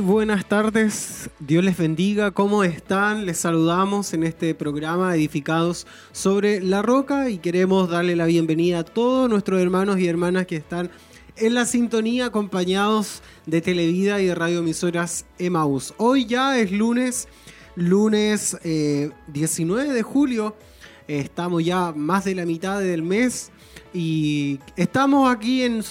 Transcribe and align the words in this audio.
Buenas 0.00 0.46
tardes, 0.46 1.28
Dios 1.40 1.64
les 1.64 1.76
bendiga, 1.76 2.30
¿cómo 2.30 2.62
están? 2.62 3.26
Les 3.26 3.38
saludamos 3.38 4.14
en 4.14 4.22
este 4.22 4.54
programa 4.54 5.14
Edificados 5.16 5.88
sobre 6.12 6.60
la 6.60 6.82
Roca 6.82 7.30
y 7.30 7.38
queremos 7.38 7.88
darle 7.90 8.14
la 8.14 8.26
bienvenida 8.26 8.80
a 8.80 8.84
todos 8.84 9.28
nuestros 9.28 9.60
hermanos 9.60 9.98
y 9.98 10.06
hermanas 10.06 10.46
que 10.46 10.56
están 10.56 10.90
en 11.36 11.54
la 11.54 11.66
sintonía 11.66 12.26
acompañados 12.26 13.22
de 13.46 13.60
Televida 13.60 14.20
y 14.20 14.26
de 14.26 14.34
radioemisoras 14.36 15.26
Emaús. 15.38 15.94
Hoy 15.96 16.26
ya 16.26 16.58
es 16.58 16.70
lunes, 16.70 17.26
lunes 17.74 18.56
19 18.62 19.88
eh, 19.88 19.92
de 19.92 20.02
julio, 20.02 20.56
estamos 21.08 21.64
ya 21.64 21.92
más 21.92 22.24
de 22.24 22.36
la 22.36 22.46
mitad 22.46 22.80
del 22.80 23.02
mes 23.02 23.50
y 23.92 24.60
estamos 24.76 25.30
aquí 25.30 25.62
en, 25.62 25.82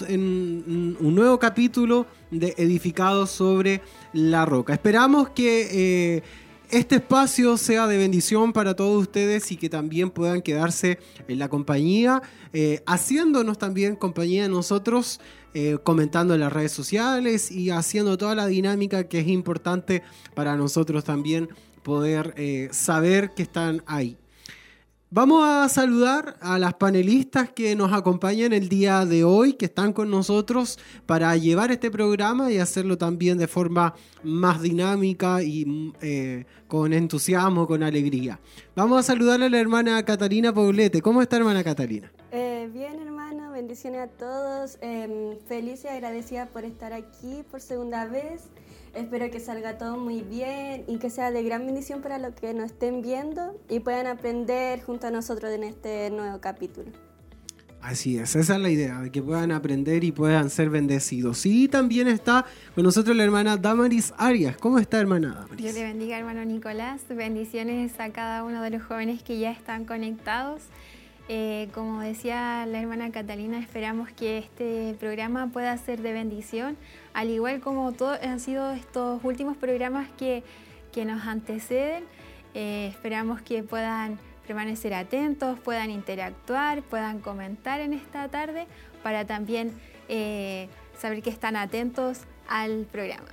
un 1.00 1.16
nuevo 1.16 1.40
capítulo 1.40 2.06
de 2.32 2.54
Edificados 2.58 3.32
sobre 3.32 3.82
la 4.14 4.46
Roca. 4.46 4.74
Esperamos 4.74 5.30
que 5.30 6.16
eh, 6.18 6.24
este 6.70 6.96
espacio 6.96 7.58
sea 7.58 7.88
de 7.88 7.98
bendición 7.98 8.54
para 8.54 8.76
todos 8.76 9.02
ustedes 9.02 9.52
y 9.52 9.58
que 9.58 9.70
también 9.70 10.12
puedan 10.12 10.42
quedarse 10.42 11.00
en 11.28 11.40
la 11.40 11.50
compañía, 11.50 12.22
eh, 12.54 12.84
haciéndonos 12.86 13.58
también 13.58 13.96
compañía 13.96 14.44
de 14.44 14.50
nosotros, 14.50 15.20
eh, 15.54 15.78
comentando 15.84 16.34
en 16.34 16.42
las 16.42 16.54
redes 16.54 16.72
sociales 16.72 17.52
y 17.52 17.72
haciendo 17.72 18.18
toda 18.18 18.36
la 18.36 18.48
dinámica 18.48 19.08
que 19.08 19.20
es 19.20 19.28
importante 19.28 20.04
para 20.36 20.56
nosotros 20.56 21.04
también 21.04 21.50
poder 21.82 22.36
saber 22.72 23.32
que 23.34 23.44
están 23.44 23.82
ahí. 23.86 24.18
Vamos 25.10 25.42
a 25.48 25.70
saludar 25.70 26.36
a 26.42 26.60
las 26.60 26.74
panelistas 26.74 27.50
que 27.50 27.78
nos 27.78 27.94
acompañan 27.94 28.52
el 28.52 28.68
día 28.68 29.06
de 29.06 29.24
hoy, 29.24 29.54
que 29.54 29.64
están 29.64 29.94
con 29.94 30.12
nosotros 30.12 30.78
para 31.06 31.34
llevar 31.38 31.72
este 31.72 31.90
programa 31.90 32.52
y 32.52 32.58
hacerlo 32.58 32.98
también 32.98 33.38
de 33.38 33.48
forma 33.48 33.96
más 34.22 34.62
dinámica 34.62 35.42
y 35.42 35.94
eh, 36.02 36.44
con 36.68 36.92
entusiasmo, 36.92 37.66
con 37.68 37.84
alegría. 37.84 38.38
Vamos 38.76 39.00
a 39.00 39.04
saludar 39.04 39.42
a 39.42 39.48
la 39.48 39.58
hermana 39.58 40.04
Catalina 40.04 40.54
Poblete. 40.54 41.02
¿Cómo 41.02 41.22
está 41.22 41.38
hermana 41.38 41.64
Catalina? 41.64 42.12
Eh, 42.34 42.70
bien 42.74 43.00
hermano, 43.00 43.54
bendiciones 43.54 44.02
a 44.02 44.08
todos. 44.08 44.78
Em, 44.82 45.40
feliz 45.48 45.86
y 45.86 45.88
agradecida 45.88 46.48
por 46.48 46.66
estar 46.66 46.92
aquí 46.92 47.46
por 47.50 47.62
segunda 47.62 48.08
vez. 48.08 48.42
Espero 48.98 49.30
que 49.30 49.40
salga 49.40 49.78
todo 49.78 49.96
muy 49.96 50.22
bien 50.22 50.84
y 50.88 50.98
que 50.98 51.12
sea 51.12 51.30
de 51.30 51.44
gran 51.44 51.64
bendición 51.68 52.02
para 52.02 52.18
los 52.18 52.34
que 52.34 52.52
nos 52.56 52.72
estén 52.72 53.04
viendo 53.04 53.56
y 53.70 53.80
puedan 53.80 54.08
aprender 54.08 54.82
junto 54.82 55.06
a 55.06 55.12
nosotros 55.12 55.52
en 55.54 55.64
este 55.64 56.10
nuevo 56.10 56.42
capítulo. 56.42 56.90
Así 57.80 58.18
es, 58.18 58.36
esa 58.36 58.56
es 58.56 58.60
la 58.60 58.72
idea, 58.72 59.00
de 59.02 59.12
que 59.12 59.22
puedan 59.22 59.52
aprender 59.52 60.04
y 60.04 60.12
puedan 60.12 60.50
ser 60.50 60.72
bendecidos. 60.72 61.46
Y 61.46 61.68
también 61.68 62.08
está 62.08 62.44
con 62.74 62.86
nosotros 62.86 63.16
la 63.16 63.24
hermana 63.24 63.56
Damaris 63.56 64.16
Arias. 64.18 64.58
¿Cómo 64.58 64.80
está, 64.80 65.00
hermana 65.00 65.36
Damaris? 65.42 65.58
Dios 65.58 65.76
le 65.76 65.84
bendiga, 65.84 66.18
hermano 66.18 66.44
Nicolás. 66.44 67.02
Bendiciones 67.08 68.00
a 68.00 68.10
cada 68.10 68.44
uno 68.44 68.64
de 68.64 68.72
los 68.72 68.82
jóvenes 68.82 69.22
que 69.22 69.38
ya 69.38 69.52
están 69.52 69.86
conectados. 69.86 70.64
Eh, 71.30 71.68
como 71.74 72.00
decía 72.00 72.66
la 72.66 72.80
hermana 72.80 73.12
Catalina, 73.12 73.60
esperamos 73.60 74.10
que 74.12 74.38
este 74.38 74.96
programa 74.98 75.48
pueda 75.48 75.78
ser 75.78 76.02
de 76.02 76.14
bendición, 76.14 76.78
al 77.14 77.30
igual 77.30 77.60
como 77.60 77.92
todo, 77.92 78.18
han 78.22 78.40
sido 78.40 78.72
estos 78.72 79.22
últimos 79.24 79.58
programas 79.58 80.08
que, 80.18 80.44
nos 81.06 81.28
anteceden. 81.28 82.06
Eh, 82.56 82.88
esperamos 82.90 83.40
que 83.44 83.62
puedan 83.62 84.18
permanecer 84.48 84.96
atentos, 84.96 85.60
puedan 85.60 85.92
interactuar, 85.92 86.82
puedan 86.82 87.20
comentar 87.20 87.82
en 87.82 87.94
esta 87.94 88.30
tarde 88.30 88.66
para 89.04 89.24
también 89.26 89.74
eh, 90.10 90.70
saber 91.00 91.22
que 91.22 91.30
están 91.30 91.56
atentos 91.56 92.22
al 92.48 92.88
programa. 92.92 93.28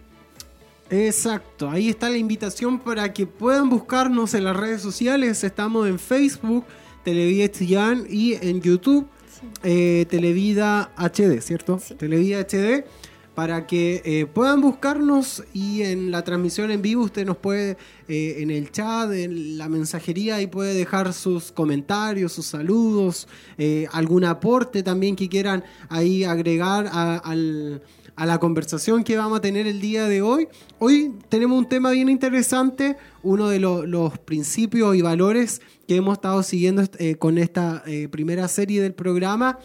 Exacto, 0.91 1.71
ahí 1.71 1.89
está 1.89 2.11
la 2.11 2.19
invitación 2.19 2.79
para 2.79 3.11
que 3.15 3.27
puedan 3.27 3.71
buscarnos 3.71 4.35
en 4.35 4.45
las 4.45 4.57
redes 4.57 4.83
sociales. 4.83 5.43
Estamos 5.43 5.89
en 5.89 5.99
Facebook, 5.99 6.67
Televida 7.05 7.51
Chillán 7.51 8.07
y 8.09 8.35
en 8.35 8.61
YouTube 8.61 9.07
eh, 9.63 10.07
Televida 10.09 10.93
HD, 10.97 11.41
¿cierto? 11.41 11.81
Televida 11.99 12.41
HD 12.41 12.85
para 13.35 13.67
que 13.67 14.01
eh, 14.05 14.27
puedan 14.27 14.61
buscarnos 14.61 15.43
y 15.53 15.83
en 15.83 16.13
la 16.13 16.23
transmisión 16.23 16.71
en 16.71 16.83
vivo 16.83 17.03
usted 17.03 17.27
nos 17.27 17.37
puede 17.37 17.77
eh, 18.07 18.37
en 18.39 18.51
el 18.51 18.71
chat, 18.71 19.11
en 19.13 19.59
la 19.59 19.69
mensajería 19.69 20.41
y 20.41 20.47
puede 20.47 20.73
dejar 20.73 21.13
sus 21.13 21.51
comentarios, 21.51 22.33
sus 22.33 22.47
saludos, 22.47 23.27
algún 23.91 24.25
aporte 24.25 24.83
también 24.83 25.17
que 25.17 25.29
quieran 25.29 25.65
ahí 25.89 26.23
agregar 26.23 26.89
al 26.93 27.83
a 28.17 28.27
la 28.27 28.39
conversación 28.39 29.03
que 29.03 29.17
vamos 29.17 29.39
a 29.39 29.41
tener 29.41 29.67
el 29.67 29.81
día 29.81 30.07
de 30.07 30.23
hoy. 30.23 30.49
Hoy 30.79 31.15
tenemos 31.29 31.59
un 31.59 31.69
tema 31.69 31.91
bien 31.91 32.09
interesante, 32.09 32.97
uno 33.23 33.49
de 33.49 33.59
los 33.59 34.19
principios 34.19 34.95
y 34.97 35.03
valores 35.03 35.61
que 35.89 35.97
hemos 35.97 36.15
estado 36.15 36.43
siguiendo 36.43 36.83
eh, 36.99 37.17
con 37.17 37.39
esta 37.39 37.83
eh, 37.87 38.09
primera 38.09 38.47
serie 38.49 38.81
del 38.83 38.95
programa, 38.95 39.59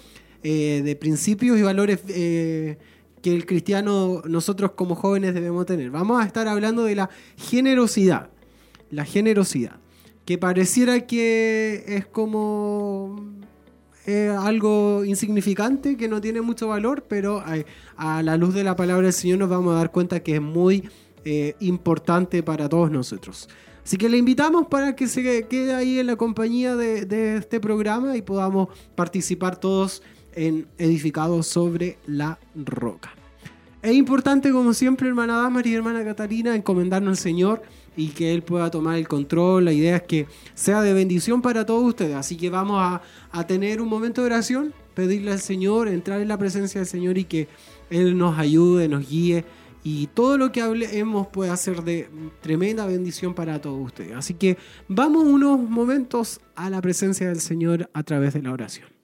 eh, 0.43 0.81
de 0.83 0.95
principios 0.95 1.59
y 1.59 1.61
valores 1.61 1.99
que 2.01 3.35
el 3.35 3.45
cristiano, 3.45 4.21
nosotros 4.25 4.71
como 4.71 4.95
jóvenes 4.95 5.33
debemos 5.33 5.65
tener. 5.65 5.91
Vamos 5.91 6.21
a 6.21 6.25
estar 6.25 6.47
hablando 6.47 6.85
de 6.85 6.95
la 6.95 7.09
generosidad, 7.37 8.29
la 8.89 9.03
generosidad, 9.05 9.79
que 10.25 10.37
pareciera 10.37 11.05
que 11.05 11.83
es 11.87 12.05
como 12.05 13.38
algo 14.39 15.05
insignificante, 15.05 15.95
que 15.95 16.07
no 16.07 16.19
tiene 16.19 16.41
mucho 16.41 16.67
valor, 16.67 17.05
pero 17.07 17.43
a 17.95 18.23
la 18.23 18.37
luz 18.37 18.53
de 18.53 18.63
la 18.63 18.75
palabra 18.75 19.03
del 19.03 19.13
Señor 19.13 19.39
nos 19.39 19.49
vamos 19.49 19.73
a 19.73 19.77
dar 19.77 19.91
cuenta 19.91 20.21
que 20.21 20.35
es 20.35 20.41
muy 20.41 20.89
eh, 21.25 21.55
importante 21.59 22.41
para 22.43 22.69
todos 22.69 22.89
nosotros. 22.89 23.49
Así 23.83 23.97
que 23.97 24.07
le 24.07 24.17
invitamos 24.17 24.67
para 24.67 24.95
que 24.95 25.07
se 25.07 25.47
quede 25.47 25.73
ahí 25.73 25.99
en 25.99 26.07
la 26.07 26.15
compañía 26.15 26.75
de, 26.75 27.37
este 27.37 27.59
programa 27.59 28.15
y 28.15 28.21
podamos 28.21 28.69
participar 28.95 29.59
todos 29.59 30.01
en 30.33 30.67
Edificados 30.77 31.47
sobre 31.47 31.97
la 32.05 32.39
Roca. 32.55 33.11
Es 33.81 33.93
importante, 33.93 34.51
como 34.51 34.73
siempre, 34.73 35.07
hermana 35.07 35.37
Dama 35.37 35.61
y 35.65 35.73
hermana 35.73 36.03
Catalina, 36.03 36.55
encomendarnos 36.55 37.17
al 37.17 37.17
Señor 37.17 37.61
y 37.99 38.07
que 38.09 38.33
Él 38.33 38.43
pueda 38.43 38.71
tomar 38.71 38.97
el 38.97 39.07
control. 39.07 39.65
La 39.65 39.73
idea 39.73 39.97
es 39.97 40.03
que 40.03 40.27
sea 40.53 40.81
de 40.81 40.93
bendición 40.93 41.41
para 41.41 41.65
todos 41.65 41.83
ustedes. 41.83 42.15
Así 42.15 42.37
que 42.37 42.49
vamos 42.49 42.77
a, 42.79 43.01
a 43.31 43.45
tener 43.45 43.81
un 43.81 43.89
momento 43.89 44.21
de 44.21 44.27
oración, 44.27 44.73
pedirle 44.93 45.31
al 45.31 45.41
Señor, 45.41 45.87
entrar 45.87 46.21
en 46.21 46.29
la 46.29 46.37
presencia 46.37 46.79
del 46.79 46.87
Señor 46.87 47.17
y 47.17 47.25
que 47.25 47.47
Él 47.89 48.17
nos 48.17 48.37
ayude, 48.39 48.87
nos 48.87 49.07
guíe 49.07 49.43
y 49.83 50.07
todo 50.07 50.37
lo 50.37 50.51
que 50.51 50.61
hablemos 50.61 51.27
puede 51.27 51.55
ser 51.57 51.83
de 51.83 52.09
tremenda 52.41 52.85
bendición 52.85 53.33
para 53.33 53.61
todos 53.61 53.85
ustedes. 53.85 54.15
Así 54.15 54.33
que 54.33 54.57
vamos 54.87 55.23
unos 55.23 55.59
momentos 55.59 56.41
a 56.55 56.69
la 56.69 56.81
presencia 56.81 57.27
del 57.27 57.39
Señor 57.39 57.89
a 57.93 58.03
través 58.03 58.33
de 58.33 58.41
la 58.41 58.51
oración. 58.51 58.98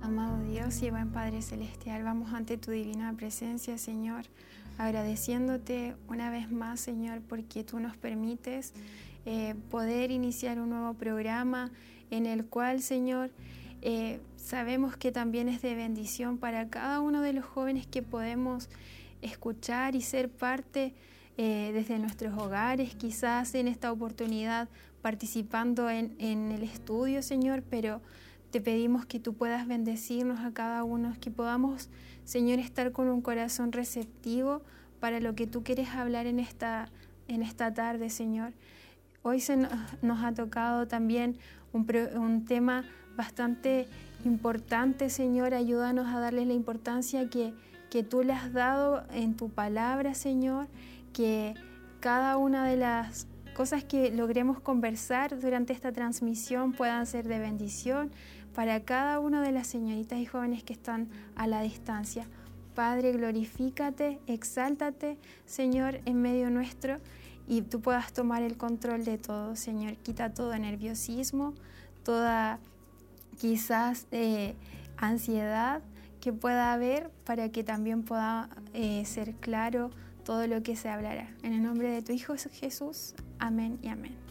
Amado 0.00 0.40
Dios 0.44 0.80
y 0.82 0.90
buen 0.90 1.10
Padre 1.10 1.42
Celestial, 1.42 2.04
vamos 2.04 2.32
ante 2.32 2.56
tu 2.56 2.70
divina 2.70 3.12
presencia, 3.16 3.78
Señor, 3.78 4.26
agradeciéndote 4.78 5.96
una 6.08 6.30
vez 6.30 6.52
más, 6.52 6.78
Señor, 6.78 7.20
porque 7.28 7.64
tú 7.64 7.80
nos 7.80 7.96
permites 7.96 8.74
eh, 9.26 9.54
poder 9.70 10.12
iniciar 10.12 10.60
un 10.60 10.70
nuevo 10.70 10.94
programa 10.94 11.72
en 12.12 12.26
el 12.26 12.44
cual, 12.44 12.80
Señor, 12.80 13.30
eh, 13.80 14.20
sabemos 14.36 14.96
que 14.96 15.10
también 15.10 15.48
es 15.48 15.62
de 15.62 15.74
bendición 15.74 16.38
para 16.38 16.68
cada 16.68 17.00
uno 17.00 17.20
de 17.20 17.32
los 17.32 17.44
jóvenes 17.44 17.86
que 17.86 18.02
podemos 18.02 18.68
escuchar 19.20 19.96
y 19.96 20.00
ser 20.00 20.28
parte 20.28 20.94
eh, 21.38 21.70
desde 21.74 21.98
nuestros 21.98 22.38
hogares, 22.38 22.94
quizás 22.94 23.54
en 23.56 23.66
esta 23.66 23.90
oportunidad 23.90 24.68
participando 25.00 25.90
en, 25.90 26.14
en, 26.18 26.52
el 26.52 26.62
estudio, 26.62 27.22
Señor, 27.22 27.64
pero 27.68 28.00
te 28.52 28.60
pedimos 28.60 29.06
que 29.06 29.18
tú 29.18 29.32
puedas 29.32 29.66
bendecirnos 29.66 30.40
a 30.40 30.52
cada 30.52 30.84
uno, 30.84 31.14
que 31.20 31.30
podamos, 31.30 31.88
Señor, 32.24 32.58
estar 32.58 32.92
con 32.92 33.08
un 33.08 33.22
corazón 33.22 33.72
receptivo 33.72 34.60
para 35.00 35.20
lo 35.20 35.34
que 35.34 35.46
tú 35.46 35.64
quieres 35.64 35.88
hablar 35.88 36.26
en 36.26 36.38
esta, 36.38 36.90
en 37.28 37.42
esta 37.42 37.72
tarde, 37.72 38.10
Señor. 38.10 38.52
Hoy 39.22 39.40
se 39.40 39.56
nos 39.56 40.22
ha 40.22 40.34
tocado 40.34 40.86
también 40.86 41.38
un, 41.72 42.44
tema 42.44 42.84
bastante 43.16 43.88
importante, 44.22 45.08
Señor. 45.08 45.54
Ayúdanos 45.54 46.06
a 46.14 46.20
darles 46.20 46.46
la 46.46 46.52
importancia 46.52 47.30
que, 47.30 47.54
que 47.88 48.02
tú 48.02 48.22
le 48.22 48.34
has 48.34 48.52
dado 48.52 49.04
en 49.12 49.34
tu 49.34 49.48
palabra, 49.48 50.12
Señor. 50.12 50.68
Que 51.14 51.54
cada 52.00 52.36
una 52.36 52.66
de 52.66 52.76
las 52.76 53.26
cosas 53.54 53.84
que 53.84 54.10
logremos 54.10 54.60
conversar 54.60 55.38
durante 55.38 55.72
esta 55.72 55.92
transmisión 55.92 56.72
puedan 56.72 57.06
ser 57.06 57.28
de 57.28 57.38
bendición 57.38 58.10
para 58.54 58.80
cada 58.80 59.20
una 59.20 59.42
de 59.42 59.52
las 59.52 59.66
señoritas 59.66 60.18
y 60.18 60.26
jóvenes 60.26 60.62
que 60.62 60.72
están 60.72 61.08
a 61.36 61.46
la 61.46 61.62
distancia. 61.62 62.26
Padre, 62.74 63.12
glorifícate, 63.12 64.20
exáltate, 64.26 65.18
Señor, 65.44 66.00
en 66.06 66.22
medio 66.22 66.50
nuestro 66.50 66.98
y 67.46 67.62
tú 67.62 67.80
puedas 67.80 68.12
tomar 68.12 68.42
el 68.42 68.56
control 68.56 69.04
de 69.04 69.18
todo, 69.18 69.56
Señor. 69.56 69.96
Quita 69.96 70.32
todo 70.32 70.56
nerviosismo, 70.56 71.54
toda 72.04 72.58
quizás 73.38 74.06
eh, 74.10 74.54
ansiedad 74.96 75.82
que 76.20 76.32
pueda 76.32 76.72
haber 76.72 77.10
para 77.24 77.50
que 77.50 77.64
también 77.64 78.04
pueda 78.04 78.48
eh, 78.72 79.04
ser 79.04 79.34
claro 79.34 79.90
todo 80.24 80.46
lo 80.46 80.62
que 80.62 80.76
se 80.76 80.88
hablará. 80.88 81.28
En 81.42 81.52
el 81.52 81.62
nombre 81.62 81.90
de 81.90 82.02
tu 82.02 82.12
Hijo 82.12 82.34
Jesús, 82.52 83.14
amén 83.38 83.78
y 83.82 83.88
amén. 83.88 84.21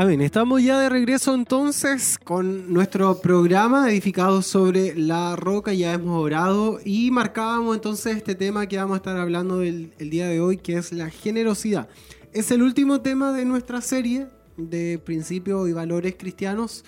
Amén. 0.00 0.20
Estamos 0.20 0.62
ya 0.62 0.78
de 0.78 0.88
regreso 0.88 1.34
entonces 1.34 2.20
con 2.22 2.72
nuestro 2.72 3.20
programa 3.20 3.90
edificado 3.90 4.42
sobre 4.42 4.94
la 4.94 5.34
roca. 5.34 5.74
Ya 5.74 5.92
hemos 5.94 6.22
orado 6.22 6.78
y 6.84 7.10
marcábamos 7.10 7.74
entonces 7.74 8.16
este 8.16 8.36
tema 8.36 8.68
que 8.68 8.76
vamos 8.76 8.94
a 8.94 8.98
estar 8.98 9.16
hablando 9.16 9.60
el, 9.60 9.90
día 9.98 10.28
de 10.28 10.40
hoy, 10.40 10.56
que 10.56 10.74
es 10.74 10.92
la 10.92 11.10
generosidad. 11.10 11.88
Es 12.32 12.52
el 12.52 12.62
último 12.62 13.00
tema 13.00 13.32
de 13.32 13.44
nuestra 13.44 13.80
serie 13.80 14.28
de 14.56 15.00
principios 15.04 15.68
y 15.68 15.72
valores 15.72 16.14
cristianos. 16.16 16.84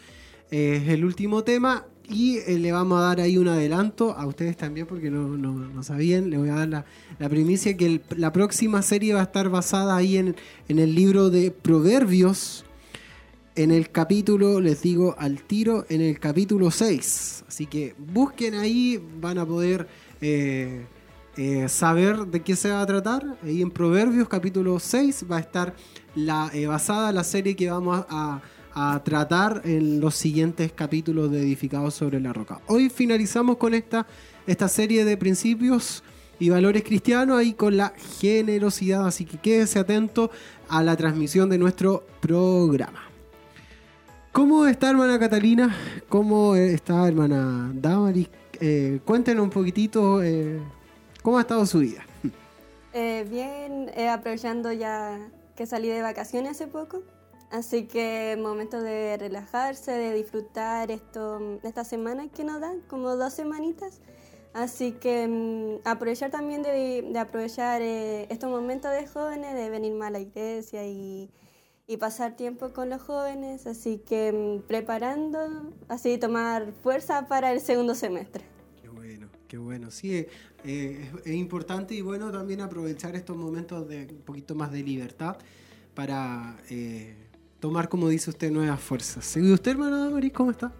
es 0.52 0.88
el 0.88 1.04
último 1.04 1.42
tema 1.42 1.86
y 2.08 2.38
eh, 2.38 2.60
le 2.60 2.70
vamos 2.70 3.00
a 3.00 3.06
dar 3.06 3.18
ahí 3.18 3.38
un 3.38 3.48
adelanto 3.48 4.12
a 4.12 4.24
ustedes 4.24 4.56
también 4.56 4.86
porque 4.86 5.10
no, 5.10 5.36
no, 5.36 5.82
sabían. 5.82 6.30
Le 6.30 6.38
voy 6.38 6.50
a 6.50 6.54
dar 6.54 6.68
la, 6.68 6.84
la 7.18 7.28
primicia 7.28 7.76
que 7.76 8.02
la 8.16 8.32
próxima 8.32 8.82
serie 8.82 9.14
va 9.14 9.20
a 9.22 9.24
estar 9.24 9.48
basada 9.48 9.96
ahí 9.96 10.16
en, 10.16 10.36
en 10.68 10.78
el 10.78 10.94
libro 10.94 11.28
de 11.28 11.50
Proverbios 11.50 12.66
en 13.62 13.70
el 13.72 13.90
capítulo, 13.90 14.58
les 14.58 14.80
digo 14.80 15.14
al 15.18 15.42
tiro, 15.42 15.84
en 15.90 16.00
el 16.00 16.18
capítulo 16.18 16.70
6. 16.70 17.44
Así 17.46 17.66
que 17.66 17.94
busquen 17.98 18.54
ahí, 18.54 18.98
van 19.20 19.36
a 19.36 19.44
poder 19.44 19.86
eh, 20.22 20.86
eh, 21.36 21.68
saber 21.68 22.20
de 22.26 22.40
qué 22.40 22.56
se 22.56 22.70
va 22.70 22.80
a 22.80 22.86
tratar. 22.86 23.36
Ahí 23.44 23.60
en 23.60 23.70
Proverbios 23.70 24.28
capítulo 24.30 24.78
6 24.78 25.26
va 25.30 25.36
a 25.36 25.40
estar 25.40 25.74
la, 26.14 26.50
eh, 26.54 26.66
basada 26.66 27.12
la 27.12 27.22
serie 27.22 27.54
que 27.54 27.70
vamos 27.70 28.04
a, 28.08 28.40
tratar 29.04 29.62
en 29.64 30.00
los 30.00 30.14
siguientes 30.14 30.72
capítulos 30.72 31.30
de 31.30 31.42
Edificados 31.42 31.92
sobre 31.92 32.18
la 32.18 32.32
Roca. 32.32 32.60
Hoy 32.66 32.88
finalizamos 32.88 33.58
con 33.58 33.74
esta, 33.74 34.06
esta 34.46 34.68
serie 34.68 35.04
de 35.04 35.16
principios 35.18 36.02
y 36.38 36.48
valores 36.48 36.84
cristianos 36.84 37.36
ahí 37.36 37.52
con 37.52 37.76
la 37.76 37.92
generosidad. 38.20 39.06
Así 39.06 39.26
que 39.26 39.36
quédese 39.36 39.80
atento 39.80 40.30
a 40.68 40.82
la 40.82 40.96
transmisión 40.96 41.50
de 41.50 41.58
nuestro 41.58 42.06
programa. 42.20 43.09
¿Cómo 44.32 44.64
está 44.66 44.90
hermana 44.90 45.18
Catalina? 45.18 45.74
¿Cómo 46.08 46.54
está 46.54 47.08
hermana 47.08 47.72
Damaris? 47.74 48.28
Eh, 48.60 49.00
cuéntenos 49.04 49.42
un 49.42 49.50
poquitito 49.50 50.22
eh, 50.22 50.60
cómo 51.20 51.38
ha 51.38 51.40
estado 51.40 51.66
su 51.66 51.80
vida. 51.80 52.06
Eh, 52.92 53.26
bien, 53.28 53.90
aprovechando 54.08 54.70
ya 54.72 55.18
que 55.56 55.66
salí 55.66 55.88
de 55.88 56.02
vacaciones 56.02 56.52
hace 56.52 56.68
poco, 56.68 57.02
así 57.50 57.86
que 57.86 58.38
momento 58.40 58.80
de 58.80 59.16
relajarse, 59.16 59.90
de 59.90 60.14
disfrutar 60.14 60.92
esto, 60.92 61.58
esta 61.64 61.82
semana 61.82 62.28
que 62.28 62.44
nos 62.44 62.60
dan, 62.60 62.82
como 62.88 63.16
dos 63.16 63.32
semanitas. 63.32 64.00
Así 64.54 64.92
que 64.92 65.26
mm, 65.26 65.88
aprovechar 65.88 66.30
también 66.30 66.62
de, 66.62 67.02
de 67.02 67.18
aprovechar 67.18 67.82
estos 67.82 68.48
momentos 68.48 68.92
de 68.92 69.08
jóvenes, 69.08 69.56
de 69.56 69.70
venir 69.70 69.92
más 69.94 70.08
a 70.08 70.10
la 70.12 70.20
iglesia 70.20 70.86
y 70.86 71.30
y 71.90 71.96
pasar 71.96 72.36
tiempo 72.36 72.72
con 72.72 72.88
los 72.88 73.02
jóvenes, 73.02 73.66
así 73.66 73.98
que 73.98 74.32
mm, 74.32 74.68
preparando, 74.68 75.72
así 75.88 76.18
tomar 76.18 76.72
fuerza 76.84 77.26
para 77.26 77.52
el 77.52 77.60
segundo 77.60 77.96
semestre. 77.96 78.44
Qué 78.80 78.88
bueno, 78.88 79.26
qué 79.48 79.58
bueno. 79.58 79.90
Sí, 79.90 80.24
eh, 80.64 81.10
es, 81.24 81.34
importante 81.34 81.96
y 81.96 82.00
bueno 82.00 82.30
también 82.30 82.60
aprovechar 82.60 83.16
estos 83.16 83.36
momentos 83.36 83.88
de 83.88 84.06
un 84.08 84.22
poquito 84.22 84.54
más 84.54 84.70
de 84.70 84.84
libertad 84.84 85.36
para 85.92 86.56
eh, 86.70 87.16
tomar, 87.58 87.88
como 87.88 88.08
dice 88.08 88.30
usted, 88.30 88.52
nuevas 88.52 88.80
fuerzas. 88.80 89.36
¿Y 89.36 89.52
usted, 89.52 89.72
hermana 89.72 90.10
Maris, 90.10 90.32
cómo 90.32 90.52
está? 90.52 90.72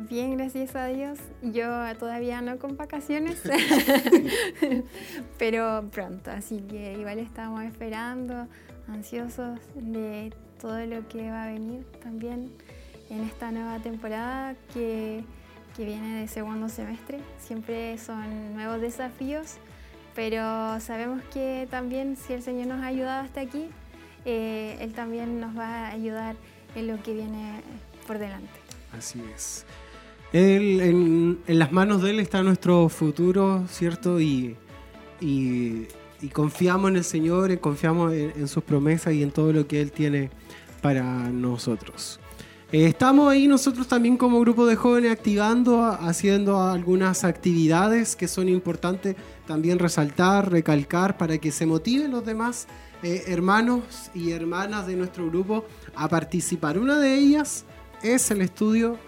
Bien, 0.00 0.36
gracias 0.36 0.74
a 0.74 0.86
Dios. 0.86 1.20
Yo 1.42 1.68
todavía 2.00 2.42
no 2.42 2.58
con 2.58 2.76
vacaciones, 2.76 3.40
pero 5.38 5.88
pronto, 5.92 6.32
así 6.32 6.60
que 6.62 6.94
igual 6.94 7.20
estamos 7.20 7.62
esperando 7.62 8.48
ansiosos 8.88 9.58
de 9.74 10.32
todo 10.60 10.84
lo 10.86 11.06
que 11.08 11.30
va 11.30 11.44
a 11.44 11.46
venir 11.46 11.84
también 12.02 12.50
en 13.08 13.22
esta 13.22 13.50
nueva 13.50 13.78
temporada 13.78 14.54
que, 14.72 15.24
viene 15.78 16.20
de 16.20 16.28
segundo 16.28 16.68
semestre. 16.68 17.20
Siempre 17.38 17.96
son 17.96 18.52
nuevos 18.52 18.82
desafíos, 18.82 19.54
pero 20.14 20.78
sabemos 20.78 21.22
que 21.32 21.66
también 21.70 22.18
si 22.18 22.34
el 22.34 22.42
Señor 22.42 22.66
nos 22.66 22.82
ha 22.82 22.88
ayudado 22.88 23.24
hasta 23.24 23.40
aquí, 23.40 23.64
eh, 24.26 24.76
Él 24.82 24.92
también 24.92 25.40
nos 25.40 25.56
va 25.56 25.86
a 25.86 25.92
ayudar 25.92 26.36
en 26.74 26.86
lo 26.86 27.02
que 27.02 27.14
viene 27.14 27.62
por 28.06 28.18
delante. 28.18 28.50
Así 28.92 29.22
es. 29.34 29.64
en, 30.34 31.38
las 31.46 31.72
manos 31.72 32.02
de 32.02 32.10
Él 32.10 32.20
está 32.20 32.42
nuestro 32.42 32.90
futuro, 32.90 33.64
¿cierto? 33.66 34.20
y 34.20 34.58
y 35.20 35.86
confiamos 36.28 36.90
en 36.90 36.96
el 36.96 37.04
Señor, 37.04 37.58
confiamos 37.60 38.12
en, 38.12 38.48
sus 38.48 38.62
promesas 38.62 39.14
y 39.14 39.22
en 39.22 39.30
todo 39.30 39.52
lo 39.52 39.66
que 39.66 39.80
Él 39.80 39.92
tiene 39.92 40.30
para 40.82 41.02
nosotros. 41.30 42.20
Eh, 42.72 42.86
estamos 42.86 43.30
ahí 43.32 43.48
nosotros 43.48 43.88
también 43.88 44.16
como 44.16 44.38
grupo 44.40 44.64
de 44.64 44.76
jóvenes 44.76 45.10
activando, 45.10 45.84
haciendo 45.84 46.62
algunas 46.62 47.24
actividades 47.24 48.14
que 48.14 48.28
son 48.28 48.48
importantes 48.48 49.16
también 49.46 49.78
resaltar, 49.78 50.52
recalcar 50.52 51.16
para 51.16 51.38
que 51.38 51.50
se 51.50 51.66
motiven 51.66 52.12
los 52.12 52.24
demás 52.24 52.68
eh, 53.02 53.24
hermanos 53.26 54.10
y 54.14 54.30
hermanas 54.30 54.86
de 54.86 54.94
nuestro 54.94 55.26
grupo 55.26 55.64
a 55.96 56.08
participar. 56.08 56.78
Una 56.78 56.98
de 56.98 57.14
ellas 57.14 57.64
es 58.02 58.30
el 58.30 58.42
estudio 58.42 58.98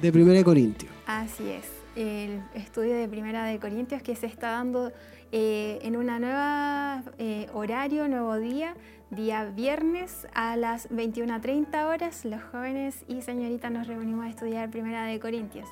de 0.00 0.10
Primera 0.10 0.38
de 0.38 0.44
Corintios. 0.44 0.90
Así 1.06 1.48
es, 1.48 1.66
el 1.96 2.42
estudio 2.54 2.96
de 2.96 3.08
Primera 3.08 3.44
de 3.44 3.58
Corintios 3.58 4.02
que 4.02 4.16
se 4.16 4.26
está 4.26 4.50
dando 4.50 4.92
eh, 5.32 5.78
en 5.82 5.96
una 5.96 6.18
nueva 6.18 7.02
eh, 7.18 7.48
horario, 7.52 8.08
nuevo 8.08 8.36
día, 8.38 8.74
día 9.10 9.44
viernes 9.44 10.26
a 10.34 10.56
las 10.56 10.90
21.30 10.90 11.86
horas, 11.86 12.24
los 12.24 12.42
jóvenes 12.42 13.04
y 13.08 13.22
señoritas 13.22 13.70
nos 13.70 13.86
reunimos 13.86 14.26
a 14.26 14.28
estudiar 14.28 14.70
Primera 14.70 15.04
de 15.06 15.18
Corintios. 15.20 15.68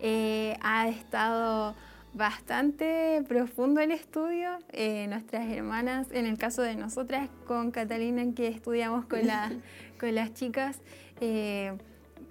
Eh, 0.00 0.56
ha 0.60 0.88
estado 0.88 1.74
bastante 2.14 3.22
profundo 3.28 3.80
el 3.80 3.92
estudio. 3.92 4.58
nuestras 5.08 5.48
hermanas, 5.48 6.08
en 6.12 6.26
el 6.26 6.38
caso 6.38 6.62
de 6.62 6.74
nosotras, 6.76 7.28
con 7.46 7.70
Catalina, 7.70 8.22
en 8.22 8.34
que 8.34 8.48
estudiamos 8.48 9.06
con, 9.06 9.20
con 10.00 10.14
las 10.14 10.34
chicas, 10.34 10.80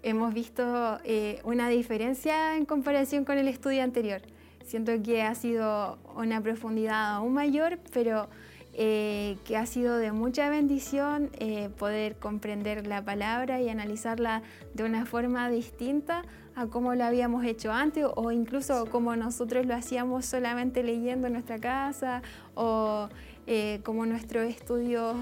hemos 0.04 0.34
visto 0.34 1.00
una 1.44 1.70
diferencia 1.70 2.56
en 2.58 2.66
comparación 2.66 3.26
con 3.26 3.38
el 3.38 3.48
estudio 3.48 3.84
anterior. 3.84 4.22
Siento 4.66 4.92
que 5.02 5.24
ha 5.24 5.34
sido 5.36 5.98
una 6.16 6.42
profundidad 6.42 7.16
aún 7.16 7.34
mayor, 7.34 7.80
pero 7.92 8.30
eh, 8.74 9.38
que 9.44 9.58
ha 9.58 9.66
sido 9.66 9.98
de 9.98 10.12
mucha 10.12 10.50
bendición 10.50 11.32
eh, 11.40 11.70
poder 11.78 12.18
comprender 12.18 12.88
la 12.88 13.04
palabra 13.04 13.60
y 13.60 13.68
analizarla 13.68 14.44
de 14.74 14.84
una 14.84 15.06
forma 15.06 15.50
distinta 15.50 16.22
a 16.56 16.68
como 16.68 16.94
lo 16.94 17.04
habíamos 17.04 17.44
hecho 17.46 17.74
antes 17.74 18.06
o 18.16 18.32
incluso 18.32 18.86
como 18.86 19.16
nosotros 19.16 19.66
lo 19.66 19.74
hacíamos 19.76 20.26
solamente 20.26 20.84
leyendo 20.84 21.28
en 21.28 21.34
nuestra 21.34 21.58
casa 21.58 22.22
o 22.54 23.10
eh, 23.48 23.82
como 23.84 24.06
nuestros 24.06 24.46
estudios 24.46 25.16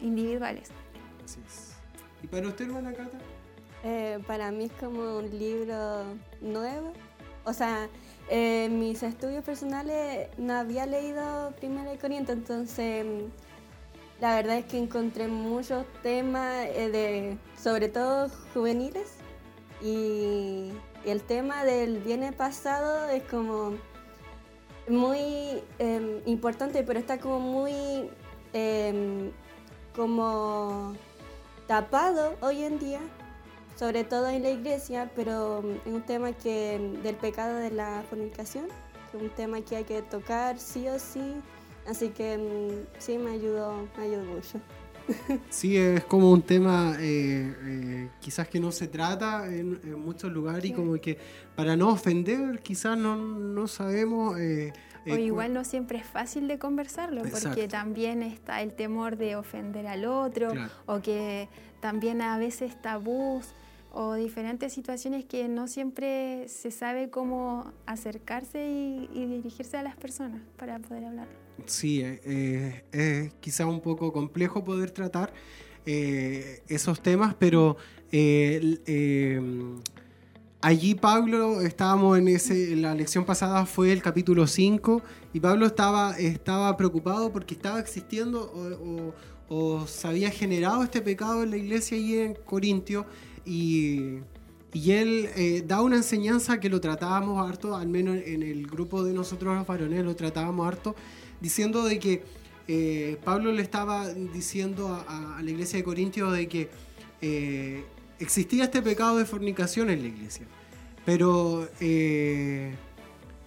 individuales. 0.00 0.70
Así 1.24 1.40
¿Y 2.22 2.26
para 2.28 2.48
usted, 2.48 2.66
hermana 2.66 2.92
Cata? 2.92 3.18
Para 4.26 4.50
mí 4.50 4.64
es 4.64 4.72
como 4.72 5.18
un 5.18 5.38
libro 5.38 6.04
nuevo. 6.40 6.92
O 7.44 7.52
sea, 7.52 7.88
en 8.28 8.78
mis 8.78 9.02
estudios 9.02 9.42
personales 9.42 10.28
no 10.36 10.54
había 10.54 10.84
leído 10.84 11.52
Primera 11.56 11.90
de 11.90 11.98
Corinto, 11.98 12.32
entonces 12.32 13.06
la 14.20 14.34
verdad 14.34 14.58
es 14.58 14.64
que 14.66 14.78
encontré 14.78 15.28
muchos 15.28 15.86
temas 16.02 16.66
eh, 16.74 16.90
de, 16.90 17.38
sobre 17.56 17.88
todo 17.88 18.28
juveniles, 18.52 19.14
y 19.80 20.72
el 21.04 21.22
tema 21.22 21.64
del 21.64 22.00
bien 22.00 22.34
pasado 22.34 23.08
es 23.08 23.22
como 23.24 23.74
muy 24.88 25.62
em, 25.78 26.20
importante, 26.26 26.82
pero 26.82 26.98
está 26.98 27.18
como 27.18 27.38
muy 27.38 28.10
em, 28.52 29.30
como 29.94 30.94
tapado 31.66 32.36
hoy 32.40 32.64
en 32.64 32.78
día 32.78 33.00
sobre 33.78 34.02
todo 34.02 34.28
en 34.28 34.42
la 34.42 34.50
iglesia, 34.50 35.10
pero 35.14 35.62
mm, 35.62 35.88
es 35.88 35.94
un 35.94 36.02
tema 36.02 36.32
que 36.32 36.78
mm, 36.78 37.02
del 37.02 37.14
pecado 37.14 37.56
de 37.58 37.70
la 37.70 38.02
fornicación, 38.08 38.66
que 39.10 39.16
es 39.16 39.22
un 39.22 39.30
tema 39.30 39.60
que 39.60 39.76
hay 39.76 39.84
que 39.84 40.02
tocar 40.02 40.58
sí 40.58 40.88
o 40.88 40.98
sí, 40.98 41.34
así 41.86 42.08
que 42.08 42.36
mm, 42.38 43.00
sí 43.00 43.18
me 43.18 43.32
ayudó, 43.32 43.88
me 43.96 44.04
ayudó 44.04 44.24
mucho. 44.24 44.60
Sí, 45.48 45.74
es 45.74 46.04
como 46.04 46.30
un 46.30 46.42
tema 46.42 46.94
eh, 47.00 47.54
eh, 47.64 48.10
quizás 48.20 48.46
que 48.46 48.60
no 48.60 48.70
se 48.70 48.88
trata 48.88 49.46
en, 49.46 49.80
muchos 49.98 50.30
lugares 50.30 50.66
y 50.66 50.74
como 50.74 51.00
que 51.00 51.16
para 51.56 51.76
no 51.76 51.88
ofender 51.88 52.60
quizás 52.60 52.98
no, 52.98 53.16
no 53.16 53.66
sabemos... 53.68 54.38
Eh, 54.38 54.70
o 55.10 55.16
igual 55.16 55.54
no 55.54 55.64
siempre 55.64 55.96
es 55.96 56.04
fácil 56.04 56.46
de 56.46 56.58
conversarlo, 56.58 57.22
porque 57.22 57.66
también 57.66 58.22
está 58.22 58.60
el 58.60 58.74
temor 58.74 59.16
de 59.16 59.36
ofender 59.36 59.86
al 59.86 60.04
otro, 60.04 60.52
o 60.84 61.00
que 61.00 61.48
también 61.80 62.20
a 62.20 62.36
veces 62.36 62.78
tabús 62.82 63.54
o 63.92 64.14
diferentes 64.14 64.72
situaciones 64.72 65.24
que 65.24 65.48
no 65.48 65.66
siempre 65.68 66.46
se 66.48 66.70
sabe 66.70 67.10
cómo 67.10 67.72
acercarse 67.86 68.68
y, 68.68 69.26
dirigirse 69.26 69.76
a 69.76 69.82
las 69.82 69.96
personas 69.96 70.40
para 70.56 70.78
poder 70.78 71.04
hablar. 71.04 71.28
Sí, 71.66 72.02
eh, 72.04 72.84
es 72.92 73.32
quizá 73.40 73.66
un 73.66 73.80
poco 73.80 74.12
complejo 74.12 74.62
poder 74.64 74.90
tratar 74.90 75.32
eh, 75.86 76.62
esos 76.68 77.02
temas, 77.02 77.34
pero 77.34 77.76
eh, 78.12 79.60
allí 80.60 80.94
Pablo, 80.94 81.60
estábamos 81.62 82.18
en 82.18 82.28
ese, 82.28 82.76
la 82.76 82.94
lección 82.94 83.24
pasada 83.24 83.66
fue 83.66 83.92
el 83.92 84.02
capítulo 84.02 84.46
5, 84.46 85.02
y 85.32 85.40
Pablo 85.40 85.66
estaba, 85.66 86.18
estaba 86.18 86.76
preocupado 86.76 87.32
porque 87.32 87.54
estaba 87.54 87.80
existiendo 87.80 88.52
o, 89.48 89.86
se 89.86 90.06
había 90.06 90.30
generado 90.30 90.82
este 90.82 91.00
pecado 91.00 91.42
en 91.42 91.50
la 91.50 91.56
iglesia 91.56 91.96
y 91.96 92.18
en 92.18 92.34
Corintio, 92.34 93.06
y, 93.48 94.18
y 94.72 94.90
él 94.92 95.64
da 95.66 95.80
una 95.80 95.96
enseñanza 95.96 96.60
que 96.60 96.68
lo 96.68 96.80
tratábamos 96.80 97.48
harto, 97.48 97.74
al 97.74 97.88
menos 97.88 98.16
en 98.24 98.42
el 98.42 98.66
grupo 98.66 99.02
de 99.02 99.14
nosotros 99.14 99.56
los 99.56 99.66
varones 99.66 100.04
lo 100.04 100.14
tratábamos 100.14 100.66
harto, 100.66 100.94
diciendo 101.40 101.84
de 101.84 101.98
que 101.98 102.22
eh, 102.70 103.16
Pablo 103.24 103.50
le 103.50 103.62
estaba 103.62 104.12
diciendo 104.12 105.02
a, 105.08 105.40
la 105.42 105.50
iglesia 105.50 105.78
de 105.78 105.84
Corintios 105.84 106.30
de 106.34 106.48
que 106.48 106.68
eh, 107.22 107.82
existía 108.18 108.64
este 108.64 108.82
pecado 108.82 109.16
de 109.16 109.24
fornicación 109.24 109.88
en 109.88 110.02
la 110.02 110.08
iglesia, 110.08 110.44
pero 111.06 111.66
eh, 111.80 112.74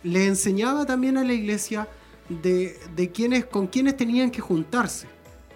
le 0.01 0.25
enseñaba 0.25 0.87
también 0.87 1.17
a 1.17 1.23
la 1.23 1.33
iglesia 1.33 1.87
de, 2.29 2.75
de 2.95 3.45
con 3.47 3.67
quienes 3.67 3.95
tenían 3.95 4.31
que 4.31 4.41
juntarse, 4.41 5.05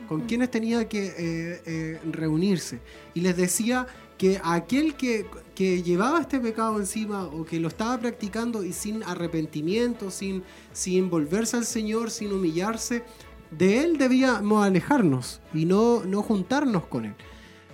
con 0.08 0.22
quienes 0.22 0.52
tenían 0.52 0.86
que 0.86 2.00
reunirse, 2.12 2.80
y 3.16 3.22
les 3.22 3.36
decía 3.36 3.88
que 4.18 4.40
aquel 4.44 4.96
que, 4.96 5.26
llevaba 5.56 6.20
este 6.20 6.40
pecado 6.40 6.80
encima 6.80 7.26
o 7.26 7.46
que 7.46 7.60
lo 7.60 7.70
estaba 7.70 7.98
practicando 7.98 8.64
y 8.64 8.74
sin 8.74 9.04
arrepentimiento, 9.04 10.12
sin, 10.12 10.44
sin 10.74 11.10
volverse 11.10 11.56
al 11.56 11.66
Señor, 11.66 12.12
sin 12.12 12.34
humillarse, 12.34 13.04
de 13.52 13.84
él 13.84 13.98
debíamos 13.98 14.66
alejarnos 14.66 15.42
y 15.54 15.66
no, 15.66 16.04
no 16.04 16.22
juntarnos 16.22 16.88
con 16.88 17.06
él, 17.06 17.16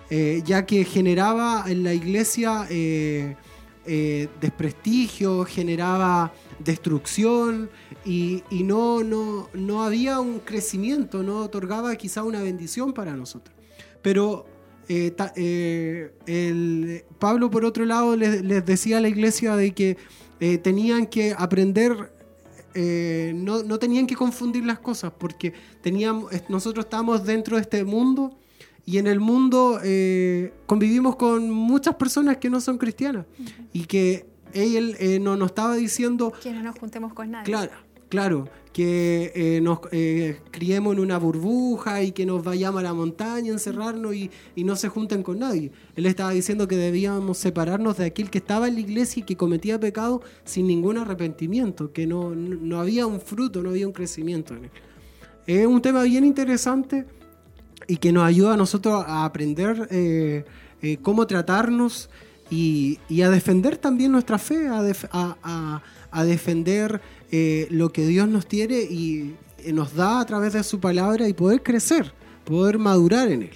eh, 0.09 0.43
ya 0.45 0.65
que 0.65 0.83
generaba 0.83 1.63
en 1.67 1.83
la 1.83 1.93
iglesia 1.93 2.67
eh, 2.69 3.35
eh, 3.85 4.27
desprestigio, 4.39 5.43
generaba 5.45 6.31
destrucción 6.59 7.71
y, 8.05 8.43
y, 8.51 8.61
no, 8.63 9.03
no, 9.03 9.49
no 9.53 9.83
había 9.83 10.19
un 10.19 10.39
crecimiento, 10.39 11.23
no 11.23 11.39
otorgaba 11.39 11.95
quizá 11.95 12.21
una 12.21 12.43
bendición 12.43 12.93
para 12.93 13.15
nosotros. 13.15 13.55
Pero 14.03 14.45
eh, 14.87 15.15
eh, 15.35 16.11
el, 16.25 17.03
Pablo, 17.19 17.49
por 17.49 17.65
otro 17.65 17.85
lado, 17.85 18.15
les, 18.15 18.65
decía 18.65 18.97
a 18.97 19.01
la 19.01 19.09
iglesia 19.09 19.55
de 19.55 19.73
que 19.73 19.97
eh, 20.39 20.57
tenían 20.57 21.07
que 21.07 21.35
aprender, 21.37 22.11
no, 22.73 23.63
no, 23.63 23.79
tenían 23.79 24.07
que 24.07 24.15
confundir 24.15 24.65
las 24.65 24.79
cosas, 24.79 25.11
porque 25.17 25.53
teníamos, 25.81 26.31
nosotros 26.49 26.85
estamos 26.85 27.25
dentro 27.25 27.57
de 27.57 27.61
este 27.63 27.83
mundo 27.83 28.37
y 28.85 28.97
en 28.97 29.07
el 29.07 29.19
mundo 29.19 29.79
convivimos 30.65 31.15
con 31.15 31.51
muchas 31.51 31.95
personas 31.95 32.37
que 32.37 32.49
no 32.49 32.61
son 32.61 32.77
cristianas 32.77 33.25
y 33.73 33.85
que 33.85 34.25
él 34.53 34.95
no 35.21 35.35
nos 35.35 35.49
estaba 35.49 35.75
diciendo... 35.75 36.33
Que 36.41 36.51
no 36.51 36.63
nos 36.63 36.79
juntemos 36.79 37.13
con 37.13 37.31
nadie. 37.31 37.45
Claro, 37.45 37.71
claro 38.11 38.49
que 38.73 39.31
eh, 39.35 39.61
nos 39.61 39.79
eh, 39.91 40.39
criemos 40.51 40.93
en 40.93 40.99
una 40.99 41.17
burbuja 41.17 42.03
y 42.03 42.11
que 42.11 42.25
nos 42.25 42.43
vayamos 42.43 42.81
a 42.81 42.83
la 42.83 42.93
montaña, 42.93 43.51
encerrarnos 43.51 44.13
y, 44.13 44.29
no 44.57 44.75
se 44.75 44.89
junten 44.89 45.23
con 45.23 45.39
nadie. 45.39 45.71
Él 45.95 46.05
estaba 46.05 46.31
diciendo 46.31 46.67
que 46.67 46.75
debíamos 46.75 47.37
separarnos 47.37 47.97
de 47.97 48.05
aquel 48.05 48.29
que 48.29 48.37
estaba 48.37 48.67
en 48.67 48.75
la 48.75 48.81
iglesia 48.81 49.21
y 49.21 49.23
que 49.23 49.35
cometía 49.35 49.79
pecado 49.79 50.21
sin 50.43 50.67
ningún 50.67 50.97
arrepentimiento, 50.97 51.91
que 51.91 52.05
no, 52.05 52.33
había 52.79 53.07
un 53.07 53.19
fruto, 53.21 53.63
no 53.63 53.69
había 53.69 53.87
un 53.87 53.93
crecimiento 53.93 54.55
en 54.55 54.65
él. 54.65 54.71
Es 55.47 55.65
un 55.65 55.81
tema 55.81 56.03
bien 56.03 56.23
interesante 56.23 57.05
y 57.87 57.97
que 57.97 58.11
nos 58.11 58.23
ayuda 58.23 58.53
a 58.53 58.57
nosotros 58.57 59.03
a 59.07 59.25
aprender 59.25 59.87
eh, 59.89 60.45
cómo 61.01 61.27
tratarnos 61.27 62.09
y, 62.49 62.99
a 63.21 63.29
defender 63.29 63.77
también 63.77 64.11
nuestra 64.11 64.37
fe, 64.37 64.67
a 64.69 66.23
defender 66.25 67.01
eh, 67.31 67.67
lo 67.69 67.91
que 67.91 68.05
Dios 68.05 68.27
nos 68.27 68.45
tiene 68.45 68.81
y 68.81 69.35
eh, 69.59 69.71
nos 69.71 69.95
da 69.95 70.19
a 70.19 70.25
través 70.25 70.53
de 70.53 70.63
su 70.63 70.79
palabra 70.79 71.27
y 71.27 71.33
poder 71.33 71.63
crecer, 71.63 72.13
poder 72.43 72.77
madurar 72.77 73.29
en 73.29 73.43
Él. 73.43 73.51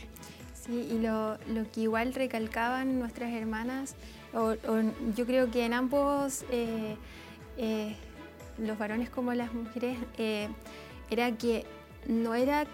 Sí, 0.66 0.88
y 0.92 1.00
lo, 1.00 1.38
que 1.74 1.82
igual 1.82 2.14
recalcaban 2.14 3.00
nuestras 3.00 3.34
hermanas, 3.34 3.96
o, 4.34 4.54
yo 5.16 5.26
creo 5.26 5.52
que 5.52 5.66
en 5.66 5.74
ambos, 5.74 6.46
eh, 6.52 6.96
los 8.58 8.78
varones 8.78 9.10
como 9.10 9.34
las 9.34 9.54
mujeres, 9.54 9.98
era 11.10 11.32
que 11.38 11.66
no 12.08 12.34
era 12.34 12.66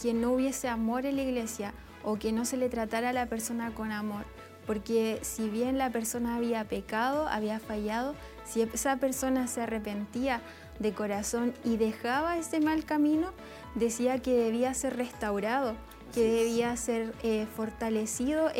que 0.00 0.14
no 0.14 0.32
hubiese 0.32 0.68
amor 0.68 1.06
en 1.06 1.16
la 1.16 1.22
iglesia 1.22 1.74
o 2.04 2.18
que 2.18 2.32
no 2.32 2.44
se 2.44 2.56
le 2.56 2.68
tratara 2.68 3.10
a 3.10 3.12
la 3.12 3.26
persona 3.26 3.74
con 3.74 3.92
amor, 3.92 4.24
porque 4.66 5.18
si 5.22 5.48
bien 5.48 5.78
la 5.78 5.90
persona 5.90 6.36
había 6.36 6.64
pecado, 6.64 7.28
había 7.28 7.58
fallado, 7.58 8.14
si 8.48 8.62
esa 8.62 8.96
persona 8.96 9.46
se 9.46 9.62
arrepentía 9.62 10.40
de 10.78 10.92
corazón 10.92 11.52
y 11.64 11.76
dejaba 11.76 12.38
ese 12.38 12.60
mal 12.60 12.84
camino, 12.84 13.32
decía 13.74 14.20
que 14.20 14.32
debía 14.32 14.72
ser 14.74 14.96
restaurado, 14.96 15.74
que 16.14 16.22
debía 16.22 16.76
ser 16.76 17.12
eh, 17.22 17.46
fortalecido 17.56 18.50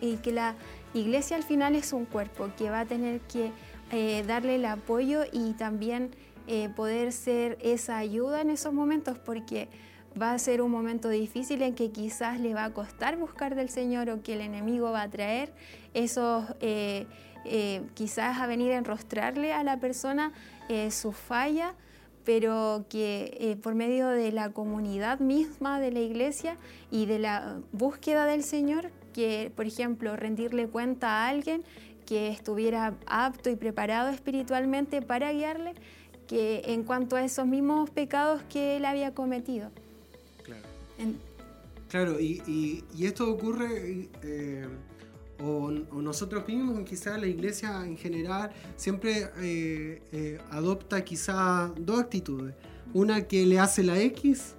y 0.00 0.16
que 0.16 0.32
la 0.32 0.54
iglesia 0.94 1.36
al 1.36 1.44
final 1.44 1.76
es 1.76 1.92
un 1.92 2.04
cuerpo 2.04 2.50
que 2.56 2.70
va 2.70 2.80
a 2.80 2.86
tener 2.86 3.20
que 3.20 3.52
eh, 3.92 4.24
darle 4.26 4.56
el 4.56 4.64
apoyo 4.64 5.22
y 5.32 5.52
también 5.52 6.10
eh, 6.48 6.68
poder 6.74 7.12
ser 7.12 7.58
esa 7.60 7.98
ayuda 7.98 8.40
en 8.40 8.50
esos 8.50 8.72
momentos 8.72 9.18
porque 9.18 9.68
va 10.20 10.32
a 10.32 10.38
ser 10.38 10.62
un 10.62 10.70
momento 10.70 11.08
difícil 11.08 11.62
en 11.62 11.74
que 11.74 11.90
quizás 11.90 12.40
le 12.40 12.54
va 12.54 12.64
a 12.64 12.72
costar 12.72 13.16
buscar 13.16 13.54
del 13.54 13.68
Señor 13.68 14.08
o 14.10 14.22
que 14.22 14.32
el 14.32 14.40
enemigo 14.40 14.90
va 14.90 15.02
a 15.02 15.10
traer 15.10 15.52
esos 15.92 16.44
eh, 17.48 17.82
quizás 17.94 18.38
a 18.38 18.46
venir 18.46 18.72
a 18.72 18.76
enrostrarle 18.76 19.52
a 19.52 19.62
la 19.62 19.78
persona 19.78 20.32
eh, 20.68 20.90
su 20.90 21.12
falla, 21.12 21.74
pero 22.24 22.86
que 22.88 23.36
eh, 23.40 23.56
por 23.56 23.74
medio 23.74 24.08
de 24.08 24.32
la 24.32 24.52
comunidad 24.52 25.20
misma 25.20 25.80
de 25.80 25.92
la 25.92 26.00
iglesia 26.00 26.56
y 26.90 27.06
de 27.06 27.18
la 27.18 27.60
búsqueda 27.72 28.26
del 28.26 28.42
Señor, 28.42 28.90
que 29.12 29.52
por 29.54 29.66
ejemplo 29.66 30.16
rendirle 30.16 30.68
cuenta 30.68 31.08
a 31.08 31.28
alguien 31.28 31.62
que 32.04 32.28
estuviera 32.28 32.94
apto 33.06 33.50
y 33.50 33.56
preparado 33.56 34.10
espiritualmente 34.10 35.02
para 35.02 35.32
guiarle, 35.32 35.74
que 36.26 36.62
en 36.66 36.82
cuanto 36.82 37.16
a 37.16 37.24
esos 37.24 37.46
mismos 37.46 37.90
pecados 37.90 38.42
que 38.48 38.76
él 38.76 38.84
había 38.84 39.14
cometido. 39.14 39.70
Claro, 41.88 42.18
y, 42.20 42.84
esto 43.00 43.30
ocurre 43.30 44.08
o, 45.38 45.70
nosotros 45.70 46.46
mismos, 46.48 46.82
quizá 46.88 47.18
la 47.18 47.26
iglesia 47.26 47.84
en 47.84 47.96
general, 47.96 48.50
siempre 48.76 49.28
eh, 49.38 50.02
eh, 50.12 50.38
adopta 50.50 51.04
quizá 51.04 51.72
dos 51.78 52.00
actitudes. 52.00 52.54
Una 52.94 53.22
que 53.22 53.44
le 53.44 53.58
hace 53.58 53.82
la 53.82 54.00
X 54.00 54.54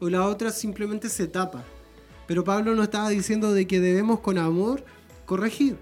o 0.00 0.08
la 0.08 0.26
otra 0.26 0.50
simplemente 0.50 1.08
se 1.08 1.26
tapa. 1.26 1.64
Pero 2.26 2.44
Pablo 2.44 2.74
nos 2.74 2.84
estaba 2.84 3.10
diciendo 3.10 3.52
de 3.52 3.66
que 3.66 3.80
debemos 3.80 4.20
con 4.20 4.38
amor 4.38 4.84
corregir, 5.26 5.76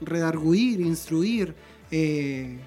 redarguir, 0.00 0.80
instruir, 0.80 1.54
eh, 1.90 2.58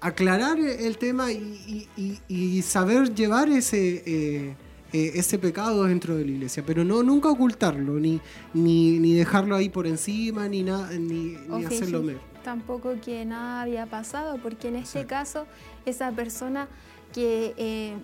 aclarar 0.00 0.58
el 0.58 0.98
tema 0.98 1.28
y 1.32 2.62
saber 2.62 3.14
llevar 3.14 3.48
ese 3.48 4.56
ese 4.92 5.38
pecado 5.38 5.84
dentro 5.84 6.16
de 6.16 6.24
la 6.24 6.30
iglesia, 6.32 6.62
pero 6.66 6.84
no 6.84 7.02
nunca 7.02 7.28
ocultarlo, 7.30 7.94
ni, 7.94 8.20
ni, 8.54 9.14
dejarlo 9.14 9.56
ahí 9.56 9.68
por 9.68 9.86
encima, 9.86 10.48
ni, 10.48 10.62
nada 10.62 10.90
ni, 10.92 11.36
hacerlo 11.66 12.02
menos. 12.02 12.22
Tampoco 12.44 12.94
que 13.00 13.24
nada 13.24 13.62
había 13.62 13.86
pasado, 13.86 14.38
porque 14.42 14.68
en 14.68 14.76
este 14.76 15.06
caso 15.06 15.46
esa 15.86 16.10
persona 16.10 16.68
que 17.12 17.54
eh, 17.56 17.94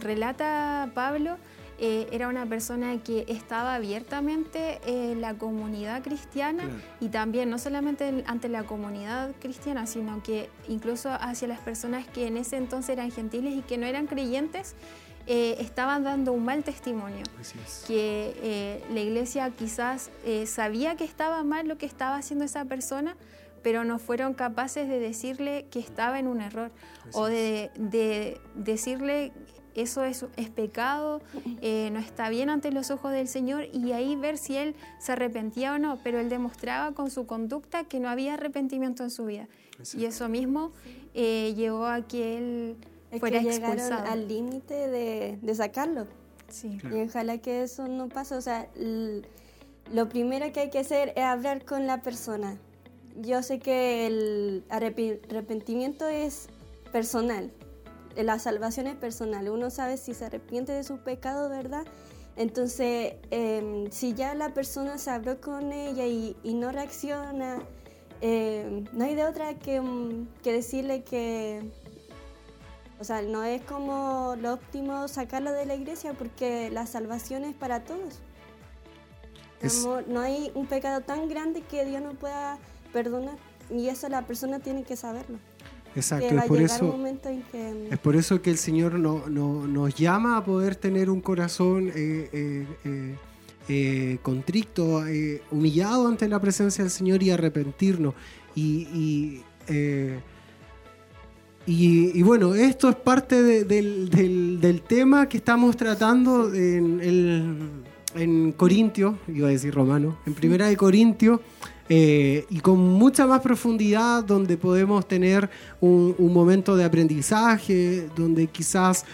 relata 0.00 0.90
Pablo 0.94 1.36
eh, 1.82 2.06
era 2.12 2.28
una 2.28 2.44
persona 2.44 3.02
que 3.02 3.24
estaba 3.26 3.74
abiertamente 3.74 4.80
en 4.84 5.22
la 5.22 5.32
comunidad 5.32 6.02
cristiana 6.02 6.64
y 7.00 7.08
también 7.08 7.48
no 7.48 7.58
solamente 7.58 8.22
ante 8.26 8.50
la 8.50 8.64
comunidad 8.64 9.32
cristiana, 9.40 9.86
sino 9.86 10.22
que 10.22 10.50
incluso 10.68 11.10
hacia 11.10 11.48
las 11.48 11.60
personas 11.60 12.06
que 12.06 12.26
en 12.26 12.36
ese 12.36 12.58
entonces 12.58 12.90
eran 12.90 13.10
gentiles 13.10 13.54
y 13.56 13.62
que 13.62 13.78
no 13.78 13.86
eran 13.86 14.06
creyentes, 14.06 14.74
eh, 15.32 15.58
estaban 15.60 16.02
dando 16.02 16.32
un 16.32 16.44
mal 16.44 16.64
testimonio. 16.64 17.22
Que 17.86 18.34
eh, 18.42 18.84
la 18.92 18.98
iglesia 18.98 19.48
quizás 19.50 20.10
eh, 20.24 20.44
sabía 20.46 20.96
que 20.96 21.04
estaba 21.04 21.44
mal 21.44 21.68
lo 21.68 21.78
que 21.78 21.86
estaba 21.86 22.16
haciendo 22.16 22.44
esa 22.44 22.64
persona, 22.64 23.16
pero 23.62 23.84
no 23.84 24.00
fueron 24.00 24.34
capaces 24.34 24.88
de 24.88 24.98
decirle 24.98 25.66
que 25.70 25.78
estaba 25.78 26.18
en 26.18 26.26
un 26.26 26.40
error 26.40 26.72
o 27.12 27.26
de, 27.26 28.40
decirle 28.56 29.32
eso 29.76 30.02
es, 30.02 30.26
es 30.36 30.50
pecado, 30.50 31.22
no 31.62 32.00
está 32.00 32.28
bien 32.28 32.50
ante 32.50 32.72
los 32.72 32.90
ojos 32.90 33.12
del 33.12 33.28
Señor 33.28 33.66
y 33.72 33.92
ahí 33.92 34.16
ver 34.16 34.36
si 34.36 34.56
él 34.56 34.74
se 34.98 35.12
arrepentía 35.12 35.74
o 35.74 35.78
no, 35.78 36.00
pero 36.02 36.18
él 36.18 36.28
demostraba 36.28 36.90
con 36.90 37.08
su 37.08 37.26
conducta 37.26 37.84
que 37.84 38.00
no 38.00 38.08
había 38.08 38.34
arrepentimiento 38.34 39.04
en 39.04 39.10
su 39.10 39.26
vida. 39.26 39.46
Y 39.96 40.06
eso 40.06 40.28
mismo 40.28 40.72
llevó 41.14 41.86
a 41.86 42.02
que 42.02 42.36
él 42.36 42.76
es 43.10 43.20
que 43.20 43.40
llegaron 43.40 43.92
al 43.92 44.28
límite 44.28 44.88
de, 44.88 45.54
sacarlo. 45.54 46.06
Sí. 46.48 46.78
Y 46.90 47.02
ojalá 47.02 47.38
que 47.38 47.62
eso 47.62 47.86
no 47.88 48.08
pase. 48.08 48.34
O 48.34 48.40
sea, 48.40 48.68
lo 49.92 50.08
primero 50.08 50.52
que 50.52 50.60
hay 50.60 50.70
que 50.70 50.78
hacer 50.78 51.12
es 51.16 51.24
hablar 51.24 51.64
con 51.64 51.86
la 51.86 52.02
persona. 52.02 52.58
Yo 53.16 53.42
sé 53.42 53.58
que 53.58 54.06
el 54.06 54.64
arrepentimiento 54.68 56.06
es 56.06 56.48
personal. 56.92 57.50
La 58.16 58.38
salvación 58.38 58.86
es 58.86 58.96
personal. 58.96 59.48
Uno 59.48 59.70
sabe 59.70 59.96
si 59.96 60.14
se 60.14 60.26
arrepiente 60.26 60.72
de 60.72 60.84
su 60.84 60.98
pecado, 60.98 61.48
¿verdad? 61.48 61.84
Entonces, 62.36 63.14
em, 63.30 63.90
si 63.90 64.14
ya 64.14 64.34
la 64.34 64.54
persona 64.54 64.98
se 64.98 65.10
habló 65.10 65.40
con 65.40 65.72
ella 65.72 66.06
y, 66.06 66.36
no 66.54 66.72
reacciona, 66.72 67.58
em, 68.20 68.84
no 68.92 69.04
hay 69.04 69.14
de 69.14 69.24
otra 69.24 69.58
que, 69.58 69.82
que 70.42 70.52
decirle 70.52 71.02
que 71.02 71.70
o 73.00 73.04
sea, 73.04 73.22
no 73.22 73.42
es 73.44 73.62
como 73.62 74.36
lo 74.40 74.52
óptimo 74.52 75.08
sacarlo 75.08 75.52
de 75.52 75.64
la 75.64 75.74
iglesia 75.74 76.12
porque 76.12 76.70
la 76.70 76.86
salvación 76.86 77.44
es 77.44 77.54
para 77.54 77.82
todos. 77.82 78.20
No, 80.06 80.20
hay 80.20 80.52
un 80.54 80.66
pecado 80.66 81.00
tan 81.00 81.28
grande 81.28 81.62
que 81.62 81.84
Dios 81.86 82.02
no 82.02 82.12
pueda 82.12 82.58
perdonar 82.92 83.36
y 83.70 83.88
eso 83.88 84.08
la 84.08 84.26
persona 84.26 84.58
tiene 84.58 84.84
que 84.84 84.96
saberlo. 84.96 85.38
Exacto, 85.96 86.26
es 86.26 86.44
por, 86.44 86.60
eso, 86.60 86.94
es 87.90 87.98
por 87.98 88.16
eso 88.16 88.40
que 88.40 88.50
el 88.50 88.58
Señor 88.58 88.94
no, 88.94 89.26
nos 89.28 89.94
llama 89.94 90.36
a 90.36 90.44
poder 90.44 90.76
tener 90.76 91.10
un 91.10 91.20
corazón 91.20 91.90
eh, 91.94 92.28
eh, 92.84 93.16
eh, 93.68 94.18
contrito, 94.22 95.02
humillado 95.50 96.06
ante 96.06 96.28
la 96.28 96.38
presencia 96.38 96.84
del 96.84 96.92
Señor 96.92 97.22
y 97.22 97.30
arrepentirnos. 97.30 98.14
Y, 98.54 98.86
y, 98.92 99.42
bueno, 101.66 102.54
esto 102.54 102.88
es 102.88 102.96
parte 102.96 103.64
del, 103.64 104.82
tema 104.86 105.28
que 105.28 105.36
estamos 105.36 105.76
tratando 105.76 106.52
en, 106.52 107.80
en 108.14 108.52
Corintio, 108.52 109.18
iba 109.28 109.48
a 109.48 109.50
decir 109.50 109.74
romano, 109.74 110.18
en 110.26 110.34
Primera 110.34 110.68
de 110.68 110.76
Corintio, 110.76 111.40
eh, 111.92 112.46
y 112.50 112.60
con 112.60 112.78
mucha 112.78 113.26
más 113.26 113.40
profundidad, 113.40 114.22
donde 114.22 114.56
podemos 114.56 115.06
tener 115.08 115.50
un, 115.80 116.14
momento 116.32 116.76
de 116.76 116.84
aprendizaje, 116.84 118.08
donde 118.14 118.46
quizás 118.46 119.04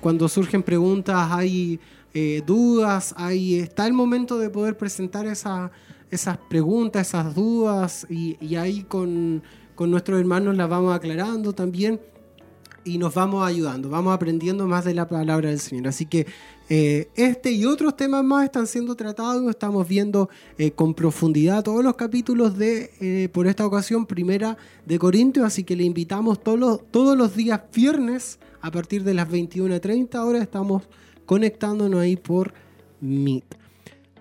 cuando 0.00 0.28
surgen 0.28 0.62
preguntas 0.62 1.28
hay 1.32 1.80
eh, 2.12 2.42
dudas, 2.46 3.14
ahí 3.16 3.54
está 3.58 3.86
el 3.86 3.94
momento 3.94 4.38
de 4.38 4.50
poder 4.50 4.76
presentar 4.76 5.26
esas 5.26 5.70
preguntas, 6.50 7.08
esas 7.08 7.34
dudas, 7.34 8.06
y 8.10 8.54
ahí 8.54 8.82
con 8.82 9.42
con 9.80 9.90
nuestros 9.90 10.20
hermanos 10.20 10.54
las 10.58 10.68
vamos 10.68 10.94
aclarando 10.94 11.54
también 11.54 11.98
y 12.84 12.98
nos 12.98 13.14
vamos 13.14 13.48
ayudando, 13.48 13.88
vamos 13.88 14.12
aprendiendo 14.12 14.66
más 14.66 14.84
de 14.84 14.92
la 14.92 15.08
palabra 15.08 15.48
del 15.48 15.58
Señor. 15.58 15.88
Así 15.88 16.04
que 16.04 16.26
eh, 16.68 17.08
este 17.14 17.52
y 17.52 17.64
otros 17.64 17.96
temas 17.96 18.22
más 18.22 18.44
están 18.44 18.66
siendo 18.66 18.94
tratados, 18.94 19.48
estamos 19.48 19.88
viendo 19.88 20.28
eh, 20.58 20.72
con 20.72 20.92
profundidad 20.92 21.64
todos 21.64 21.82
los 21.82 21.96
capítulos 21.96 22.58
de, 22.58 22.90
eh, 23.00 23.30
por 23.32 23.46
esta 23.46 23.64
ocasión, 23.64 24.04
primera 24.04 24.58
de 24.84 24.98
Corintios, 24.98 25.46
así 25.46 25.64
que 25.64 25.74
le 25.76 25.84
invitamos 25.84 26.42
todos 26.42 26.58
los, 26.58 26.90
todos 26.90 27.16
los 27.16 27.34
días 27.34 27.62
viernes 27.74 28.38
a 28.60 28.70
partir 28.70 29.02
de 29.02 29.14
las 29.14 29.30
21.30 29.30 30.14
horas 30.22 30.42
estamos 30.42 30.82
conectándonos 31.24 32.00
ahí 32.00 32.16
por 32.16 32.52
Meet. 33.00 33.46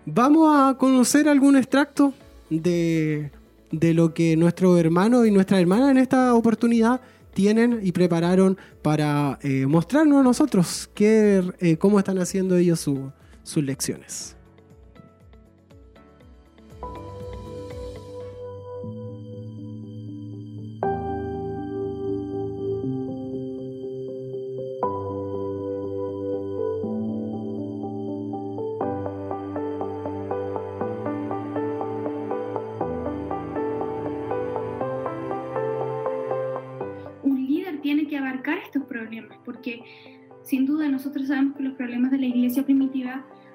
Vamos 0.06 0.56
a 0.58 0.78
conocer 0.78 1.28
algún 1.28 1.58
extracto 1.58 2.13
de 2.50 3.32
de 3.72 3.94
lo 3.94 4.14
que 4.14 4.36
nuestros 4.36 4.80
hermanos 4.80 5.28
y 5.28 5.32
nuestra 5.32 5.60
hermana 5.60 5.92
en 5.92 5.98
esta 5.98 6.34
oportunidad 6.34 7.02
tienen 7.34 7.80
y 7.84 7.92
prepararon 7.92 8.58
para 8.82 9.40
eh, 9.42 9.66
mostrarnos 9.66 10.20
a 10.20 10.24
nosotros 10.24 10.90
qué, 10.94 11.44
eh, 11.60 11.78
cómo 11.78 12.00
están 12.00 12.18
haciendo 12.20 12.58
ellos 12.58 12.80
sus 12.80 13.64
lecciones. 13.64 14.38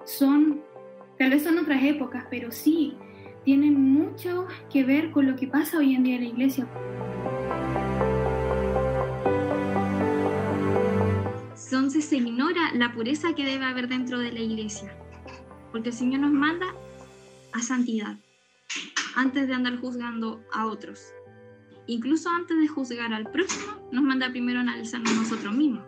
Son, 0.05 0.61
tal 1.19 1.31
vez 1.31 1.45
son 1.45 1.59
otras 1.59 1.83
épocas, 1.83 2.25
pero 2.31 2.53
sí 2.53 2.97
tienen 3.45 3.81
mucho 3.81 4.47
que 4.73 4.85
ver 4.85 5.11
con 5.11 5.27
lo 5.27 5.37
que 5.37 5.47
pasa 5.47 5.79
hoy 5.79 5.95
en 5.95 6.05
día 6.05 6.17
en 6.17 6.23
la 6.23 6.29
iglesia. 6.29 6.67
Entonces 11.65 12.05
se 12.05 12.17
ignora 12.17 12.73
la 12.75 12.93
pureza 12.93 13.35
que 13.35 13.45
debe 13.45 13.65
haber 13.65 13.89
dentro 13.89 14.19
de 14.19 14.33
la 14.33 14.41
iglesia, 14.41 14.97
porque 15.73 15.89
el 15.89 15.95
Señor 15.95 16.21
nos 16.21 16.33
manda 16.33 16.67
a 17.53 17.61
santidad 17.61 18.17
antes 19.17 19.49
de 19.49 19.55
andar 19.55 19.79
juzgando 19.79 20.41
a 20.53 20.67
otros 20.67 21.15
incluso 21.87 22.31
antes 22.31 22.59
de 22.59 22.69
juzgar 22.69 23.13
al 23.13 23.31
próximo, 23.31 23.73
nos 23.93 24.03
manda 24.03 24.31
primero 24.31 24.59
a 24.59 24.63
analizarnos 24.63 25.15
nosotros 25.15 25.55
mismos. 25.55 25.85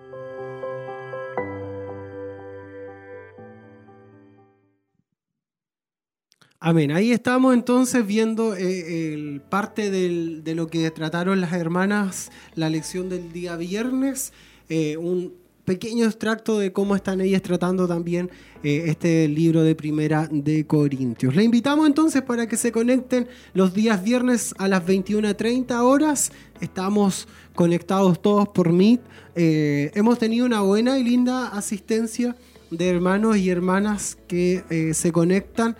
Amén. 6.69 6.91
Ahí 6.91 7.13
estamos 7.13 7.55
entonces 7.55 8.05
viendo 8.05 8.57
eh, 8.59 9.41
parte 9.49 9.89
de 9.89 10.55
lo 10.57 10.67
que 10.67 10.91
trataron 10.91 11.41
las 11.41 11.53
hermanas 11.53 12.33
la 12.57 12.69
lección 12.69 13.09
del 13.09 13.33
día 13.33 13.55
viernes. 13.55 14.33
Eh, 14.69 14.97
un 14.97 15.33
pequeño 15.65 16.07
extracto 16.07 16.59
de 16.59 16.73
cómo 16.73 16.97
están 16.97 17.21
ellas 17.21 17.41
tratando 17.43 17.87
también 17.87 18.31
eh, 18.65 18.87
este 18.87 19.29
libro 19.29 19.63
de 19.63 19.77
primera 19.77 20.29
de 20.29 20.67
Corintios. 20.67 21.37
Le 21.37 21.45
invitamos 21.45 21.87
entonces 21.87 22.23
para 22.23 22.49
que 22.49 22.57
se 22.57 22.73
conecten 22.73 23.29
los 23.55 23.73
días 23.73 24.03
viernes 24.03 24.53
a 24.59 24.67
las 24.67 24.85
21.30 24.85 25.81
horas. 25.83 26.33
Estamos 26.61 27.29
conectados 27.55 28.21
todos 28.21 28.49
por 28.49 28.73
Meet. 28.73 29.03
Hemos 29.37 30.19
tenido 30.19 30.45
una 30.45 30.63
buena 30.63 30.99
y 30.99 31.05
linda 31.05 31.47
asistencia 31.47 32.35
de 32.73 32.89
hermanos 32.89 33.37
y 33.37 33.51
hermanas 33.51 34.19
que 34.27 34.91
se 34.95 35.13
conectan. 35.13 35.77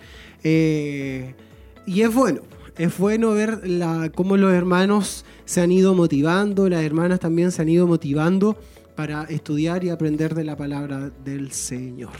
Y 1.85 2.01
es 2.01 2.13
bueno, 2.13 2.41
es 2.77 2.97
bueno 2.97 3.31
ver 3.31 3.67
la, 3.67 4.11
cómo 4.13 4.37
los 4.37 4.53
hermanos 4.53 5.25
se 5.45 5.61
han 5.61 5.71
ido 5.71 5.93
motivando, 5.93 6.69
las 6.69 6.83
hermanas 6.83 7.19
también 7.19 7.51
se 7.51 7.61
han 7.61 7.69
ido 7.69 7.87
motivando 7.87 8.57
para 8.95 9.23
estudiar 9.25 9.83
y 9.83 9.89
aprender 9.89 10.35
de 10.35 10.43
la 10.43 10.55
palabra 10.55 11.09
del 11.23 11.51
Señor. 11.51 12.13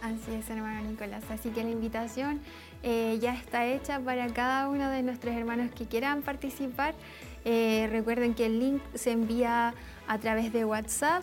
Así 0.00 0.34
es, 0.34 0.48
hermano 0.48 0.88
Nicolás. 0.88 1.22
Así 1.30 1.50
que 1.50 1.62
la 1.62 1.70
invitación 1.70 2.40
eh, 2.82 3.18
ya 3.20 3.34
está 3.34 3.66
hecha 3.66 4.00
para 4.00 4.26
cada 4.28 4.68
uno 4.68 4.88
de 4.90 5.02
nuestros 5.02 5.34
hermanos 5.34 5.70
que 5.76 5.84
quieran 5.84 6.22
participar. 6.22 6.94
Eh, 7.44 7.88
recuerden 7.90 8.34
que 8.34 8.46
el 8.46 8.58
link 8.58 8.80
se 8.94 9.10
envía 9.10 9.74
a 10.06 10.18
través 10.18 10.52
de 10.52 10.64
WhatsApp. 10.64 11.22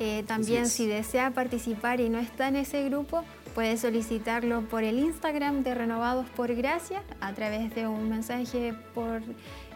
Eh, 0.00 0.24
también 0.26 0.68
si 0.68 0.86
desea 0.86 1.30
participar 1.30 2.00
y 2.00 2.08
no 2.08 2.18
está 2.18 2.48
en 2.48 2.56
ese 2.56 2.88
grupo, 2.88 3.24
puede 3.54 3.76
solicitarlo 3.76 4.62
por 4.62 4.82
el 4.84 4.98
Instagram 4.98 5.62
de 5.62 5.74
Renovados 5.74 6.26
por 6.30 6.54
Gracia 6.54 7.02
a 7.20 7.34
través 7.34 7.74
de 7.74 7.86
un 7.86 8.08
mensaje 8.08 8.74
por, 8.94 9.22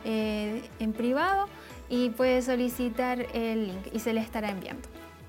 en 0.04 0.92
privado 0.92 1.48
y 1.88 2.10
puede 2.10 2.42
solicitar 2.42 3.26
el 3.34 3.68
link 3.68 3.86
y 3.92 4.00
se 4.00 4.12
le 4.12 4.20
estará 4.20 4.50
enviando. 4.50 4.88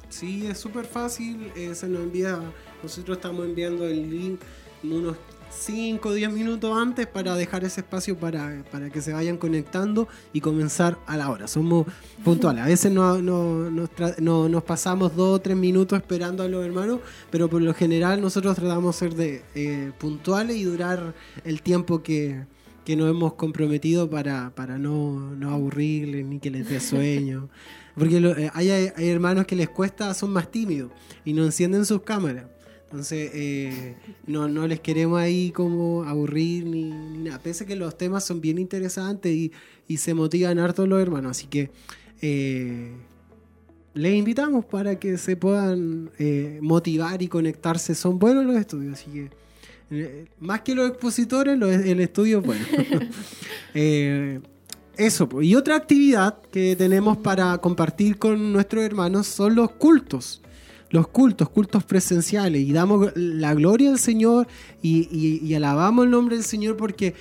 Sí, 0.10 0.48
es 0.48 0.58
súper 0.58 0.86
fácil, 0.86 1.52
eh, 1.56 1.76
se 1.76 1.88
nos 1.88 2.02
envía, 2.02 2.40
nosotros 2.82 3.18
estamos 3.18 3.46
enviando 3.46 3.86
el 3.86 4.10
link 4.10 4.40
unos 4.84 5.18
5 5.50 6.10
o 6.10 6.14
10 6.14 6.32
minutos 6.32 6.76
antes 6.76 7.08
para 7.08 7.36
dejar 7.36 7.64
ese 7.64 7.82
espacio 7.82 8.18
para, 8.18 8.64
para, 8.72 8.90
que 8.90 9.02
se 9.02 9.14
vayan 9.14 9.38
conectando 9.38 10.08
y 10.34 10.42
comenzar 10.42 10.98
a 11.06 11.18
la 11.18 11.30
hora. 11.30 11.48
Somos 11.48 11.88
puntuales. 12.24 12.64
A 12.64 12.68
veces 12.68 12.92
no, 12.92 13.22
no, 13.22 14.50
nos 14.50 14.64
pasamos 14.64 15.16
2 15.16 15.36
o 15.36 15.42
3 15.42 15.58
minutos 15.58 15.98
esperando 15.98 16.44
a 16.44 16.48
los 16.48 16.66
hermanos, 16.66 17.00
pero 17.30 17.50
por 17.50 17.62
lo 17.62 17.74
general 17.74 18.22
nosotros 18.22 18.56
tratamos 18.56 18.96
de 18.96 19.00
ser 19.00 19.16
de, 19.16 19.42
eh, 19.56 19.92
puntuales 19.98 20.58
y 20.58 20.64
durar 20.64 21.14
el 21.44 21.62
tiempo 21.62 22.02
que, 22.04 22.46
que 22.88 22.96
nos 22.96 23.10
hemos 23.10 23.34
comprometido 23.34 24.10
para, 24.10 24.52
para 24.56 24.78
no, 24.78 25.36
no 25.36 25.52
aburrirles 25.52 26.26
ni 26.26 26.40
que 26.40 26.50
les 26.50 26.70
dé 26.70 26.80
sueño. 26.80 27.50
Porque 27.98 28.18
eh, 28.18 28.50
hay, 28.54 28.70
hay, 28.70 29.10
hermanos 29.10 29.46
que 29.46 29.56
les 29.56 29.70
cuesta, 29.70 30.14
son 30.14 30.30
más 30.30 30.52
tímidos 30.52 30.92
y 31.26 31.34
no 31.34 31.44
encienden 31.44 31.86
sus 31.86 32.04
cámaras. 32.04 32.46
Entonces, 32.90 33.32
eh, 33.34 33.96
no, 34.28 34.48
no 34.48 34.66
les 34.66 34.80
queremos 34.80 35.20
ahí 35.20 35.52
como 35.52 36.04
aburrir 36.04 36.66
ni, 36.66 36.90
nada. 36.90 37.38
Pese 37.40 37.66
que 37.66 37.76
los 37.76 37.98
temas 37.98 38.24
son 38.24 38.40
bien 38.40 38.58
interesantes 38.58 39.30
y, 39.30 39.52
y 39.90 39.98
se 39.98 40.14
motivan 40.14 40.58
harto 40.58 40.88
los 40.88 41.02
hermanos. 41.02 41.32
Así 41.32 41.48
que 41.48 41.70
eh, 42.22 42.94
les 43.94 44.14
invitamos 44.16 44.64
para 44.64 44.98
que 44.98 45.18
se 45.18 45.36
puedan 45.36 46.12
eh, 46.18 46.60
motivar 46.62 47.22
y 47.22 47.28
conectarse. 47.28 47.94
Son 47.94 48.20
buenos 48.20 48.46
los 48.46 48.56
estudios, 48.56 48.94
así 48.94 49.12
que 49.12 50.28
más 50.40 50.62
que 50.62 50.74
los 50.74 50.90
expositores, 50.90 51.62
el 51.62 52.00
estudio 52.00 52.40
es 52.40 52.46
bueno. 52.46 52.66
eso, 54.98 55.30
y 55.42 55.56
otra 55.56 55.76
actividad 55.76 56.40
que 56.52 56.76
tenemos 56.78 57.18
para 57.18 57.58
compartir 57.58 58.18
con 58.18 58.54
nuestros 58.54 58.84
hermanos 58.84 59.28
son 59.28 59.56
los 59.56 59.72
cultos 59.72 60.42
los 60.90 61.08
cultos, 61.08 61.50
cultos 61.50 61.84
presenciales, 61.84 62.62
y 62.62 62.72
damos 62.72 63.12
la 63.16 63.54
gloria 63.54 63.92
al 63.92 64.00
Señor 64.00 64.48
y, 64.82 65.54
alabamos 65.54 66.06
el 66.06 66.12
nombre 66.12 66.36
del 66.36 66.46
Señor 66.46 66.78
porque 66.78 67.14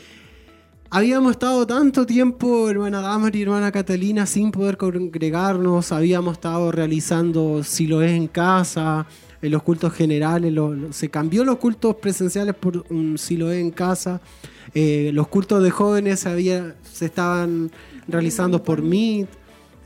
habíamos 0.91 1.33
estado 1.33 1.67
tanto 1.67 2.07
tiempo, 2.07 2.69
hermana 2.71 3.01
Damar 3.01 3.35
y 3.35 3.43
hermana 3.43 3.73
Catalina, 3.73 4.27
sin 4.27 4.53
poder 4.53 4.77
congregarnos, 4.77 5.91
habíamos 5.93 6.35
estado 6.35 6.71
realizando 6.71 7.65
si 7.65 7.87
lo 7.87 8.03
es 8.03 8.13
en 8.13 8.29
casa, 8.29 9.07
en 9.43 9.51
los 9.51 9.63
cultos 9.63 9.93
generales, 9.93 10.55
se 10.91 11.09
cambió 11.09 11.45
los 11.45 11.57
cultos 11.57 11.97
presenciales 11.97 12.55
por 12.55 12.85
un 12.91 13.19
si 13.19 13.37
lo 13.37 13.51
es 13.51 13.61
en 13.61 13.71
casa, 13.71 14.21
eh, 14.75 15.11
los 15.13 15.29
cultos 15.29 15.63
de 15.63 15.71
jóvenes 15.71 16.21
se, 16.21 17.05
estaban 17.05 17.71
realizando 18.07 18.63
por 18.63 18.83
Meet, 18.83 19.29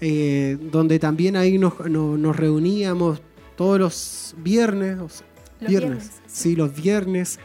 eh, 0.03 0.59
donde 0.71 0.99
también 0.99 1.37
ahí 1.37 1.59
nos 1.59 2.37
reuníamos 2.37 3.21
todos 3.61 3.79
los 3.79 4.35
viernes, 4.38 5.23
viernes, 5.61 6.12
sí. 6.27 6.57
los 6.57 6.75
viernes. 6.75 7.38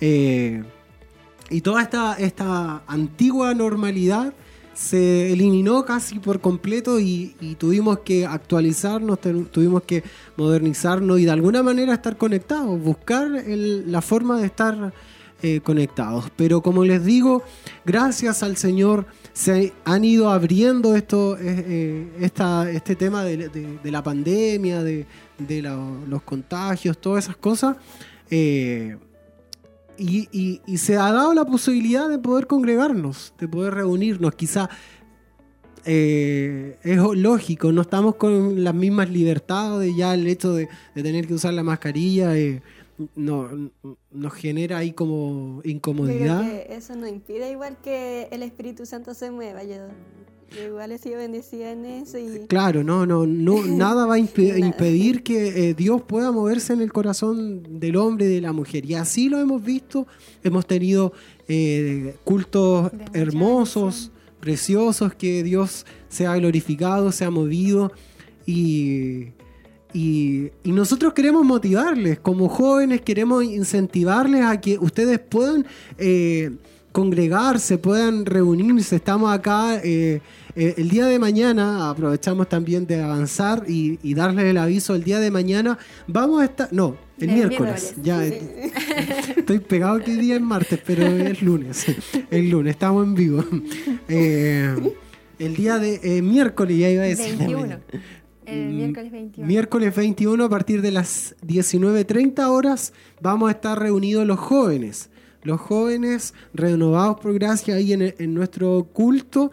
Eh, 0.00 0.64
y 1.50 1.60
toda 1.60 1.82
esta, 1.82 2.14
esta 2.14 2.82
antigua 2.88 3.54
normalidad 3.54 4.34
se 4.74 5.32
eliminó 5.32 5.84
casi 5.84 6.18
por 6.18 6.40
completo 6.40 6.98
y, 6.98 7.36
tuvimos 7.58 8.00
que 8.00 8.26
actualizarnos, 8.26 9.20
tuvimos 9.52 9.84
que 9.84 10.02
modernizarnos 10.36 11.20
y 11.20 11.26
de 11.26 11.30
alguna 11.30 11.62
manera 11.62 11.94
estar 11.94 12.16
conectados, 12.16 12.82
buscar 12.82 13.30
la 13.30 14.02
forma 14.02 14.40
de 14.40 14.46
estar 14.46 14.92
eh, 15.44 15.60
conectados. 15.60 16.24
Pero 16.34 16.60
como 16.60 16.84
les 16.84 17.04
digo, 17.04 17.44
gracias 17.84 18.42
al 18.42 18.56
Señor 18.56 19.06
se 19.32 19.72
han 19.84 20.04
ido 20.04 20.28
abriendo 20.28 20.96
esto, 20.96 21.36
eh, 21.38 22.08
este 22.18 22.96
tema 22.96 23.22
de 23.22 23.78
la 23.84 24.02
pandemia, 24.02 24.82
de, 24.82 25.06
de 25.46 25.62
los 25.62 26.22
contagios, 26.22 26.98
todas 26.98 27.24
esas 27.24 27.36
cosas. 27.36 27.76
Eh, 28.30 28.96
y, 29.98 30.60
se 30.76 30.96
ha 30.96 31.12
dado 31.12 31.34
la 31.34 31.44
posibilidad 31.44 32.08
de 32.08 32.18
poder 32.18 32.46
congregarnos, 32.46 33.34
de 33.38 33.48
poder 33.48 33.74
reunirnos. 33.74 34.34
Quizá 34.34 34.68
eh, 35.84 36.78
es 36.82 36.98
lógico, 36.98 37.72
no 37.72 37.82
estamos 37.82 38.16
con 38.16 38.62
las 38.64 38.74
mismas 38.74 39.10
libertades, 39.10 39.94
ya 39.96 40.14
el 40.14 40.26
hecho 40.26 40.54
de, 40.54 40.68
tener 40.94 41.26
que 41.26 41.34
usar 41.34 41.54
la 41.54 41.62
mascarilla 41.62 42.36
eh, 42.36 42.62
no, 43.16 43.70
nos 44.10 44.32
genera 44.34 44.78
ahí 44.78 44.92
como 44.92 45.60
incomodidad. 45.64 46.48
eso 46.68 46.94
no 46.94 47.06
impide 47.06 47.50
igual 47.50 47.76
que 47.82 48.28
el 48.30 48.42
Espíritu 48.42 48.86
Santo 48.86 49.14
se 49.14 49.30
mueva. 49.30 49.64
Yo 49.64 49.76
igual 50.66 50.92
he 50.92 50.98
sido 50.98 51.18
bendecida 51.18 51.72
en 51.72 51.84
eso. 51.84 52.18
Y... 52.18 52.46
Claro, 52.46 52.84
no, 52.84 53.06
no, 53.06 53.26
no, 53.26 53.62
nada 53.66 54.06
va 54.06 54.14
a 54.14 54.18
impedir 54.18 55.22
que 55.22 55.70
eh, 55.70 55.74
Dios 55.74 56.02
pueda 56.02 56.32
moverse 56.32 56.72
en 56.72 56.80
el 56.80 56.92
corazón 56.92 57.80
del 57.80 57.96
hombre 57.96 58.26
y 58.26 58.34
de 58.34 58.40
la 58.40 58.52
mujer. 58.52 58.84
Y 58.84 58.94
así 58.94 59.28
lo 59.28 59.38
hemos 59.38 59.62
visto. 59.62 60.06
Hemos 60.42 60.66
tenido 60.66 61.12
eh, 61.48 62.16
cultos 62.24 62.90
hermosos, 63.12 64.10
preciosos, 64.40 65.14
que 65.14 65.42
Dios 65.42 65.86
se 66.08 66.26
ha 66.26 66.36
glorificado, 66.36 67.12
se 67.12 67.24
ha 67.24 67.30
movido. 67.30 67.92
Y, 68.44 69.28
y, 69.94 70.50
nosotros 70.64 71.12
queremos 71.12 71.44
motivarles, 71.44 72.18
como 72.18 72.48
jóvenes 72.48 73.02
queremos 73.02 73.44
incentivarles 73.44 74.42
a 74.42 74.60
que 74.60 74.78
ustedes 74.78 75.18
puedan 75.18 75.66
eh, 75.98 76.50
congregarse, 76.92 77.78
puedan 77.78 78.24
reunirse. 78.24 78.96
Estamos 78.96 79.32
acá 79.32 79.80
eh, 79.82 80.20
el 80.54 80.88
día 80.88 81.06
de 81.06 81.18
mañana, 81.18 81.88
aprovechamos 81.90 82.48
también 82.48 82.86
de 82.86 83.00
avanzar 83.02 83.64
y, 83.68 83.98
y, 84.02 84.14
darles 84.14 84.44
el 84.46 84.58
aviso, 84.58 84.94
el 84.94 85.04
día 85.04 85.18
de 85.18 85.30
mañana 85.30 85.78
vamos 86.06 86.42
a 86.42 86.44
estar, 86.44 86.68
no, 86.72 86.96
el, 87.18 87.32
miércoles, 87.32 87.94
ya 88.02 88.24
estoy 88.24 89.60
pegado 89.60 90.00
que 90.00 90.12
el 90.12 90.20
día 90.20 90.34
es 90.36 90.40
martes, 90.40 90.80
pero 90.84 91.06
es 91.06 91.40
lunes, 91.42 91.86
el 92.30 92.50
lunes, 92.50 92.72
estamos 92.72 93.04
en 93.04 93.14
vivo. 93.14 93.44
Eh, 94.08 94.74
el 95.38 95.56
día 95.56 95.78
de 95.78 96.00
eh, 96.02 96.22
miércoles, 96.22 96.76
ya 96.76 96.90
iba 96.90 97.02
a 97.02 97.06
decir. 97.06 97.36
21. 97.36 97.78
El 98.46 98.68
mm, 98.68 98.76
miércoles 98.76 99.12
21. 99.12 99.46
Miércoles 99.46 99.96
21 99.96 100.44
a 100.44 100.48
partir 100.48 100.82
de 100.82 100.90
las 100.90 101.36
19.30 101.46 102.46
horas 102.48 102.92
vamos 103.20 103.48
a 103.48 103.52
estar 103.52 103.78
reunidos 103.78 104.26
los 104.26 104.38
jóvenes. 104.38 105.10
Los 105.42 105.60
jóvenes 105.60 106.34
renovados 106.52 107.20
por 107.20 107.34
gracia 107.34 107.76
ahí 107.76 107.92
en, 107.92 108.14
en 108.18 108.34
nuestro 108.34 108.88
culto 108.92 109.52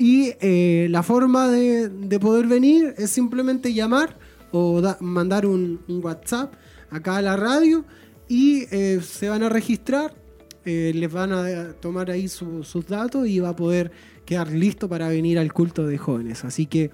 y 0.00 0.32
eh, 0.40 0.86
la 0.88 1.02
forma 1.02 1.48
de, 1.48 2.18
poder 2.18 2.46
venir 2.46 2.94
es 2.96 3.10
simplemente 3.10 3.74
llamar 3.74 4.16
o 4.50 4.80
mandar 5.00 5.44
un, 5.44 5.78
WhatsApp 5.88 6.54
acá 6.88 7.18
a 7.18 7.22
la 7.22 7.36
radio 7.36 7.84
y 8.26 8.62
eh, 8.70 9.02
se 9.02 9.28
van 9.28 9.42
a 9.42 9.50
registrar, 9.50 10.14
eh, 10.64 10.92
les 10.94 11.12
van 11.12 11.32
a 11.32 11.74
tomar 11.74 12.10
ahí 12.10 12.28
sus 12.28 12.86
datos 12.86 13.26
y 13.26 13.40
va 13.40 13.50
a 13.50 13.56
poder 13.56 13.92
quedar 14.24 14.48
listo 14.48 14.88
para 14.88 15.06
venir 15.08 15.38
al 15.38 15.52
culto 15.52 15.86
de 15.86 15.98
jóvenes. 15.98 16.46
Así 16.46 16.64
que 16.64 16.90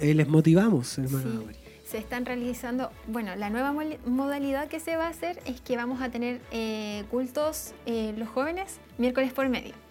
les 0.00 0.26
motivamos, 0.26 0.98
hermano. 0.98 1.44
se 1.88 1.98
están 1.98 2.26
realizando, 2.26 2.90
bueno, 3.06 3.36
la 3.36 3.50
nueva 3.50 3.72
modalidad 4.04 4.66
que 4.66 4.80
se 4.80 4.96
va 4.96 5.06
a 5.06 5.10
hacer 5.10 5.38
es 5.46 5.60
que 5.60 5.76
vamos 5.76 6.02
a 6.02 6.10
tener 6.10 6.40
cultos 7.08 7.72
los 7.86 8.28
jóvenes 8.28 8.80
miércoles 8.98 9.32
por 9.32 9.48
medio 9.48 9.85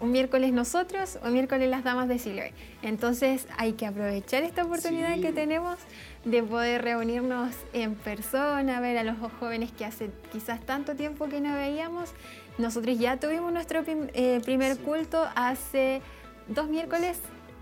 un 0.00 0.12
miércoles 0.12 0.52
nosotros, 0.52 1.18
un 1.24 1.32
miércoles 1.32 1.68
las 1.68 1.84
damas 1.84 2.08
de 2.08 2.18
Silver. 2.18 2.52
Entonces 2.82 3.46
hay 3.56 3.74
que 3.74 3.86
aprovechar 3.86 4.42
esta 4.42 4.64
oportunidad 4.64 5.20
que 5.20 5.32
tenemos 5.32 5.78
de 6.24 6.42
poder 6.42 6.82
reunirnos 6.82 7.54
en 7.72 7.94
persona, 7.94 8.80
ver 8.80 8.98
a 8.98 9.04
los 9.04 9.16
jóvenes 9.40 9.72
que 9.72 9.84
hace 9.84 10.10
quizás 10.32 10.60
tanto 10.60 10.94
tiempo 10.94 11.28
que 11.28 11.40
no 11.40 11.54
veíamos. 11.54 12.10
Nosotros 12.58 12.98
ya 12.98 13.18
tuvimos 13.18 13.52
nuestro 13.52 13.82
eh, 13.86 14.40
primer 14.44 14.78
culto 14.78 15.26
hace 15.34 16.02
dos 16.48 16.68
miércoles, 16.68 17.18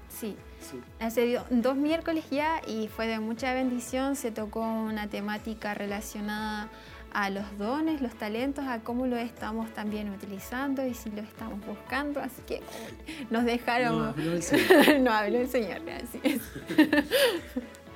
sí, 0.08 0.36
Hace 1.00 1.40
dos 1.50 1.76
miércoles 1.76 2.24
ya 2.30 2.60
y 2.66 2.88
fue 2.88 3.06
de 3.06 3.18
mucha 3.18 3.52
bendición. 3.52 4.14
Se 4.16 4.30
tocó 4.30 4.60
una 4.60 5.08
temática 5.08 5.74
relacionada 5.74 6.62
a 6.62 6.68
los 7.30 7.58
dones, 7.58 8.00
los 8.00 8.14
talentos, 8.14 8.64
a 8.66 8.80
cómo 8.80 9.06
lo 9.06 9.16
estamos 9.16 9.72
también 9.74 10.10
utilizando 10.10 10.86
y 10.86 10.94
si 10.94 11.10
lo 11.10 11.22
estamos 11.22 11.64
buscando. 11.66 12.20
Así 12.20 12.42
que 12.46 12.60
nos 13.30 13.44
dejaron. 13.44 13.98
No 13.98 14.04
habló 14.04 14.32
el 14.32 14.42
Señor. 14.42 15.00
no 15.00 15.10
habló 15.12 15.38
el 15.38 15.48
Señor, 15.48 15.80
así 15.90 16.20
es. 16.22 16.40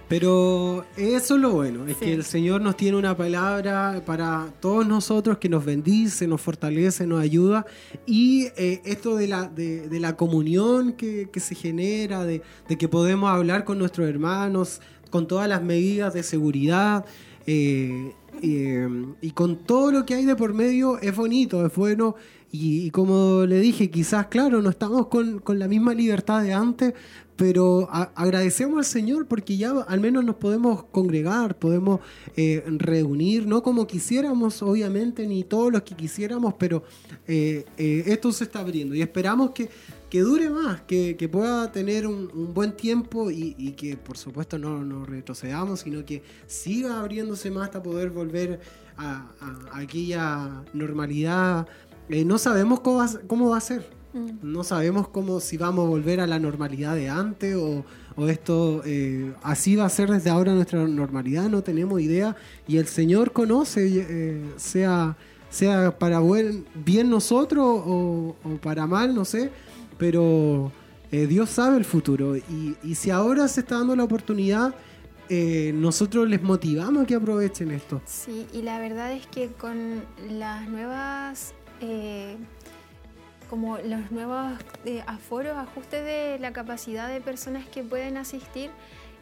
Pero 0.08 0.84
eso 0.96 1.34
es 1.34 1.40
lo 1.40 1.50
bueno, 1.50 1.84
es 1.88 1.96
que 1.96 2.12
el 2.12 2.22
Señor 2.22 2.60
nos 2.60 2.76
tiene 2.76 2.96
una 2.96 3.16
palabra 3.16 4.02
para 4.06 4.52
todos 4.60 4.86
nosotros 4.86 5.38
que 5.38 5.48
nos 5.48 5.64
bendice, 5.64 6.28
nos 6.28 6.40
fortalece, 6.40 7.08
nos 7.08 7.20
ayuda. 7.20 7.66
Y 8.06 8.46
eh, 8.56 8.82
esto 8.84 9.16
de 9.16 9.26
la, 9.26 9.48
de, 9.48 9.88
la 9.98 10.16
comunión 10.16 10.92
que, 10.92 11.28
se 11.40 11.56
genera, 11.56 12.24
de, 12.24 12.40
de, 12.68 12.78
que 12.78 12.86
podemos 12.88 13.28
hablar 13.30 13.64
con 13.64 13.80
nuestros 13.80 14.08
hermanos, 14.08 14.80
con 15.10 15.26
todas 15.26 15.48
las 15.48 15.64
medidas 15.64 16.14
de 16.14 16.22
seguridad, 16.22 17.04
eh, 17.48 18.12
y 18.42 19.30
con 19.32 19.64
todo 19.64 19.92
lo 19.92 20.06
que 20.06 20.14
hay 20.14 20.24
de 20.24 20.36
por 20.36 20.54
medio 20.54 20.98
es 21.00 21.14
bonito, 21.14 21.64
es 21.64 21.74
bueno. 21.74 22.16
Y, 22.52 22.90
como 22.90 23.44
le 23.44 23.58
dije, 23.60 23.90
quizás, 23.90 24.28
claro, 24.28 24.62
no 24.62 24.70
estamos 24.70 25.08
con, 25.08 25.40
con 25.40 25.58
la 25.58 25.68
misma 25.68 25.92
libertad 25.92 26.42
de 26.42 26.54
antes, 26.54 26.94
pero 27.36 27.88
agradecemos 27.90 28.78
al 28.78 28.84
Señor 28.84 29.26
porque 29.26 29.56
ya 29.56 29.72
al 29.82 30.00
menos 30.00 30.24
nos 30.24 30.36
podemos 30.36 30.84
congregar, 30.84 31.58
podemos 31.58 32.00
eh, 32.36 32.64
reunir, 32.66 33.46
no 33.46 33.62
como 33.62 33.86
quisiéramos, 33.86 34.62
obviamente, 34.62 35.26
ni 35.26 35.44
todos 35.44 35.70
los 35.70 35.82
que 35.82 35.94
quisiéramos, 35.94 36.54
pero 36.54 36.82
eh, 37.28 37.66
eh, 37.76 38.04
esto 38.06 38.32
se 38.32 38.44
está 38.44 38.60
abriendo 38.60 38.94
y 38.94 39.02
esperamos 39.02 39.50
que, 39.50 39.68
que 40.10 40.20
dure 40.20 40.50
más, 40.50 40.82
que, 40.82 41.16
que 41.16 41.28
pueda 41.28 41.72
tener 41.72 42.06
un, 42.06 42.54
buen 42.54 42.76
tiempo 42.76 43.30
y, 43.30 43.54
y, 43.58 43.72
que 43.72 43.96
por 43.96 44.16
supuesto 44.16 44.58
no, 44.58 44.84
no 44.84 45.04
retrocedamos, 45.04 45.80
sino 45.80 46.04
que 46.04 46.22
siga 46.46 47.00
abriéndose 47.00 47.50
más 47.50 47.64
hasta 47.64 47.82
poder 47.82 48.10
volver 48.10 48.60
a, 48.96 49.26
a 49.40 49.78
aquella 49.78 50.64
normalidad. 50.72 51.66
no 52.08 52.38
sabemos 52.38 52.80
cómo 52.80 53.04
cómo 53.26 53.50
va 53.50 53.58
a 53.58 53.60
ser 53.60 53.96
Mm. 54.16 54.50
No 54.52 54.64
sabemos 54.64 55.08
cómo 55.08 55.40
si 55.40 55.56
vamos 55.58 55.84
a 55.84 55.88
volver 55.88 56.20
a 56.20 56.26
la 56.26 56.38
normalidad 56.38 56.94
de 56.94 57.08
antes 57.08 57.54
o, 57.56 57.84
esto 58.28 58.80
eh, 58.86 59.34
así 59.42 59.76
va 59.76 59.84
a 59.84 59.90
ser 59.90 60.10
desde 60.10 60.30
ahora 60.30 60.54
nuestra 60.54 60.82
normalidad, 60.88 61.50
no 61.50 61.62
tenemos 61.62 62.00
idea. 62.00 62.34
Y 62.66 62.78
el 62.78 62.86
Señor 62.86 63.32
conoce, 63.32 63.86
eh, 63.86 64.42
sea, 64.56 65.18
sea 65.50 65.98
para 65.98 66.20
buen, 66.20 66.64
bien 66.74 67.10
nosotros 67.10 67.64
o, 67.66 68.34
para 68.62 68.86
mal, 68.86 69.14
no 69.14 69.26
sé, 69.26 69.50
pero 69.98 70.72
eh, 71.10 71.26
Dios 71.26 71.50
sabe 71.50 71.76
el 71.76 71.84
futuro. 71.84 72.36
Y, 72.36 72.94
si 72.94 73.10
ahora 73.10 73.48
se 73.48 73.60
está 73.60 73.78
dando 73.78 73.96
la 73.96 74.04
oportunidad, 74.04 74.74
nosotros 75.28 76.28
les 76.28 76.40
motivamos 76.40 77.02
a 77.02 77.06
que 77.06 77.16
aprovechen 77.16 77.72
esto. 77.72 78.00
Sí, 78.04 78.46
y 78.52 78.62
la 78.62 78.78
verdad 78.78 79.12
es 79.12 79.26
que 79.26 79.48
con 79.48 80.04
las 80.28 80.68
nuevas 80.68 81.52
como 83.48 83.78
los 83.78 84.10
nuevos 84.10 84.52
eh, 84.84 85.02
aforos, 85.06 85.56
ajustes 85.56 86.04
de 86.04 86.38
la 86.40 86.52
capacidad 86.52 87.08
de 87.08 87.20
personas 87.20 87.66
que 87.66 87.82
pueden 87.82 88.16
asistir, 88.16 88.70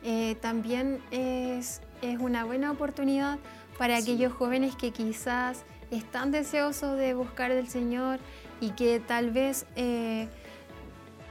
eh, 0.02 0.36
también 0.40 1.00
es, 1.10 1.80
es, 2.02 2.18
una 2.18 2.44
buena 2.44 2.70
oportunidad 2.70 3.38
para 3.78 3.96
aquellos 3.96 4.32
jóvenes 4.32 4.76
que 4.76 4.90
quizás 4.90 5.64
están 5.90 6.30
deseosos 6.30 6.98
de 6.98 7.14
buscar 7.14 7.52
del 7.52 7.68
Señor 7.68 8.18
y 8.60 8.70
que 8.70 9.00
tal 9.00 9.30
vez 9.30 9.66
eh, 9.76 10.28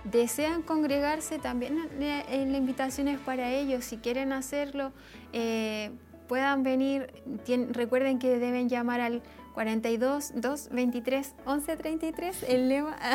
desean 0.04 0.62
congregarse, 0.62 1.40
también 1.40 1.78
la 2.00 2.58
invitación 2.58 3.08
es 3.08 3.20
para 3.20 3.52
ellos, 3.52 3.86
si 3.86 3.98
quieren 3.98 4.34
hacerlo, 4.34 4.92
puedan 6.28 6.64
venir, 6.64 7.14
recuerden 7.72 8.20
que 8.20 8.38
deben 8.40 8.70
llamar 8.70 9.02
al 9.02 9.22
42 9.54 10.32
2 10.36 10.70
23 10.72 11.36
11 11.46 11.78
33 11.78 12.44
el 12.44 12.70
lema. 12.70 12.98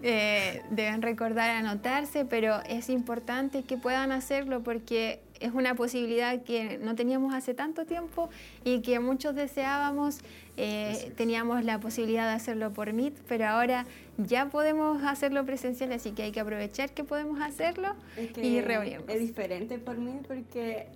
Eh, 0.00 0.62
deben 0.70 1.02
recordar 1.02 1.50
anotarse 1.50 2.24
pero 2.24 2.62
es 2.68 2.88
importante 2.88 3.64
que 3.64 3.76
puedan 3.76 4.12
hacerlo 4.12 4.62
porque 4.62 5.20
es 5.40 5.52
una 5.52 5.74
posibilidad 5.74 6.42
que 6.42 6.78
no 6.78 6.94
teníamos 6.94 7.34
hace 7.34 7.54
tanto 7.54 7.84
tiempo 7.84 8.30
y 8.64 8.80
que 8.80 9.00
muchos 9.00 9.34
deseábamos 9.34 10.20
eh, 10.56 11.12
teníamos 11.16 11.64
la 11.64 11.78
posibilidad 11.80 12.26
de 12.28 12.34
hacerlo 12.34 12.72
por 12.72 12.92
Meet 12.92 13.14
pero 13.28 13.46
ahora 13.46 13.86
ya 14.16 14.48
podemos 14.50 15.02
hacerlo 15.04 15.44
presencial 15.44 15.92
así 15.92 16.12
que 16.12 16.24
hay 16.24 16.32
que 16.32 16.40
aprovechar 16.40 16.90
que 16.90 17.04
podemos 17.04 17.40
hacerlo 17.40 17.94
y 18.36 18.60
reunirnos 18.60 19.08
es 19.08 19.20
diferente 19.20 19.78
por 19.78 19.98
Meet 19.98 20.26
porque 20.26 20.86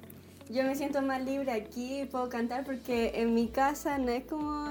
yo 0.50 0.64
me 0.64 0.74
siento 0.74 1.00
más 1.00 1.24
libre 1.24 1.50
aquí, 1.52 2.06
puedo 2.10 2.28
cantar 2.28 2.64
porque 2.64 3.12
en 3.14 3.32
mi 3.32 3.48
casa 3.48 3.96
no 3.96 4.10
es 4.10 4.24
como 4.24 4.66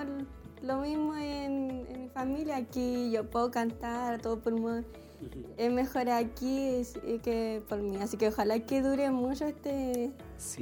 lo 0.61 0.77
mismo 0.77 1.15
en, 1.15 1.87
mi 2.03 2.09
familia. 2.09 2.57
Aquí 2.57 3.09
yo 3.11 3.27
puedo 3.29 3.49
cantar 3.49 4.13
a 4.13 4.17
todo 4.19 4.39
pulmón. 4.39 4.85
Es 5.57 5.71
mejor 5.71 6.09
aquí 6.09 6.81
que 7.23 7.61
por 7.67 7.79
mí. 7.79 7.97
Así 7.97 8.17
que 8.17 8.29
ojalá 8.29 8.59
que 8.59 8.81
dure 8.81 9.09
mucho 9.11 9.45
este, 9.45 10.11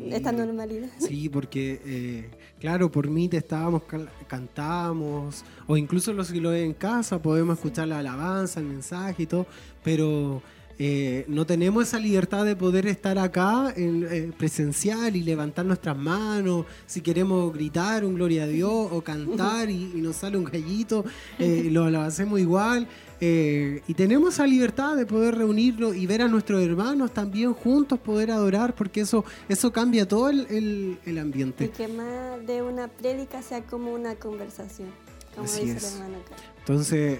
esta 0.10 0.32
normalidad. 0.32 0.89
Sí, 0.98 1.30
porque, 1.30 1.82
eh, 1.86 2.32
claro, 2.60 2.91
por 2.91 3.10
mí 3.10 3.30
te 3.30 3.38
estábamos, 3.38 3.84
cantamos, 4.28 5.43
o 5.67 5.78
incluso 5.78 6.13
los 6.13 6.32
que 6.32 6.41
lo 6.41 6.52
ven 6.52 6.65
en 6.65 6.74
casa, 6.74 7.22
podemos 7.22 7.58
escuchar 7.58 7.88
la 7.88 8.00
alabanza, 8.00 8.60
el 8.60 8.65
mensaje 8.65 9.24
y 9.24 9.26
todo, 9.26 9.45
pero 9.84 10.41
eh, 10.82 11.26
no 11.28 11.46
tenemos 11.46 11.84
esa 11.84 12.00
libertad 12.00 12.46
de 12.46 12.56
poder 12.56 12.88
estar 12.88 13.20
acá 13.20 13.74
en 13.76 14.08
eh, 14.10 14.32
presencial 14.38 15.13
y 15.13 15.24
levantar 15.24 15.65
nuestras 15.65 15.98
manos, 15.98 16.65
si 16.88 17.02
queremos 17.02 17.54
gritar 17.54 18.06
un 18.06 18.15
gloria 18.15 18.44
a 18.44 18.48
Dios 18.48 18.88
o 18.89 19.02
cantar 19.02 19.70
y, 19.70 19.89
nos 19.96 20.15
sale 20.15 20.38
un 20.38 20.46
gallito, 20.46 21.04
eh, 21.38 21.68
lo, 21.70 21.84
hacemos 22.00 22.39
igual. 22.39 22.88
y 23.20 23.94
tenemos 23.94 24.36
esa 24.36 24.48
libertad 24.48 24.96
de 24.96 25.06
poder 25.06 25.36
reunirnos 25.36 25.98
y 25.98 26.08
ver 26.08 26.22
a 26.22 26.30
nuestros 26.30 26.62
hermanos 26.62 27.13
también 27.13 27.54
juntos 27.54 28.00
poder 28.00 28.32
adorar, 28.32 28.74
porque 28.74 29.02
eso, 29.02 29.26
eso 29.50 29.74
cambia 29.74 30.08
todo 30.08 30.30
el, 30.30 30.98
ambiente. 31.20 31.65
Y 31.65 31.68
que 31.68 31.89
más 31.89 32.48
de 32.48 32.62
una 32.62 32.88
prédica 32.88 33.42
sea 33.42 33.62
como 33.63 33.94
una 33.94 34.15
conversación, 34.15 34.88
como 35.36 35.46
dice 35.46 35.62
el 35.63 35.84
hermano 35.84 36.18
Entonces, 36.60 37.20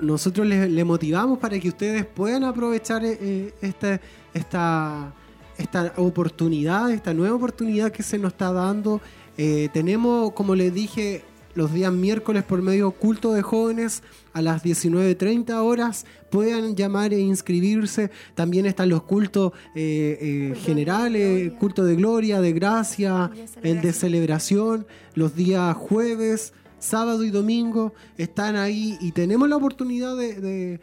nosotros 0.00 0.46
le, 0.46 0.84
motivamos 0.84 1.38
para 1.38 1.58
que 1.58 1.68
ustedes 1.68 2.04
puedan 2.04 2.44
aprovechar 2.44 3.04
eh, 3.04 3.18
eh, 3.20 3.54
esta, 3.60 4.00
esta, 4.34 5.14
esta 5.56 5.92
oportunidad, 5.96 6.90
esta 6.90 7.14
nueva 7.14 7.36
oportunidad 7.36 7.92
que 7.92 8.02
se 8.02 8.18
nos 8.18 8.32
está 8.32 8.52
dando. 8.52 9.00
Eh, 9.38 9.68
tenemos, 9.72 10.32
como 10.32 10.54
les 10.54 10.74
dije, 10.74 11.24
los 11.54 11.72
días 11.72 11.92
miércoles 11.92 12.42
por 12.44 12.62
medio 12.62 12.90
culto 12.92 13.32
de 13.32 13.42
jóvenes 13.42 14.02
a 14.32 14.42
las 14.42 14.64
19.30 14.64 15.52
horas. 15.62 16.06
Puedan 16.30 16.74
llamar 16.74 17.12
e 17.12 17.20
inscribirse. 17.20 18.10
También 18.34 18.66
están 18.66 18.88
los 18.88 19.02
cultos 19.02 19.52
generales, 19.74 21.52
culto 21.60 21.84
de 21.84 21.94
gloria, 21.94 22.40
de 22.40 22.52
gracia, 22.52 23.30
el 23.62 23.80
de 23.82 23.92
celebración, 23.92 24.86
los 25.14 25.36
días 25.36 25.76
jueves 25.76 26.54
sábado 26.82 27.24
y 27.24 27.30
domingo 27.30 27.94
están 28.18 28.56
ahí 28.56 28.98
y 29.00 29.12
tenemos 29.12 29.48
la 29.48 29.56
oportunidad 29.56 30.16
de, 30.16 30.80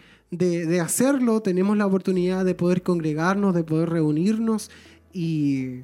hacerlo, 0.81 1.41
tenemos 1.41 1.77
la 1.77 1.85
oportunidad 1.85 2.45
de 2.45 2.55
poder 2.55 2.81
congregarnos, 2.81 3.53
de 3.53 3.63
poder 3.63 3.89
reunirnos 3.89 4.71
y, 5.13 5.83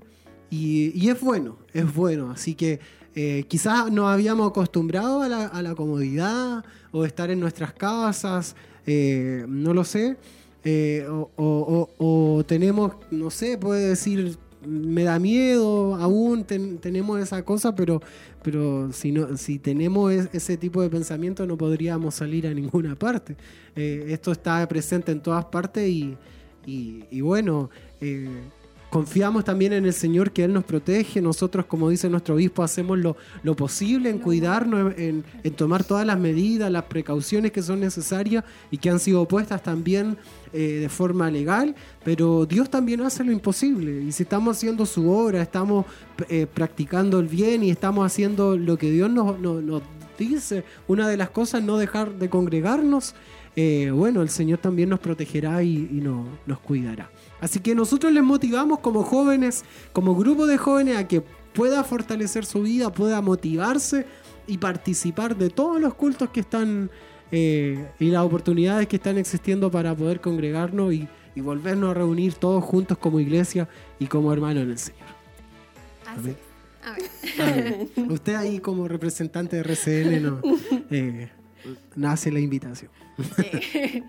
es 0.50 1.20
bueno, 1.22 1.58
es 1.74 1.94
bueno. 1.94 2.32
Así 2.32 2.56
que 2.56 2.80
eh, 3.14 3.44
quizás 3.48 3.92
nos 3.92 4.10
habíamos 4.10 4.50
acostumbrado 4.50 5.22
a 5.22 5.62
la, 5.62 5.76
comodidad 5.76 6.64
o 6.92 7.04
estar 7.06 7.30
en 7.30 7.42
nuestras 7.42 7.74
casas, 7.74 8.56
eh, 8.86 9.46
no 9.48 9.74
lo 9.74 9.84
sé. 9.84 10.18
Eh, 10.64 11.06
o, 11.10 11.90
o, 11.98 12.44
tenemos, 12.46 12.94
no 13.12 13.30
sé, 13.30 13.58
puede 13.58 13.90
decir 13.90 14.38
me 14.66 15.04
da 15.04 15.20
miedo, 15.20 15.96
aún 15.96 16.44
tenemos 16.44 17.20
esa 17.20 17.44
cosa, 17.44 17.76
pero, 17.76 18.02
pero 18.46 18.94
si, 18.94 19.12
no, 19.12 19.36
si 19.38 19.58
tenemos 19.58 20.14
ese 20.14 20.56
tipo 20.56 20.80
de 20.84 20.90
pensamiento 20.92 21.48
no 21.48 21.58
podríamos 21.58 22.14
salir 22.14 22.46
a 22.46 22.54
ninguna 22.54 22.96
parte. 22.96 23.36
Eh, 23.76 24.06
esto 24.10 24.32
está 24.32 24.66
presente 24.68 25.12
en 25.12 25.20
todas 25.20 25.46
partes 25.46 25.90
y, 25.90 26.16
y, 26.68 27.22
bueno, 27.22 27.72
eh, 28.00 28.30
Confiamos 28.96 29.44
también 29.44 29.74
en 29.74 29.86
el 29.86 29.92
Señor 29.92 30.32
que 30.32 30.46
Él 30.46 30.54
nos 30.54 30.64
protege. 30.64 31.22
Nosotros, 31.22 31.66
como 31.66 31.90
dice 31.90 32.10
nuestro 32.10 32.36
obispo, 32.36 32.64
hacemos 32.64 32.98
lo, 32.98 33.56
posible 33.58 34.10
en 34.10 34.20
cuidarnos, 34.20 34.94
en, 34.96 35.26
tomar 35.58 35.84
todas 35.84 36.06
las 36.06 36.18
medidas, 36.18 36.72
las 36.72 36.84
precauciones 36.84 37.52
que 37.52 37.62
son 37.62 37.82
necesarias 37.82 38.46
y 38.72 38.78
que 38.78 38.90
han 38.90 39.00
sido 39.00 39.28
puestas 39.28 39.62
también 39.62 40.18
eh, 40.58 40.80
de 40.80 40.88
forma 40.88 41.30
legal. 41.30 41.76
Pero 42.06 42.46
Dios 42.46 42.70
también 42.70 43.02
hace 43.02 43.26
lo 43.26 43.34
imposible. 43.34 44.02
Y 44.04 44.14
si 44.14 44.24
estamos 44.24 44.56
haciendo 44.56 44.86
su 44.86 45.12
obra, 45.12 45.42
estamos 45.42 45.86
eh, 46.30 46.48
practicando 46.48 47.20
el 47.20 47.28
bien 47.28 47.62
y 47.62 47.72
estamos 47.72 48.06
haciendo 48.06 48.56
lo 48.56 48.78
que 48.78 48.90
Dios 48.90 49.10
nos, 49.10 49.36
dice, 50.18 50.64
una 50.88 51.10
de 51.10 51.18
las 51.18 51.30
cosas 51.32 51.62
no 51.62 51.78
dejar 51.78 52.14
de 52.14 52.30
congregarnos. 52.30 53.16
Eh, 53.58 53.92
bueno, 53.94 54.22
el 54.22 54.30
Señor 54.30 54.60
también 54.60 54.88
nos 54.88 55.02
protegerá 55.02 55.62
y, 55.62 56.02
nos 56.02 56.60
cuidará. 56.60 57.12
Así 57.42 57.60
que 57.60 57.76
nosotros 57.76 58.14
les 58.14 58.24
motivamos 58.24 58.80
como 58.80 59.04
jóvenes, 59.04 59.66
como 59.92 60.16
grupo 60.16 60.48
de 60.48 60.58
jóvenes, 60.58 60.96
a 60.96 61.06
que 61.06 61.22
pueda 61.54 61.84
fortalecer 61.84 62.46
su 62.46 62.62
vida, 62.62 62.94
pueda 62.94 63.20
motivarse 63.20 64.06
y 64.48 64.58
participar 64.58 65.36
de 65.36 65.50
todos 65.50 65.82
los 65.82 65.96
cultos 65.96 66.30
que 66.30 66.40
están 66.40 66.90
eh, 67.32 67.88
y 68.00 68.10
las 68.10 68.24
oportunidades 68.24 68.88
que 68.88 68.98
están 68.98 69.18
existiendo 69.18 69.72
para 69.72 69.96
poder 69.96 70.22
congregarnos 70.22 70.94
y, 70.94 71.08
volvernos 71.36 71.92
a 71.92 71.94
reunir 71.94 72.34
todos 72.36 72.64
juntos 72.64 72.98
como 72.98 73.20
iglesia 73.20 73.68
y 74.00 74.08
como 74.08 74.32
hermanos 74.32 74.64
en 74.64 74.72
el 74.72 74.78
Señor. 74.78 75.08
Amén. 76.06 76.38
Usted 78.10 78.36
ahí 78.36 78.60
como 78.60 78.88
representante 78.88 79.58
de 79.58 79.64
RCN 79.64 80.24
no, 80.24 80.42
eh, 80.92 81.30
nace 81.96 82.32
la 82.32 82.40
invitación. 82.40 82.92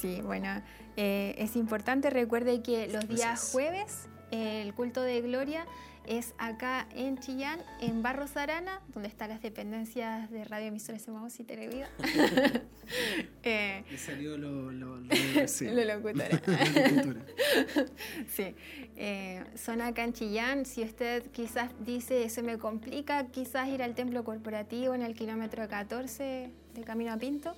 Sí, 0.00 0.20
bueno, 0.22 0.48
eh, 0.96 1.34
es 1.38 1.56
importante, 1.56 2.10
recuerde 2.10 2.62
que 2.62 2.88
los 2.88 3.08
días 3.08 3.50
jueves 3.52 4.08
el 4.30 4.74
culto 4.74 5.02
de 5.02 5.20
gloria 5.20 5.66
es 6.06 6.34
acá 6.38 6.86
en 6.94 7.18
Chillán, 7.18 7.60
en 7.80 8.02
Barros 8.02 8.36
Arana, 8.36 8.80
donde 8.92 9.08
están 9.08 9.30
las 9.30 9.42
dependencias 9.42 10.30
de 10.30 10.44
Radio 10.44 10.68
Emisoras 10.68 11.06
Emaús 11.08 11.40
y 11.40 11.44
Televida. 11.44 11.88
eh, 13.42 13.84
salió 13.96 14.38
lo, 14.38 14.70
lo, 14.70 14.98
lo, 14.98 15.14
sí. 15.48 15.66
sí. 18.28 18.54
Eh, 18.96 19.44
son 19.56 19.80
acá 19.80 20.04
en 20.04 20.12
Chillán. 20.12 20.64
Si 20.64 20.82
usted 20.82 21.24
quizás 21.32 21.70
dice, 21.84 22.28
se 22.28 22.42
me 22.42 22.58
complica 22.58 23.26
quizás 23.26 23.68
ir 23.68 23.82
al 23.82 23.94
templo 23.94 24.24
corporativo 24.24 24.94
en 24.94 25.02
el 25.02 25.14
kilómetro 25.14 25.68
14 25.68 26.50
de 26.74 26.84
Camino 26.84 27.12
a 27.12 27.16
Pinto, 27.16 27.54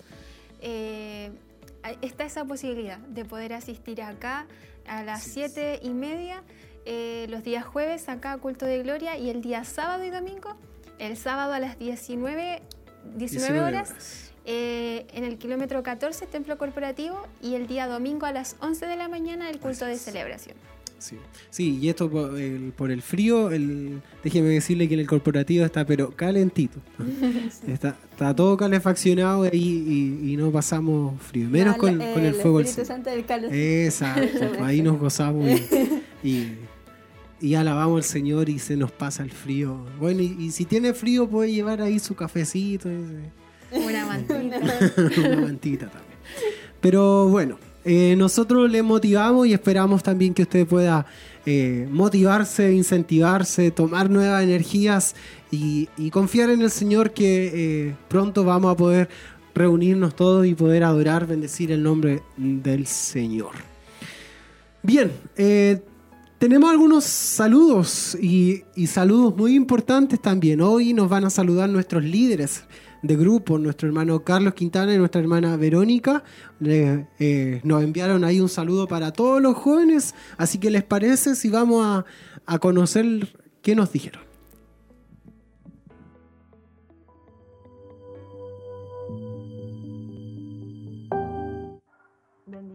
eh, 0.60 1.30
está 2.02 2.24
esa 2.24 2.44
posibilidad 2.44 2.98
de 2.98 3.24
poder 3.24 3.52
asistir 3.52 4.02
acá 4.02 4.46
a 4.86 5.02
las 5.02 5.22
siete 5.22 5.80
y 5.82 5.90
media 5.90 6.42
eh, 6.90 7.26
los 7.28 7.44
días 7.44 7.66
jueves 7.66 8.08
acá 8.08 8.38
Culto 8.38 8.64
de 8.64 8.82
Gloria 8.82 9.18
y 9.18 9.28
el 9.28 9.42
día 9.42 9.62
sábado 9.64 10.06
y 10.06 10.10
domingo, 10.10 10.56
el 10.98 11.18
sábado 11.18 11.52
a 11.52 11.60
las 11.60 11.78
19, 11.78 12.62
19, 13.14 13.60
horas, 13.60 14.32
eh, 14.46 15.06
en 15.12 15.24
el 15.24 15.36
kilómetro 15.36 15.82
14 15.82 16.26
Templo 16.26 16.56
Corporativo 16.56 17.26
y 17.42 17.56
el 17.56 17.66
día 17.66 17.86
domingo 17.86 18.24
a 18.24 18.32
las 18.32 18.56
11 18.60 18.86
de 18.86 18.96
la 18.96 19.06
mañana 19.06 19.50
el 19.50 19.60
culto 19.60 19.84
de 19.84 19.98
celebración. 19.98 20.56
Sí. 20.98 21.16
sí, 21.50 21.78
y 21.78 21.90
esto 21.90 22.10
por 22.10 22.90
el, 22.90 23.02
frío, 23.02 23.50
el, 23.50 24.00
déjeme 24.24 24.48
decirle 24.48 24.88
que 24.88 24.94
en 24.94 25.00
el 25.00 25.06
corporativo 25.06 25.64
está 25.64 25.84
pero 25.84 26.10
calentito. 26.10 26.80
Está, 27.68 27.96
está, 28.10 28.34
todo 28.34 28.56
calefaccionado 28.56 29.46
y, 29.46 30.22
y, 30.24 30.36
no 30.36 30.50
pasamos 30.50 31.20
frío, 31.20 31.48
menos 31.50 31.76
con, 31.76 32.00
el, 32.00 32.14
con 32.14 32.24
el 32.24 32.34
fuego 32.34 32.58
del 32.58 32.66
Santo 32.66 33.10
del 33.10 33.24
Exacto, 33.52 34.64
ahí 34.64 34.82
nos 34.82 34.98
gozamos 34.98 35.46
y 36.24 36.28
y 36.28 36.56
alabamos 37.54 37.98
al 37.98 38.04
Señor 38.04 38.48
y 38.48 38.58
se 38.58 38.76
nos 38.76 38.90
pasa 38.90 39.22
el 39.22 39.30
frío. 39.30 39.86
Bueno, 39.98 40.22
y, 40.22 40.50
si 40.50 40.64
tiene 40.64 40.94
frío 40.94 41.28
puede 41.28 41.52
llevar 41.52 41.80
ahí 41.80 41.98
su 41.98 42.14
cafecito. 42.14 42.88
Una 43.70 44.06
mantita. 44.06 44.60
Una 45.18 45.40
mantita 45.40 45.86
también. 45.86 46.18
Pero 46.80 47.28
bueno, 47.28 47.58
eh, 47.84 48.14
nosotros 48.16 48.70
le 48.70 48.82
motivamos 48.82 49.46
y 49.46 49.52
esperamos 49.52 50.02
también 50.02 50.34
que 50.34 50.42
usted 50.42 50.66
pueda 50.66 51.06
eh, 51.46 51.88
motivarse, 51.90 52.72
incentivarse, 52.72 53.70
tomar 53.70 54.10
nuevas 54.10 54.42
energías 54.42 55.14
y, 55.50 55.88
confiar 56.10 56.50
en 56.50 56.60
el 56.60 56.70
Señor 56.70 57.12
que 57.12 57.86
eh, 57.88 57.94
pronto 58.08 58.44
vamos 58.44 58.72
a 58.72 58.76
poder 58.76 59.08
reunirnos 59.54 60.14
todos 60.14 60.46
y 60.46 60.54
poder 60.54 60.84
adorar, 60.84 61.26
bendecir 61.26 61.72
el 61.72 61.82
nombre 61.82 62.22
del 62.36 62.86
Señor. 62.86 63.52
Bien, 64.82 65.10
eh, 65.36 65.80
tenemos 66.38 66.70
algunos 66.70 67.04
saludos 67.04 68.16
y, 68.20 68.64
saludos 68.86 69.36
muy 69.36 69.54
importantes 69.54 70.20
también. 70.20 70.60
Hoy 70.60 70.92
nos 70.92 71.08
van 71.08 71.24
a 71.24 71.30
saludar 71.30 71.68
nuestros 71.68 72.04
líderes 72.04 72.64
de 73.02 73.16
grupo, 73.16 73.58
nuestro 73.58 73.88
hermano 73.88 74.22
Carlos 74.24 74.54
Quintana 74.54 74.94
y 74.94 74.98
nuestra 74.98 75.20
hermana 75.20 75.56
Verónica. 75.56 76.22
Eh, 76.64 77.60
nos 77.64 77.82
enviaron 77.82 78.24
ahí 78.24 78.40
un 78.40 78.48
saludo 78.48 78.86
para 78.86 79.12
todos 79.12 79.42
los 79.42 79.56
jóvenes, 79.56 80.14
así 80.36 80.58
que 80.58 80.70
les 80.70 80.84
parece 80.84 81.34
si 81.34 81.50
vamos 81.50 81.84
a, 81.84 82.04
a 82.46 82.58
conocer 82.58 83.34
qué 83.60 83.74
nos 83.74 83.92
dijeron. 83.92 84.27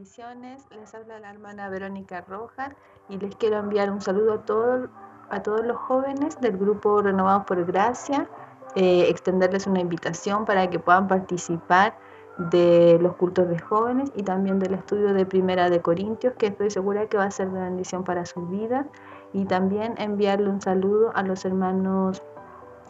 Les 0.04 0.94
habla 0.94 1.18
la 1.20 1.30
hermana 1.30 1.70
Verónica 1.70 2.26
Rojas 2.28 2.74
y 3.08 3.18
les 3.18 3.34
quiero 3.38 3.60
enviar 3.60 3.90
un 3.90 4.02
saludo 4.02 4.34
a 4.34 4.46
todos, 4.46 4.90
a 5.30 5.42
todos 5.42 5.66
los 5.66 5.78
jóvenes 5.78 6.40
del 6.42 6.58
grupo 6.58 7.02
Renovados 7.02 7.46
por 7.46 7.66
Gracia, 7.66 8.28
eh, 8.76 9.06
extenderles 9.08 9.66
una 9.66 9.80
invitación 9.80 10.44
para 10.44 10.70
que 10.70 10.78
puedan 10.78 11.08
participar 11.08 11.98
de 12.38 13.00
los 13.02 13.16
cultos 13.16 13.48
de 13.48 13.58
jóvenes 13.60 14.12
y 14.14 14.24
también 14.24 14.60
del 14.60 14.74
estudio 14.74 15.14
de 15.14 15.26
Primera 15.26 15.70
de 15.70 15.82
Corintios, 15.82 16.34
que 16.34 16.48
estoy 16.48 16.70
segura 16.70 17.08
que 17.08 17.16
va 17.16 17.26
a 17.26 17.32
ser 17.32 17.50
de 17.52 17.62
bendición 17.62 18.04
para 18.04 18.26
sus 18.26 18.50
vidas, 18.50 18.86
y 19.32 19.46
también 19.46 19.96
enviarle 20.00 20.50
un 20.50 20.60
saludo 20.60 21.16
a 21.16 21.24
los 21.24 21.46
hermanos 21.46 22.22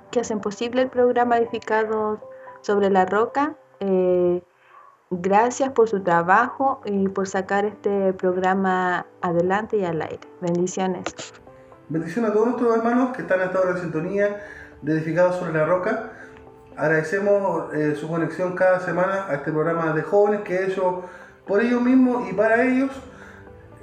que 0.09 0.21
hacen 0.21 0.39
posible 0.39 0.81
el 0.81 0.89
programa 0.89 1.37
edificado 1.37 2.19
sobre 2.61 2.89
la 2.89 3.05
roca. 3.05 3.55
Eh, 3.79 4.41
Gracias 5.21 5.69
por 5.73 5.87
su 5.87 6.01
trabajo 6.01 6.81
y 6.85 7.07
por 7.07 7.27
sacar 7.27 7.65
este 7.65 8.13
programa 8.13 9.05
adelante 9.21 9.77
y 9.77 9.85
al 9.85 10.01
aire. 10.01 10.19
Bendiciones. 10.41 11.03
Bendiciones 11.87 12.31
a 12.31 12.33
todos 12.33 12.47
nuestros 12.47 12.75
hermanos 12.77 13.15
que 13.15 13.21
están 13.21 13.41
esta 13.41 13.59
hora 13.59 13.71
en 13.71 13.77
sintonía 13.77 14.41
de 14.81 14.93
Edificados 14.93 15.35
sobre 15.35 15.53
la 15.53 15.65
Roca. 15.65 16.13
Agradecemos 16.75 17.71
eh, 17.75 17.95
su 17.95 18.07
conexión 18.07 18.55
cada 18.55 18.79
semana 18.79 19.27
a 19.29 19.35
este 19.35 19.51
programa 19.51 19.93
de 19.93 20.01
jóvenes 20.01 20.41
que 20.41 20.65
ellos, 20.65 21.03
por 21.45 21.61
ellos 21.61 21.81
mismos 21.83 22.27
y 22.31 22.33
para 22.33 22.63
ellos, 22.63 22.89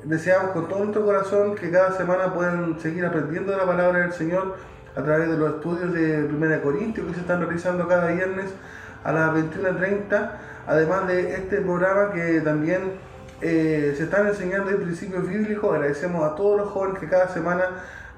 deseamos 0.03 0.51
con 0.51 0.67
todo 0.67 0.81
nuestro 0.81 1.05
corazón 1.05 1.55
que 1.55 1.71
cada 1.71 1.93
semana 1.93 2.35
puedan 2.35 2.81
seguir 2.81 3.07
aprendiendo 3.07 3.53
de 3.53 3.59
la 3.59 3.67
palabra 3.67 4.01
del 4.01 4.13
Señor 4.13 4.57
a 4.97 5.03
través 5.03 5.29
de 5.29 5.37
los 5.37 5.55
estudios 5.55 5.93
de 5.93 6.25
1 6.25 6.63
Corintios 6.63 7.07
que 7.07 7.15
se 7.15 7.21
están 7.21 7.41
realizando 7.41 7.87
cada 7.87 8.09
viernes 8.09 8.53
a 9.05 9.13
las 9.13 9.31
21.30 9.35 10.31
además 10.67 11.09
de 11.09 11.35
este 11.35 11.61
programa 11.61 12.13
que 12.13 12.41
también 12.41 12.93
eh, 13.41 13.95
se 13.97 14.05
están 14.05 14.27
enseñando 14.29 14.71
principios 14.77 15.29
bíblicos. 15.29 15.75
Agradecemos 15.75 16.31
a 16.31 16.37
todos 16.37 16.59
los 16.59 16.71
jóvenes 16.71 17.01
que 17.01 17.09
cada 17.09 17.29
semana 17.29 17.65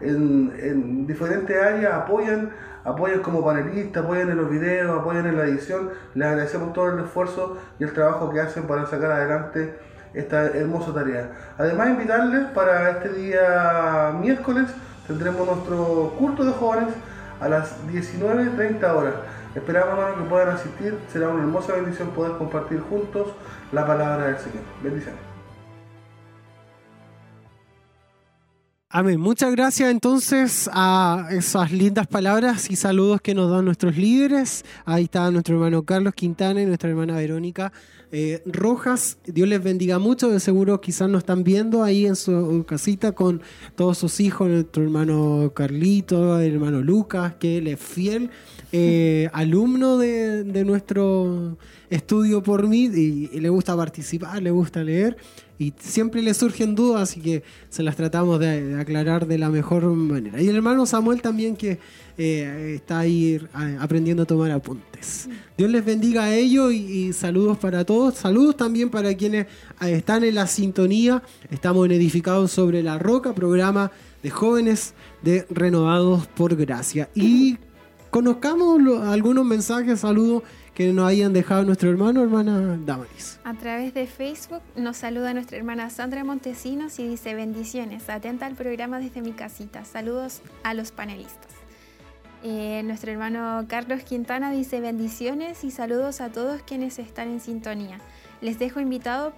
en, 0.00 1.06
diferentes 1.06 1.56
áreas 1.56 1.94
apoyan, 1.94 2.50
apoyan 2.84 3.20
como 3.20 3.44
panelistas, 3.44 4.04
apoyan 4.04 4.30
en 4.30 4.36
los 4.36 4.50
videos, 4.50 5.00
apoyan 5.00 5.26
en 5.26 5.38
la 5.38 5.44
edición. 5.44 5.90
Les 6.14 6.28
agradecemos 6.28 6.72
todo 6.72 6.92
el 6.92 7.04
esfuerzo 7.04 7.56
y 7.78 7.84
el 7.84 7.92
trabajo 7.92 8.30
que 8.30 8.40
hacen 8.40 8.64
para 8.64 8.84
sacar 8.86 9.12
adelante 9.12 9.74
esta 10.12 10.44
hermosa 10.48 10.92
tarea. 10.92 11.30
Además, 11.56 11.88
invitarles 11.88 12.48
para 12.50 12.90
este 12.90 13.08
día 13.10 14.14
miércoles 14.20 14.68
tendremos 15.06 15.46
nuestro 15.46 16.14
culto 16.18 16.44
de 16.44 16.52
jóvenes 16.52 16.94
a 17.40 17.48
las 17.48 17.76
19.30 17.86 18.94
horas. 18.94 19.14
Esperamos 19.54 20.16
que 20.16 20.24
puedan 20.24 20.48
asistir. 20.50 20.98
Será 21.12 21.28
una 21.28 21.42
hermosa 21.42 21.74
bendición 21.74 22.10
poder 22.10 22.36
compartir 22.38 22.80
juntos 22.80 23.28
la 23.72 23.86
palabra 23.86 24.26
del 24.26 24.38
Señor. 24.38 24.62
Bendiciones. 24.82 25.32
Amén. 28.94 29.18
Muchas 29.18 29.52
gracias 29.52 29.90
entonces 29.90 30.68
a 30.70 31.28
esas 31.30 31.72
lindas 31.72 32.06
palabras 32.06 32.70
y 32.70 32.76
saludos 32.76 33.22
que 33.22 33.34
nos 33.34 33.50
dan 33.50 33.64
nuestros 33.64 33.96
líderes. 33.96 34.66
Ahí 34.84 35.04
está 35.04 35.30
nuestro 35.30 35.54
hermano 35.54 35.82
Carlos 35.84 36.12
Quintana 36.14 36.60
y 36.60 36.66
nuestra 36.66 36.90
hermana 36.90 37.16
Verónica 37.16 37.72
eh, 38.12 38.42
Rojas. 38.46 39.18
Dios 39.26 39.48
les 39.48 39.62
bendiga 39.62 39.98
mucho. 39.98 40.30
De 40.30 40.38
seguro 40.38 40.80
quizás 40.80 41.08
nos 41.08 41.20
están 41.20 41.42
viendo 41.42 41.82
ahí 41.82 42.06
en 42.06 42.14
su 42.14 42.64
casita 42.68 43.12
con 43.12 43.42
todos 43.74 43.98
sus 43.98 44.20
hijos, 44.20 44.48
nuestro 44.48 44.82
hermano 44.82 45.52
Carlito, 45.54 46.38
el 46.38 46.54
hermano 46.54 46.82
Lucas, 46.82 47.34
que 47.40 47.58
él 47.58 47.66
es 47.66 47.80
fiel 47.80 48.30
eh, 48.74 49.28
alumno 49.34 49.98
de, 49.98 50.64
nuestro 50.64 51.58
estudio 51.90 52.42
por 52.42 52.66
mí 52.66 52.84
y, 52.84 53.28
le 53.38 53.50
gusta 53.50 53.76
participar, 53.76 54.42
le 54.42 54.50
gusta 54.50 54.82
leer 54.82 55.18
y 55.62 55.72
siempre 55.78 56.22
le 56.22 56.34
surgen 56.34 56.74
dudas, 56.74 57.02
así 57.02 57.20
que 57.20 57.44
se 57.68 57.84
las 57.84 57.94
tratamos 57.94 58.40
de, 58.40 58.76
aclarar 58.80 59.28
de 59.28 59.38
la 59.38 59.48
mejor 59.48 59.84
manera. 59.84 60.42
Y 60.42 60.48
el 60.48 60.56
hermano 60.56 60.86
Samuel 60.86 61.22
también 61.22 61.54
que 61.54 61.78
eh, 62.18 62.72
está 62.74 62.98
ahí 62.98 63.34
eh, 63.34 63.76
aprendiendo 63.78 64.24
a 64.24 64.26
tomar 64.26 64.50
apuntes. 64.50 65.28
Dios 65.56 65.70
les 65.70 65.84
bendiga 65.84 66.24
a 66.24 66.34
ellos 66.34 66.72
y, 66.72 67.12
saludos 67.12 67.58
para 67.58 67.84
todos. 67.84 68.14
Saludos 68.14 68.56
también 68.56 68.90
para 68.90 69.14
quienes 69.14 69.46
están 69.80 70.24
en 70.24 70.34
la 70.34 70.48
sintonía. 70.48 71.22
Estamos 71.48 71.86
en 71.86 71.92
Edificados 71.92 72.50
sobre 72.50 72.82
la 72.82 72.98
Roca, 72.98 73.32
programa 73.32 73.92
de 74.20 74.30
jóvenes 74.30 74.94
de 75.22 75.46
Renovados 75.48 76.26
por 76.26 76.56
Gracia. 76.56 77.08
Y 77.14 77.56
conozcamos 78.10 78.80
algunos 79.06 79.44
mensajes, 79.44 80.00
saludos 80.00 80.42
que 80.74 80.92
nos 80.92 81.08
hayan 81.08 81.32
dejado 81.32 81.64
nuestro 81.64 81.90
hermano 81.90 82.22
hermana 82.22 82.78
Damaris. 82.84 83.38
A 83.44 83.54
través 83.54 83.92
de 83.94 84.06
Facebook 84.06 84.62
nos 84.76 84.96
saluda 84.96 85.34
nuestra 85.34 85.58
hermana 85.58 85.90
Sandra 85.90 86.24
Montesinos 86.24 86.98
y 86.98 87.06
dice 87.06 87.34
bendiciones, 87.34 88.08
atenta 88.08 88.46
al 88.46 88.54
programa 88.54 88.98
desde 88.98 89.20
mi 89.20 89.32
casita, 89.32 89.84
saludos 89.84 90.40
a 90.62 90.74
los 90.74 90.92
panelistas. 90.92 91.50
Eh, 92.44 92.82
nuestro 92.84 93.12
hermano 93.12 93.66
Carlos 93.68 94.02
Quintana 94.02 94.50
dice 94.50 94.80
bendiciones 94.80 95.62
y 95.62 95.70
saludos 95.70 96.20
a 96.20 96.30
todos 96.30 96.62
quienes 96.62 96.98
están 96.98 97.28
en 97.28 97.40
sintonía. 97.40 97.98
Les 98.40 98.58
dejo 98.58 98.80
invitado, 98.80 99.32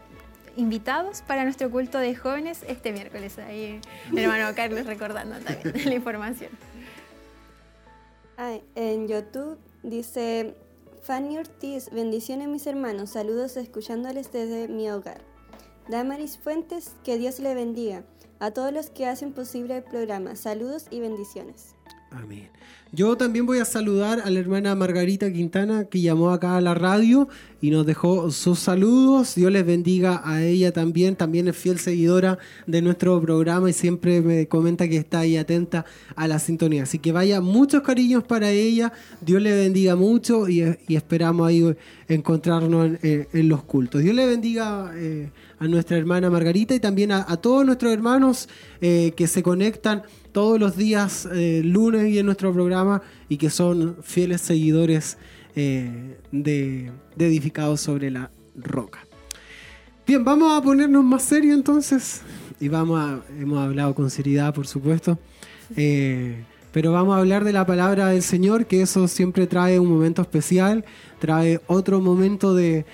invitados 0.56 1.22
para 1.22 1.44
nuestro 1.44 1.70
culto 1.70 1.98
de 1.98 2.14
jóvenes 2.14 2.64
este 2.66 2.92
miércoles. 2.92 3.38
Ahí 3.38 3.80
hermano 4.16 4.54
Carlos 4.54 4.86
recordando 4.86 5.36
también 5.40 5.72
la 5.84 5.94
información 5.94 6.50
en 8.74 9.08
YouTube 9.08 9.58
dice 9.82 10.54
Fanny 11.04 11.36
Ortiz, 11.36 11.90
bendiciones 11.90 12.48
mis 12.48 12.66
hermanos, 12.66 13.10
saludos 13.10 13.58
escuchándoles 13.58 14.32
desde 14.32 14.68
mi 14.68 14.88
hogar. 14.88 15.20
Damaris 15.86 16.38
Fuentes, 16.38 16.96
que 17.04 17.18
Dios 17.18 17.40
le 17.40 17.54
bendiga. 17.54 18.04
a 18.40 18.52
todos 18.52 18.72
los 18.72 18.88
que 18.88 19.06
hacen 19.06 19.32
posible 19.34 19.76
el 19.76 19.84
programa. 19.84 20.34
Saludos 20.34 20.86
y 20.90 21.00
bendiciones. 21.00 21.74
Amén. 22.10 22.50
Yo 22.94 23.16
también 23.16 23.44
voy 23.44 23.58
a 23.58 23.64
saludar 23.64 24.20
a 24.24 24.30
la 24.30 24.38
hermana 24.38 24.72
Margarita 24.76 25.32
Quintana 25.32 25.86
que 25.86 26.00
llamó 26.00 26.30
acá 26.30 26.56
a 26.56 26.60
la 26.60 26.74
radio 26.74 27.28
y 27.60 27.70
nos 27.70 27.84
dejó 27.86 28.30
sus 28.30 28.60
saludos. 28.60 29.34
Dios 29.34 29.50
les 29.50 29.66
bendiga 29.66 30.22
a 30.24 30.44
ella 30.44 30.72
también. 30.72 31.16
También 31.16 31.48
es 31.48 31.56
fiel 31.56 31.80
seguidora 31.80 32.38
de 32.68 32.82
nuestro 32.82 33.20
programa 33.20 33.68
y 33.68 33.72
siempre 33.72 34.20
me 34.20 34.46
comenta 34.46 34.86
que 34.86 34.98
está 34.98 35.20
ahí 35.20 35.36
atenta 35.36 35.84
a 36.14 36.28
la 36.28 36.38
sintonía. 36.38 36.84
Así 36.84 37.00
que 37.00 37.10
vaya 37.10 37.40
muchos 37.40 37.82
cariños 37.82 38.22
para 38.22 38.50
ella. 38.50 38.92
Dios 39.20 39.42
le 39.42 39.56
bendiga 39.56 39.96
mucho 39.96 40.48
y, 40.48 40.60
esperamos 40.86 41.48
ahí 41.48 41.74
encontrarnos 42.06 42.92
en, 43.02 43.48
los 43.48 43.64
cultos. 43.64 44.02
Dios 44.02 44.14
le 44.14 44.24
bendiga 44.24 44.92
eh, 44.94 45.30
a 45.58 45.66
nuestra 45.66 45.96
hermana 45.96 46.30
Margarita 46.30 46.76
y 46.76 46.80
también 46.80 47.10
a, 47.10 47.24
todos 47.38 47.66
nuestros 47.66 47.92
hermanos 47.92 48.48
eh, 48.80 49.14
que 49.16 49.26
se 49.26 49.42
conectan 49.42 50.04
todos 50.34 50.58
los 50.58 50.76
días 50.76 51.28
eh, 51.32 51.62
lunes 51.64 52.08
y 52.12 52.18
en 52.18 52.26
nuestro 52.26 52.52
programa 52.52 53.00
y 53.28 53.36
que 53.36 53.50
son 53.50 53.96
fieles 54.02 54.40
seguidores 54.40 55.16
eh, 55.54 56.18
de, 56.32 56.90
Edificados 57.16 57.80
sobre 57.80 58.10
la 58.10 58.32
Roca. 58.56 58.98
Bien, 60.04 60.24
vamos 60.24 60.52
a 60.52 60.60
ponernos 60.60 61.04
más 61.04 61.22
serios 61.22 61.54
entonces 61.54 62.22
y 62.58 62.66
vamos 62.66 62.98
a, 62.98 63.20
hemos 63.40 63.60
hablado 63.60 63.94
con 63.94 64.10
seriedad 64.10 64.52
por 64.52 64.66
supuesto, 64.66 65.20
eh, 65.76 66.42
pero 66.72 66.90
vamos 66.90 67.14
a 67.14 67.20
hablar 67.20 67.44
de 67.44 67.52
la 67.52 67.64
palabra 67.64 68.08
del 68.08 68.22
Señor, 68.22 68.66
que 68.66 68.82
eso 68.82 69.06
siempre 69.06 69.46
trae 69.46 69.78
un 69.78 69.88
momento 69.88 70.20
especial, 70.20 70.84
trae 71.20 71.60
otro 71.68 72.00
momento 72.00 72.56
de 72.56 72.84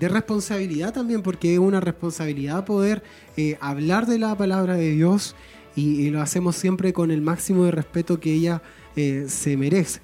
de 0.00 0.08
responsabilidad 0.08 0.94
también, 0.94 1.22
porque 1.22 1.52
es 1.52 1.58
una 1.58 1.78
responsabilidad 1.78 2.64
poder 2.64 3.02
eh, 3.36 3.58
hablar 3.60 4.06
de 4.06 4.18
la 4.18 4.34
palabra 4.34 4.74
de 4.74 4.92
Dios 4.92 5.36
y, 5.76 6.08
lo 6.08 6.22
hacemos 6.22 6.56
siempre 6.56 6.94
con 6.94 7.10
el 7.10 7.20
máximo 7.20 7.66
de 7.66 7.70
respeto 7.70 8.18
que 8.18 8.32
ella 8.32 8.62
eh, 8.96 9.26
se 9.28 9.58
merece. 9.58 10.00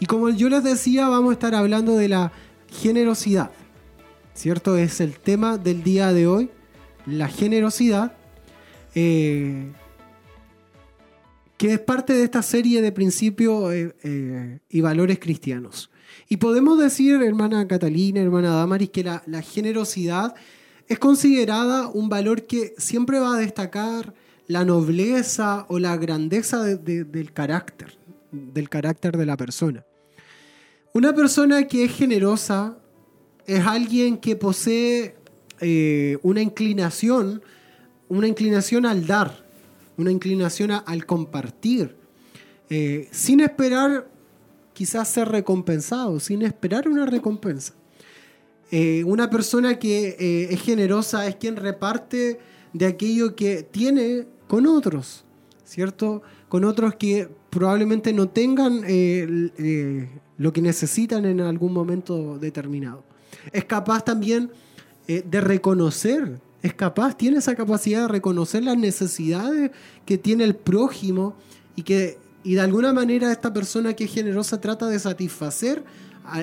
Y 0.00 0.06
como 0.06 0.28
yo 0.30 0.48
les 0.48 0.64
decía, 0.64 1.08
vamos 1.08 1.30
a 1.30 1.32
estar 1.34 1.54
hablando 1.54 1.96
de 1.96 2.08
la 2.08 2.32
generosidad, 2.68 3.52
¿cierto? 4.34 4.76
Es 4.76 5.00
el 5.00 5.16
tema 5.16 5.58
del 5.58 5.84
día 5.84 6.12
de 6.12 6.26
hoy, 6.26 6.50
la 7.06 7.28
generosidad, 7.28 8.16
eh, 8.96 9.70
que 11.56 11.74
es 11.74 11.78
parte 11.78 12.14
de 12.14 12.24
esta 12.24 12.42
serie 12.42 12.82
de 12.82 12.90
principios 12.90 13.72
y 14.68 14.80
valores 14.80 15.18
cristianos. 15.20 15.88
Y 16.28 16.38
podemos 16.38 16.78
decir, 16.78 17.22
hermana 17.22 17.66
Catalina, 17.68 18.20
hermana 18.20 18.50
Damaris, 18.50 18.90
que 18.90 19.04
la, 19.04 19.42
generosidad 19.42 20.34
es 20.88 20.98
considerada 20.98 21.88
un 21.88 22.08
valor 22.08 22.46
que 22.46 22.74
siempre 22.78 23.18
va 23.20 23.36
a 23.36 23.38
destacar 23.38 24.14
la 24.48 24.64
nobleza 24.64 25.66
o 25.68 25.78
la 25.78 25.96
grandeza 25.96 26.64
del 26.64 27.32
carácter, 27.32 27.98
del 28.32 28.68
carácter 28.68 29.16
de 29.16 29.26
la 29.26 29.36
persona. 29.36 29.84
Una 30.92 31.14
persona 31.14 31.66
que 31.66 31.84
es 31.84 31.92
generosa 31.92 32.78
es 33.46 33.64
alguien 33.64 34.18
que 34.18 34.34
posee 34.36 35.16
eh, 35.60 36.18
una 36.22 36.40
inclinación, 36.40 37.42
una 38.08 38.26
inclinación 38.26 38.86
al 38.86 39.06
dar, 39.06 39.46
una 39.96 40.10
inclinación 40.10 40.70
al 40.70 41.06
compartir, 41.06 41.96
eh, 42.68 43.08
sin 43.12 43.40
esperar 43.40 44.08
quizás 44.76 45.08
ser 45.08 45.30
recompensado 45.30 46.20
sin 46.20 46.42
esperar 46.42 46.86
una 46.86 47.06
recompensa. 47.06 47.72
Eh, 48.70 49.02
una 49.04 49.30
persona 49.30 49.78
que 49.78 50.16
eh, 50.18 50.48
es 50.50 50.60
generosa 50.60 51.26
es 51.26 51.36
quien 51.36 51.56
reparte 51.56 52.38
de 52.74 52.84
aquello 52.84 53.34
que 53.34 53.62
tiene 53.62 54.26
con 54.46 54.66
otros, 54.66 55.24
¿cierto? 55.64 56.20
Con 56.50 56.66
otros 56.66 56.94
que 56.96 57.26
probablemente 57.48 58.12
no 58.12 58.28
tengan 58.28 58.82
eh, 58.86 60.10
lo 60.36 60.52
que 60.52 60.60
necesitan 60.60 61.24
en 61.24 61.40
algún 61.40 61.72
momento 61.72 62.38
determinado. 62.38 63.02
Es 63.52 63.64
capaz 63.64 64.04
también 64.04 64.50
de 65.06 65.40
reconocer, 65.40 66.38
es 66.62 66.74
capaz, 66.74 67.16
tiene 67.16 67.38
esa 67.38 67.54
capacidad 67.54 68.02
de 68.02 68.08
reconocer 68.08 68.62
las 68.62 68.76
necesidades 68.76 69.70
que 70.04 70.18
tiene 70.18 70.44
el 70.44 70.54
prójimo 70.54 71.34
y 71.76 71.82
que 71.82 72.18
y 72.46 72.54
de 72.54 72.60
alguna 72.60 72.92
manera 72.92 73.32
esta 73.32 73.52
persona 73.52 73.94
que 73.94 74.04
es 74.04 74.14
generosa 74.14 74.60
trata 74.60 74.86
de 74.86 75.00
satisfacer, 75.00 75.82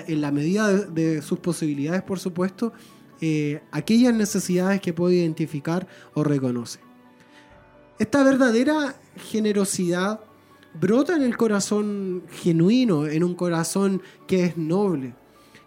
en 0.05 0.19
la 0.19 0.31
medida 0.31 0.67
de, 0.67 1.21
sus 1.21 1.39
posibilidades, 1.39 2.03
por 2.03 2.19
supuesto, 2.19 2.73
eh, 3.21 3.61
aquellas 3.71 4.13
necesidades 4.13 4.81
que 4.81 4.91
puede 4.91 5.15
identificar 5.15 5.87
o 6.13 6.25
reconoce. 6.25 6.79
Esta 7.99 8.21
verdadera 8.21 8.97
generosidad 9.15 10.19
brota 10.73 11.15
en 11.15 11.21
el 11.23 11.37
corazón 11.37 12.23
genuino, 12.31 13.07
en 13.07 13.23
un 13.23 13.33
corazón 13.33 14.01
que 14.27 14.43
es 14.43 14.57
noble, 14.57 15.15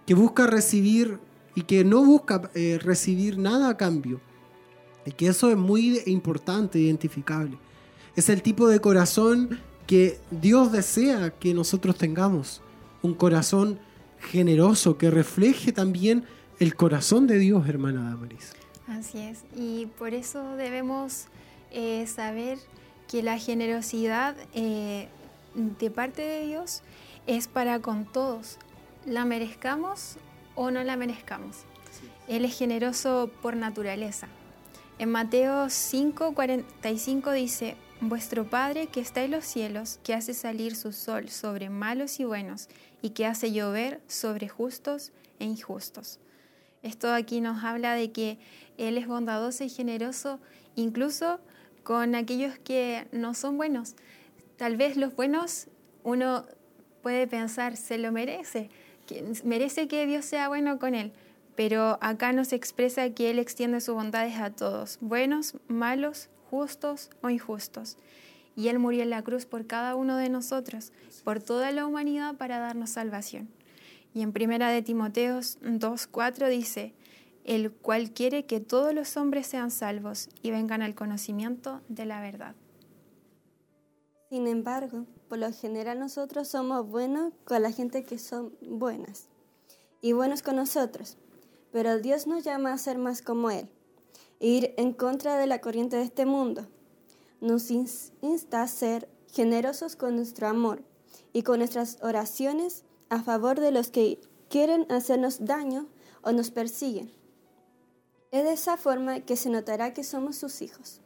que 0.06 0.12
busca 0.12 0.46
recibir 0.46 1.18
y 1.54 1.62
que 1.62 1.82
no 1.82 2.04
busca 2.04 2.50
eh, 2.54 2.78
recibir 2.82 3.38
nada 3.38 3.70
a 3.70 3.76
cambio. 3.78 4.20
Y 5.06 5.12
que 5.12 5.28
eso 5.28 5.48
es 5.48 5.56
muy 5.56 6.02
importante, 6.04 6.78
identificable. 6.78 7.56
Es 8.16 8.28
el 8.28 8.42
tipo 8.42 8.68
de 8.68 8.80
corazón 8.80 9.60
que 9.86 10.18
Dios 10.30 10.72
desea 10.72 11.30
que 11.30 11.54
nosotros 11.54 11.96
tengamos 11.96 12.62
un 13.02 13.14
corazón 13.14 13.78
generoso 14.18 14.98
que 14.98 15.10
refleje 15.10 15.72
también 15.72 16.24
el 16.58 16.74
corazón 16.74 17.26
de 17.26 17.38
Dios, 17.38 17.68
hermana 17.68 18.10
Damaris. 18.10 18.52
Así 18.88 19.18
es, 19.18 19.44
y 19.54 19.86
por 19.98 20.14
eso 20.14 20.56
debemos 20.56 21.26
eh, 21.72 22.06
saber 22.06 22.58
que 23.08 23.22
la 23.22 23.38
generosidad 23.38 24.36
eh, 24.54 25.08
de 25.54 25.90
parte 25.90 26.22
de 26.22 26.46
Dios 26.46 26.82
es 27.26 27.48
para 27.48 27.80
con 27.80 28.04
todos, 28.04 28.58
la 29.04 29.24
merezcamos 29.24 30.16
o 30.54 30.70
no 30.70 30.82
la 30.84 30.96
merezcamos. 30.96 31.58
Él 32.28 32.44
es 32.44 32.56
generoso 32.56 33.30
por 33.42 33.56
naturaleza. 33.56 34.28
En 34.98 35.10
Mateo 35.10 35.66
5:45 35.66 37.32
dice, 37.32 37.76
Vuestro 38.02 38.44
Padre 38.44 38.88
que 38.88 39.00
está 39.00 39.24
en 39.24 39.30
los 39.30 39.46
cielos, 39.46 40.00
que 40.04 40.12
hace 40.12 40.34
salir 40.34 40.76
su 40.76 40.92
sol 40.92 41.30
sobre 41.30 41.70
malos 41.70 42.20
y 42.20 42.24
buenos, 42.24 42.68
y 43.00 43.10
que 43.10 43.24
hace 43.24 43.52
llover 43.52 44.02
sobre 44.06 44.48
justos 44.48 45.12
e 45.38 45.46
injustos. 45.46 46.20
Esto 46.82 47.12
aquí 47.12 47.40
nos 47.40 47.64
habla 47.64 47.94
de 47.94 48.12
que 48.12 48.38
Él 48.76 48.98
es 48.98 49.06
bondadoso 49.06 49.64
y 49.64 49.70
generoso, 49.70 50.40
incluso 50.74 51.40
con 51.84 52.14
aquellos 52.14 52.58
que 52.58 53.06
no 53.12 53.32
son 53.32 53.56
buenos. 53.56 53.94
Tal 54.58 54.76
vez 54.76 54.98
los 54.98 55.16
buenos 55.16 55.68
uno 56.04 56.44
puede 57.02 57.26
pensar, 57.26 57.78
se 57.78 57.96
lo 57.96 58.12
merece, 58.12 58.68
que 59.06 59.24
merece 59.42 59.88
que 59.88 60.04
Dios 60.04 60.26
sea 60.26 60.48
bueno 60.48 60.78
con 60.78 60.94
Él, 60.94 61.12
pero 61.54 61.96
acá 62.02 62.32
nos 62.32 62.52
expresa 62.52 63.08
que 63.10 63.30
Él 63.30 63.38
extiende 63.38 63.80
sus 63.80 63.94
bondades 63.94 64.36
a 64.38 64.50
todos, 64.50 64.98
buenos, 65.00 65.54
malos, 65.66 66.28
justos 66.50 67.10
o 67.22 67.30
injustos. 67.30 67.96
Y 68.54 68.68
Él 68.68 68.78
murió 68.78 69.02
en 69.02 69.10
la 69.10 69.22
cruz 69.22 69.46
por 69.46 69.66
cada 69.66 69.94
uno 69.94 70.16
de 70.16 70.30
nosotros, 70.30 70.92
por 71.24 71.42
toda 71.42 71.70
la 71.72 71.86
humanidad 71.86 72.36
para 72.36 72.58
darnos 72.58 72.90
salvación. 72.90 73.48
Y 74.14 74.22
en 74.22 74.32
primera 74.32 74.70
de 74.70 74.80
Timoteos 74.80 75.58
2.4 75.60 76.48
dice, 76.48 76.94
el 77.44 77.70
cual 77.70 78.12
quiere 78.12 78.46
que 78.46 78.60
todos 78.60 78.94
los 78.94 79.16
hombres 79.16 79.46
sean 79.46 79.70
salvos 79.70 80.28
y 80.42 80.50
vengan 80.50 80.82
al 80.82 80.94
conocimiento 80.94 81.82
de 81.88 82.06
la 82.06 82.20
verdad. 82.20 82.54
Sin 84.30 84.48
embargo, 84.48 85.04
por 85.28 85.38
lo 85.38 85.52
general 85.52 86.00
nosotros 86.00 86.48
somos 86.48 86.88
buenos 86.88 87.32
con 87.44 87.62
la 87.62 87.70
gente 87.70 88.02
que 88.04 88.18
son 88.18 88.52
buenas 88.62 89.28
y 90.00 90.12
buenos 90.12 90.42
con 90.42 90.56
nosotros, 90.56 91.18
pero 91.70 91.98
Dios 91.98 92.26
nos 92.26 92.42
llama 92.42 92.72
a 92.72 92.78
ser 92.78 92.98
más 92.98 93.22
como 93.22 93.50
Él 93.50 93.68
ir 94.40 94.74
en 94.76 94.92
contra 94.92 95.38
de 95.38 95.46
la 95.46 95.60
corriente 95.60 95.96
de 95.96 96.02
este 96.02 96.26
mundo. 96.26 96.66
Nos 97.40 97.70
insta 97.70 98.62
a 98.62 98.68
ser 98.68 99.08
generosos 99.32 99.96
con 99.96 100.16
nuestro 100.16 100.48
amor 100.48 100.82
y 101.32 101.42
con 101.42 101.58
nuestras 101.58 101.98
oraciones 102.02 102.84
a 103.08 103.22
favor 103.22 103.60
de 103.60 103.70
los 103.70 103.90
que 103.90 104.18
quieren 104.48 104.86
hacernos 104.90 105.44
daño 105.44 105.86
o 106.22 106.32
nos 106.32 106.50
persiguen. 106.50 107.12
Es 108.30 108.44
de 108.44 108.52
esa 108.52 108.76
forma 108.76 109.20
que 109.20 109.36
se 109.36 109.50
notará 109.50 109.92
que 109.92 110.04
somos 110.04 110.36
sus 110.36 110.62
hijos. 110.62 111.00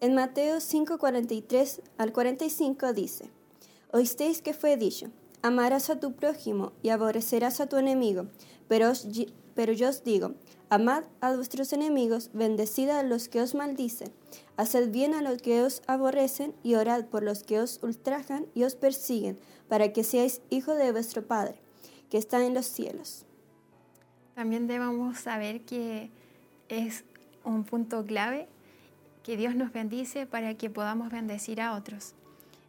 En 0.00 0.14
Mateo 0.14 0.56
5:43 0.60 1.82
al 1.98 2.12
45 2.12 2.92
dice, 2.92 3.30
Oísteis 3.92 4.40
que 4.40 4.54
fue 4.54 4.76
dicho, 4.76 5.08
amarás 5.42 5.90
a 5.90 6.00
tu 6.00 6.12
prójimo 6.12 6.72
y 6.82 6.90
aborrecerás 6.90 7.60
a 7.60 7.66
tu 7.66 7.76
enemigo, 7.76 8.26
pero, 8.68 8.92
pero 9.54 9.72
yo 9.72 9.88
os 9.88 10.04
digo, 10.04 10.32
Amad 10.72 11.02
a 11.20 11.34
vuestros 11.34 11.72
enemigos, 11.72 12.30
bendecid 12.32 12.90
a 12.90 13.02
los 13.02 13.28
que 13.28 13.40
os 13.40 13.56
maldicen, 13.56 14.12
haced 14.56 14.92
bien 14.92 15.14
a 15.14 15.20
los 15.20 15.42
que 15.42 15.62
os 15.62 15.82
aborrecen 15.88 16.54
y 16.62 16.76
orad 16.76 17.06
por 17.06 17.24
los 17.24 17.42
que 17.42 17.58
os 17.58 17.80
ultrajan 17.82 18.46
y 18.54 18.62
os 18.62 18.76
persiguen, 18.76 19.36
para 19.68 19.92
que 19.92 20.04
seáis 20.04 20.42
hijos 20.48 20.78
de 20.78 20.92
vuestro 20.92 21.26
Padre, 21.26 21.56
que 22.08 22.18
está 22.18 22.46
en 22.46 22.54
los 22.54 22.66
cielos. 22.66 23.24
También 24.36 24.68
debemos 24.68 25.18
saber 25.18 25.62
que 25.62 26.12
es 26.68 27.02
un 27.42 27.64
punto 27.64 28.06
clave 28.06 28.46
que 29.24 29.36
Dios 29.36 29.56
nos 29.56 29.72
bendice 29.72 30.24
para 30.24 30.54
que 30.54 30.70
podamos 30.70 31.10
bendecir 31.10 31.60
a 31.60 31.74
otros. 31.74 32.14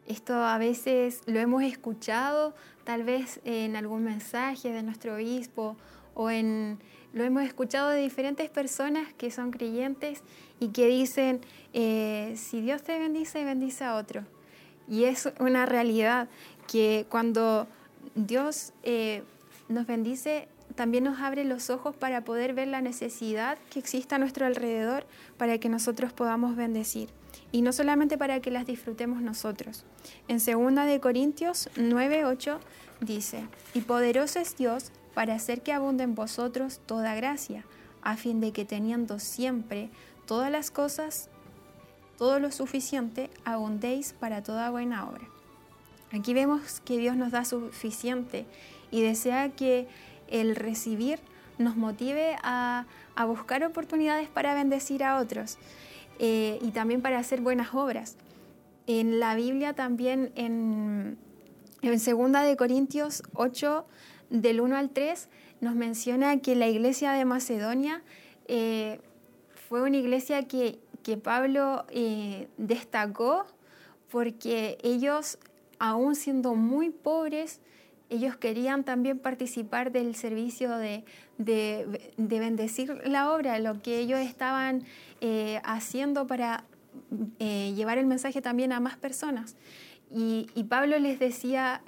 Esto 0.08 0.34
a 0.34 0.58
veces 0.58 1.22
lo 1.28 1.40
hemos 1.40 1.62
escuchado 1.62 2.56
tal 2.84 3.04
vez 3.04 3.42
en 3.46 3.76
algún 3.76 4.04
mensaje 4.04 4.72
de 4.72 4.82
nuestro 4.82 5.14
obispo 5.14 5.78
o 6.16 6.32
en, 6.32 6.80
lo 7.14 7.24
hemos 7.24 7.44
escuchado 7.44 7.90
de 7.90 8.02
diferentes 8.02 8.50
personas 8.50 9.14
que 9.14 9.32
son 9.32 9.52
creyentes 9.52 10.22
y 10.60 10.70
que 10.70 10.88
dicen, 10.88 11.42
eh, 11.74 12.34
si 12.38 12.62
Dios 12.62 12.84
te 12.84 12.98
bendice, 12.98 13.44
bendice 13.44 13.84
a 13.84 13.96
otro. 13.96 14.24
Y 14.88 15.06
es 15.06 15.32
una 15.40 15.66
realidad 15.66 16.30
que 16.68 17.06
cuando 17.10 17.68
Dios 18.16 18.74
eh, 18.84 19.24
nos 19.68 19.88
bendice, 19.88 20.48
también 20.76 21.04
nos 21.04 21.20
abre 21.20 21.44
los 21.44 21.70
ojos 21.70 21.96
para 21.96 22.24
poder 22.24 22.54
ver 22.54 22.70
la 22.70 22.82
necesidad 22.82 23.58
que 23.70 23.80
existe 23.80 24.16
a 24.16 24.18
nuestro 24.18 24.46
alrededor 24.46 25.06
para 25.38 25.58
que 25.58 25.70
nosotros 25.70 26.14
podamos 26.14 26.56
bendecir. 26.56 27.10
Y 27.52 27.62
no 27.62 27.74
solamente 27.74 28.18
para 28.18 28.40
que 28.40 28.52
las 28.52 28.66
disfrutemos 28.66 29.22
nosotros. 29.22 29.84
En 30.30 30.40
2 30.40 30.86
de 30.86 31.00
Corintios 31.02 31.70
9:8 31.76 32.60
dice, 33.02 33.44
"Y 33.74 33.82
poderoso 33.82 34.40
es 34.40 34.56
Dios 34.56 34.92
para 35.14 35.36
hacer 35.36 35.62
que 35.62 35.74
abunde 35.74 36.04
en 36.04 36.16
vosotros 36.16 36.80
toda 36.86 37.16
gracia, 37.16 37.66
a 38.02 38.18
fin 38.18 38.42
de 38.42 38.52
que 38.52 38.66
teniendo 38.66 39.20
siempre 39.20 39.90
todas 40.26 40.52
las 40.52 40.72
cosas, 40.72 41.30
todo 42.18 42.40
lo 42.40 42.52
suficiente, 42.52 43.30
abundéis 43.46 44.14
para 44.14 44.44
toda 44.44 44.70
buena 44.70 45.08
obra." 45.08 45.28
Aquí 46.12 46.34
vemos 46.34 46.82
que 46.82 46.98
Dios 46.98 47.16
nos 47.16 47.32
da 47.32 47.46
suficiente 47.46 48.46
y 48.92 49.02
desea 49.02 49.50
que 49.50 49.88
el 50.30 50.56
recibir 50.56 51.20
nos 51.58 51.78
motive 51.78 52.36
a, 52.44 52.86
buscar 53.28 53.64
oportunidades 53.64 54.28
para 54.30 54.56
bendecir 54.56 55.04
a 55.04 55.20
otros 55.20 55.58
eh, 56.18 56.58
y 56.62 56.72
también 56.72 57.02
para 57.02 57.20
hacer 57.20 57.40
buenas 57.40 57.74
obras. 57.74 58.18
En 58.88 59.20
la 59.20 59.36
Biblia 59.36 59.74
también, 59.74 60.32
en, 60.36 61.18
en 61.84 61.92
2 61.92 62.44
de 62.44 62.58
Corintios 62.58 63.22
8, 63.36 63.86
del 64.32 64.62
1 64.62 64.76
al 64.76 64.90
3, 64.90 65.30
nos 65.60 65.76
menciona 65.76 66.40
que 66.40 66.56
la 66.56 66.68
iglesia 66.68 67.12
de 67.12 67.26
Macedonia 67.26 68.02
eh, 68.48 69.00
fue 69.70 69.84
una 69.84 69.98
iglesia 69.98 70.48
que, 70.48 70.80
Pablo 71.24 71.86
eh, 71.90 72.48
destacó 72.58 73.46
porque 74.10 74.78
ellos, 74.82 75.40
aún 75.78 76.16
siendo 76.16 76.56
muy 76.56 76.90
pobres, 76.90 77.60
ellos 78.10 78.38
querían 78.38 78.84
también 78.84 79.20
participar 79.20 79.92
del 79.92 80.16
servicio 80.16 80.78
de, 80.78 81.04
bendecir 82.18 83.02
la 83.06 83.34
obra, 83.34 83.60
lo 83.60 83.82
que 83.82 84.00
ellos 84.00 84.20
estaban 84.20 84.84
eh, 85.22 85.60
haciendo 85.64 86.28
para 86.28 86.64
llevar 87.40 87.98
el 87.98 88.06
mensaje 88.06 88.42
también 88.42 88.72
a 88.72 88.80
más 88.80 88.96
personas. 88.96 89.56
Y, 90.10 90.46
Pablo 90.70 90.98
les 91.00 91.20
decía, 91.20 91.82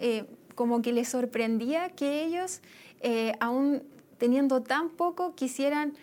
como 0.55 0.81
que 0.81 0.93
les 0.93 1.09
sorprendía 1.09 1.89
que 1.89 2.23
ellos, 2.23 2.61
aún 3.39 3.83
teniendo 4.17 4.61
tan 4.61 4.89
poco, 4.89 5.35
quisieran, 5.35 5.93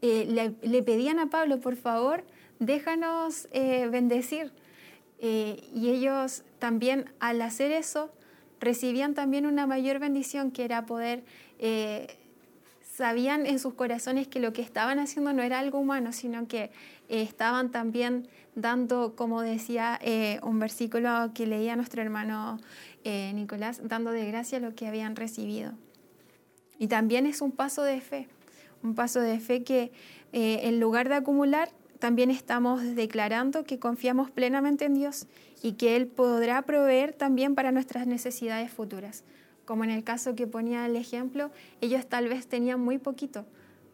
le, 0.00 0.54
le, 0.62 0.82
pedían 0.82 1.18
a 1.18 1.30
Pablo, 1.30 1.60
por 1.60 1.76
favor, 1.76 2.24
déjanos 2.58 3.48
bendecir. 3.52 4.52
y 5.20 5.88
ellos 5.88 6.44
también 6.58 7.10
al 7.18 7.42
hacer 7.42 7.72
eso, 7.72 8.10
recibían 8.64 9.14
también 9.14 9.46
una 9.46 9.66
mayor 9.66 9.98
bendición 9.98 10.50
que 10.50 10.64
era 10.64 10.86
poder, 10.86 11.22
eh, 11.58 12.16
sabían 12.96 13.46
en 13.46 13.58
sus 13.58 13.74
corazones 13.74 14.26
que 14.26 14.40
lo 14.40 14.52
que 14.52 14.62
estaban 14.62 14.98
haciendo 14.98 15.32
no 15.32 15.42
era 15.42 15.58
algo 15.58 15.78
humano, 15.78 16.12
sino 16.12 16.48
que 16.48 16.70
eh, 17.08 17.22
estaban 17.22 17.70
también 17.70 18.26
dando, 18.54 19.14
como 19.16 19.42
decía 19.42 19.98
eh, 20.02 20.40
un 20.42 20.58
versículo 20.58 21.30
que 21.34 21.46
leía 21.46 21.76
nuestro 21.76 22.00
hermano 22.02 22.58
Nicolás, 23.04 23.80
dando 23.84 24.10
de 24.10 24.26
gracia 24.26 24.60
lo 24.60 24.74
que 24.74 24.86
habían 24.86 25.16
recibido. 25.16 25.72
Y 26.78 26.88
también 26.88 27.26
es 27.26 27.40
un 27.40 27.52
paso 27.52 27.82
de 27.82 28.00
fe, 28.00 28.28
un 28.82 28.94
paso 28.94 29.20
de 29.20 29.38
fe 29.40 29.62
que 29.62 29.92
en 30.32 30.80
lugar 30.80 31.08
de 31.08 31.14
acumular, 31.14 31.70
también 32.04 32.30
estamos 32.30 32.82
declarando 32.94 33.64
que 33.64 33.78
confiamos 33.78 34.30
plenamente 34.30 34.84
en 34.84 34.94
Dios 34.94 35.26
y 35.62 35.72
que 35.72 35.96
Él 35.96 36.06
podrá 36.06 36.60
proveer 36.60 37.14
también 37.14 37.54
para 37.54 37.72
nuestras 37.72 38.06
necesidades 38.06 38.70
futuras. 38.70 39.24
Como 39.64 39.84
en 39.84 39.90
el 39.90 40.04
caso 40.04 40.34
que 40.34 40.46
ponía 40.46 40.84
el 40.84 40.96
ejemplo, 40.96 41.50
ellos 41.80 42.06
tal 42.06 42.28
vez 42.28 42.46
tenían 42.46 42.78
muy 42.78 42.98
poquito 42.98 43.46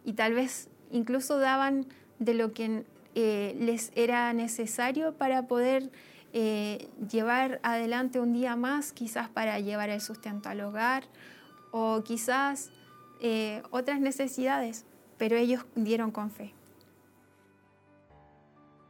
y 0.04 0.14
tal 0.14 0.34
vez 0.34 0.68
incluso 0.90 1.38
daban 1.38 1.86
de 2.18 2.34
lo 2.34 2.52
que 2.52 2.82
eh, 3.14 3.56
les 3.60 3.92
era 3.94 4.32
necesario 4.32 5.14
para 5.14 5.46
poder 5.46 5.92
eh, 6.32 6.88
llevar 7.10 7.60
adelante 7.62 8.20
un 8.20 8.32
día 8.32 8.56
más, 8.56 8.92
quizás 8.92 9.28
para 9.28 9.58
llevar 9.58 9.90
el 9.90 10.00
sustento 10.00 10.48
al 10.48 10.60
hogar 10.60 11.04
o 11.72 12.02
quizás 12.04 12.70
eh, 13.20 13.62
otras 13.70 14.00
necesidades, 14.00 14.84
pero 15.18 15.36
ellos 15.36 15.64
dieron 15.74 16.10
con 16.10 16.30
fe. 16.30 16.54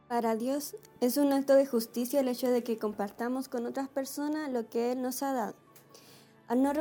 Para 0.07 0.35
Dios 0.35 0.75
es 0.99 1.17
un 1.17 1.31
acto 1.31 1.55
de 1.55 1.65
justicia 1.65 2.19
el 2.19 2.27
hecho 2.27 2.49
de 2.49 2.63
que 2.63 2.77
compartamos 2.77 3.47
con 3.47 3.65
otras 3.65 3.87
personas 3.87 4.51
lo 4.51 4.69
que 4.69 4.91
Él 4.91 5.01
nos 5.01 5.23
ha 5.23 5.33
dado. 5.33 5.55
Al 6.47 6.61
no, 6.61 6.73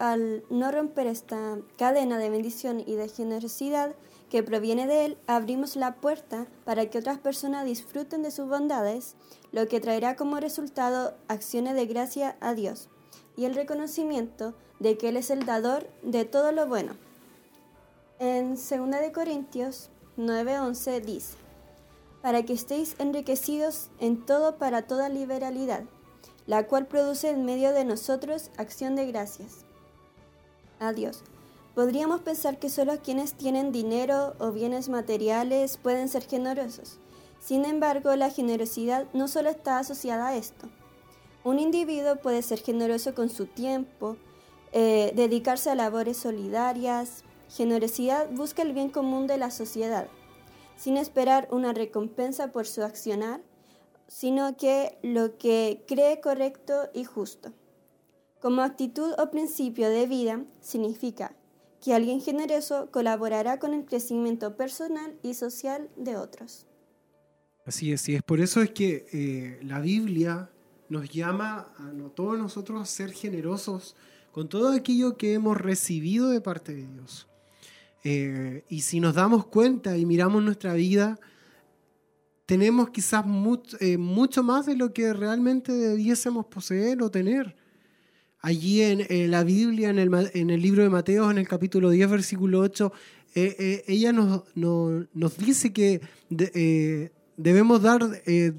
romper, 0.00 1.06
esta 1.06 1.58
cadena 1.76 2.18
de 2.18 2.30
bendición 2.30 2.80
y 2.80 2.94
de 2.94 3.08
generosidad 3.08 3.94
que 4.30 4.42
proviene 4.42 4.86
de 4.86 5.04
Él, 5.04 5.18
abrimos 5.26 5.76
la 5.76 5.96
puerta 5.96 6.46
para 6.64 6.86
que 6.88 6.98
otras 6.98 7.18
personas 7.18 7.66
disfruten 7.66 8.22
de 8.22 8.30
sus 8.30 8.48
bondades, 8.48 9.14
lo 9.52 9.66
que 9.68 9.80
traerá 9.80 10.16
como 10.16 10.40
resultado 10.40 11.14
acciones 11.28 11.74
de 11.74 11.86
gracia 11.86 12.36
a 12.40 12.54
Dios 12.54 12.88
y 13.36 13.44
el 13.44 13.54
reconocimiento 13.54 14.54
de 14.78 14.96
que 14.96 15.08
Él 15.10 15.16
es 15.16 15.30
el 15.30 15.44
dador 15.44 15.88
de 16.02 16.24
todo 16.24 16.52
lo 16.52 16.66
bueno. 16.66 16.94
En 18.18 18.54
2 18.54 18.60
Corintios 19.12 19.90
9:11 20.16 21.00
dice, 21.00 21.36
para 22.22 22.42
que 22.44 22.52
estéis 22.52 22.96
enriquecidos 22.98 23.90
en 23.98 24.24
todo 24.24 24.56
para 24.56 24.82
toda 24.82 25.08
liberalidad, 25.08 25.84
la 26.46 26.66
cual 26.66 26.86
produce 26.86 27.30
en 27.30 27.44
medio 27.44 27.72
de 27.72 27.84
nosotros 27.84 28.50
acción 28.56 28.94
de 28.94 29.06
gracias. 29.06 29.64
Adiós. 30.80 31.22
Podríamos 31.76 32.22
pensar 32.22 32.58
que 32.58 32.68
solo 32.68 33.00
quienes 33.00 33.34
tienen 33.34 33.70
dinero 33.70 34.34
o 34.40 34.50
bienes 34.50 34.88
materiales 34.88 35.76
pueden 35.76 36.08
ser 36.08 36.24
generosos. 36.24 36.98
Sin 37.38 37.64
embargo, 37.64 38.16
la 38.16 38.30
generosidad 38.30 39.06
no 39.12 39.28
solo 39.28 39.50
está 39.50 39.78
asociada 39.78 40.28
a 40.28 40.36
esto. 40.36 40.68
Un 41.44 41.60
individuo 41.60 42.16
puede 42.16 42.42
ser 42.42 42.60
generoso 42.60 43.14
con 43.14 43.30
su 43.30 43.46
tiempo, 43.46 44.16
eh, 44.72 45.12
dedicarse 45.14 45.70
a 45.70 45.76
labores 45.76 46.16
solidarias. 46.16 47.22
Generosidad 47.48 48.28
busca 48.30 48.62
el 48.62 48.72
bien 48.72 48.90
común 48.90 49.28
de 49.28 49.38
la 49.38 49.52
sociedad 49.52 50.08
sin 50.80 50.96
esperar 50.96 51.46
una 51.50 51.74
recompensa 51.74 52.52
por 52.52 52.66
su 52.66 52.82
accionar, 52.82 53.42
sino 54.08 54.56
que 54.56 54.96
lo 55.02 55.36
que 55.36 55.84
cree 55.86 56.22
correcto 56.22 56.88
y 56.94 57.04
justo. 57.04 57.52
Como 58.40 58.62
actitud 58.62 59.12
o 59.18 59.30
principio 59.30 59.88
de 59.88 60.06
vida 60.06 60.44
significa 60.60 61.34
que 61.82 61.94
alguien 61.94 62.20
generoso 62.20 62.90
colaborará 62.90 63.58
con 63.58 63.74
el 63.74 63.84
crecimiento 63.84 64.56
personal 64.56 65.14
y 65.22 65.34
social 65.34 65.88
de 65.96 66.16
otros. 66.16 66.66
Así 67.66 67.92
es, 67.92 68.08
y 68.08 68.14
es 68.14 68.22
por 68.22 68.40
eso 68.40 68.62
es 68.62 68.70
que 68.70 69.06
eh, 69.12 69.60
la 69.62 69.80
Biblia 69.80 70.50
nos 70.88 71.08
llama 71.10 71.72
a 71.78 71.92
todos 72.14 72.38
nosotros 72.38 72.80
a 72.80 72.84
ser 72.84 73.12
generosos 73.12 73.94
con 74.32 74.48
todo 74.48 74.72
aquello 74.72 75.16
que 75.16 75.34
hemos 75.34 75.56
recibido 75.56 76.30
de 76.30 76.40
parte 76.40 76.74
de 76.74 76.86
Dios. 76.86 77.28
Eh, 78.04 78.64
y 78.68 78.80
si 78.80 79.00
nos 79.00 79.14
damos 79.14 79.46
cuenta 79.46 79.96
y 79.96 80.06
miramos 80.06 80.42
nuestra 80.42 80.74
vida, 80.74 81.18
tenemos 82.46 82.90
quizás 82.90 83.24
eh, 83.80 83.98
mucho, 83.98 84.42
más 84.42 84.66
de 84.66 84.76
lo 84.76 84.92
que 84.92 85.12
realmente 85.12 85.72
debiésemos 85.72 86.46
poseer 86.46 87.02
o 87.02 87.10
tener. 87.10 87.54
Allí 88.40 88.82
en, 88.82 89.30
la 89.30 89.44
Biblia, 89.44 89.90
en 89.90 89.98
el, 89.98 90.62
libro 90.62 90.82
de 90.82 90.88
Mateo, 90.88 91.30
en 91.30 91.38
el 91.38 91.46
capítulo 91.46 91.90
10, 91.90 92.10
versículo 92.10 92.60
8, 92.60 92.92
eh, 93.34 93.84
ella 93.86 94.12
nos, 94.12 94.44
nos, 94.54 95.36
dice 95.36 95.72
que 95.72 96.00
debemos 97.36 97.82
dar 97.82 98.00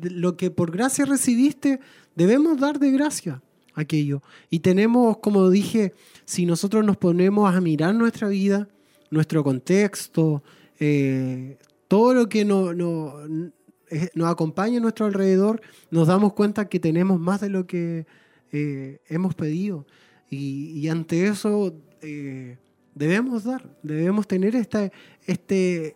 lo 0.02 0.38
que 0.38 0.52
por 0.52 0.72
gracia 0.72 1.06
recibiste, 1.06 1.80
debemos 2.16 2.60
dar 2.60 2.80
de 2.80 2.92
gracia 2.92 3.42
aquello. 3.74 4.22
Y 4.50 4.60
tenemos, 4.60 5.18
como 5.18 5.50
dije, 5.50 5.94
si 6.26 6.46
nosotros 6.46 6.86
nos 6.86 6.98
ponemos 6.98 7.54
a 7.54 7.62
mirar 7.62 7.96
nuestra 7.96 8.28
vida, 8.28 8.68
nuestro 9.10 9.44
contexto, 9.44 10.44
eh, 10.80 11.58
todo 11.88 12.14
lo 12.14 12.30
que 12.30 12.46
no, 12.46 12.74
nos 12.74 14.30
acompaña 14.30 14.78
a 14.78 14.82
nuestro 14.82 15.06
alrededor, 15.06 15.62
nos 15.90 16.08
damos 16.08 16.34
cuenta 16.34 16.70
que 16.70 16.80
tenemos 16.80 17.20
más 17.20 17.42
de 17.42 17.50
lo 17.50 17.68
que 17.68 18.06
eh, 18.52 19.00
hemos 19.08 19.36
pedido. 19.36 19.86
Y, 20.30 20.88
ante 20.88 21.28
eso 21.28 21.76
eh, 22.02 22.58
debemos 22.96 23.44
dar, 23.44 23.78
debemos 23.84 24.28
tener 24.28 24.56
este, 24.56 25.96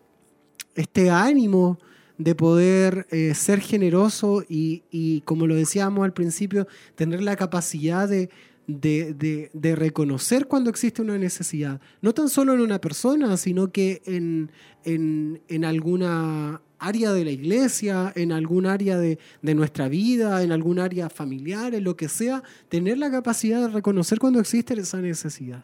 este, 0.76 1.10
ánimo 1.10 1.80
de 2.18 2.36
poder 2.36 3.08
eh, 3.12 3.34
ser 3.34 3.62
generoso 3.62 4.44
y, 4.48 5.22
como 5.22 5.48
lo 5.48 5.56
decíamos 5.56 6.04
al 6.04 6.14
principio, 6.14 6.68
tener 6.96 7.24
la 7.24 7.38
capacidad 7.38 8.10
de, 8.10 8.30
de, 8.68 9.76
reconocer 9.76 10.48
cuando 10.48 10.70
existe 10.70 11.02
una 11.02 11.18
necesidad, 11.18 11.80
no 12.02 12.14
tan 12.14 12.28
solo 12.28 12.54
en 12.54 12.62
una 12.62 12.82
persona, 12.82 13.38
sino 13.38 13.72
que 13.72 14.02
en, 14.06 14.52
en, 14.84 15.66
alguna 15.66 16.62
área 16.86 17.14
de 17.14 17.26
la 17.26 17.32
iglesia, 17.32 18.14
en 18.16 18.32
algún 18.32 18.66
área 18.66 18.98
de, 18.98 19.18
nuestra 19.42 19.88
vida, 19.90 20.44
en 20.44 20.52
algún 20.52 20.80
área 20.80 21.10
familiar, 21.10 21.74
en 21.74 21.84
lo 21.84 21.96
que 21.96 22.08
sea, 22.08 22.44
tener 22.70 22.98
la 22.98 23.10
capacidad 23.10 23.62
de 23.62 23.70
reconocer 23.70 24.20
cuando 24.20 24.40
existe 24.40 24.74
esa 24.76 25.02
necesidad. 25.02 25.64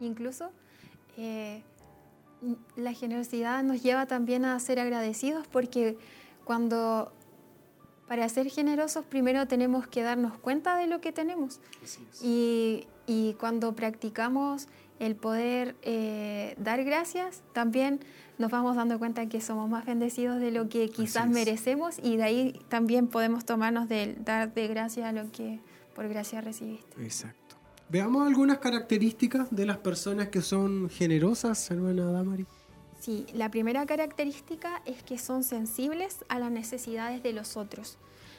Incluso 0.00 0.50
eh, 1.16 1.62
la 2.76 2.92
generosidad 2.92 3.62
nos 3.62 3.82
lleva 3.82 4.06
también 4.06 4.44
a 4.44 4.58
ser 4.60 4.78
agradecidos 4.78 5.46
porque 5.46 5.98
cuando 6.44 7.12
para 8.06 8.26
ser 8.30 8.48
generosos 8.48 9.04
primero 9.04 9.46
tenemos 9.46 9.86
que 9.86 10.02
darnos 10.02 10.38
cuenta 10.38 10.78
de 10.78 10.86
lo 10.86 11.00
que 11.02 11.12
tenemos. 11.12 11.60
Y, 12.22 12.86
y, 13.06 13.34
cuando 13.34 13.74
practicamos 13.74 14.68
el 14.98 15.16
poder 15.16 15.76
eh, 15.82 16.54
dar 16.58 16.84
gracias, 16.84 17.42
también 17.52 18.00
nos 18.38 18.50
vamos 18.50 18.76
dando 18.76 18.98
cuenta 18.98 19.28
que 19.28 19.40
somos 19.40 19.68
más 19.68 19.84
bendecidos 19.84 20.40
de 20.40 20.50
lo 20.50 20.68
que 20.68 20.88
quizás 20.90 21.28
merecemos 21.28 21.98
y 22.02 22.16
de 22.16 22.22
ahí 22.22 22.60
también 22.68 23.08
podemos 23.08 23.44
tomarnos 23.44 23.88
de 23.88 24.16
dar 24.24 24.54
de 24.54 24.68
gracias 24.68 25.06
a 25.06 25.12
lo 25.12 25.30
que 25.30 25.60
por 25.94 26.08
gracia 26.08 26.40
recibiste. 26.40 27.02
Exacto. 27.02 27.56
Veamos 27.88 28.26
algunas 28.26 28.58
características 28.58 29.48
de 29.50 29.66
las 29.66 29.78
personas 29.78 30.28
que 30.28 30.42
son 30.42 30.90
generosas, 30.90 31.70
hermana 31.70 32.12
Damari. 32.12 32.46
Sí, 33.00 33.26
la 33.32 33.50
primera 33.50 33.86
característica 33.86 34.82
es 34.84 35.02
que 35.02 35.18
son 35.18 35.42
sensibles 35.42 36.24
a 36.28 36.38
las 36.38 36.50
necesidades 36.50 37.22
de 37.22 37.32
los 37.32 37.56
otros. 37.56 37.96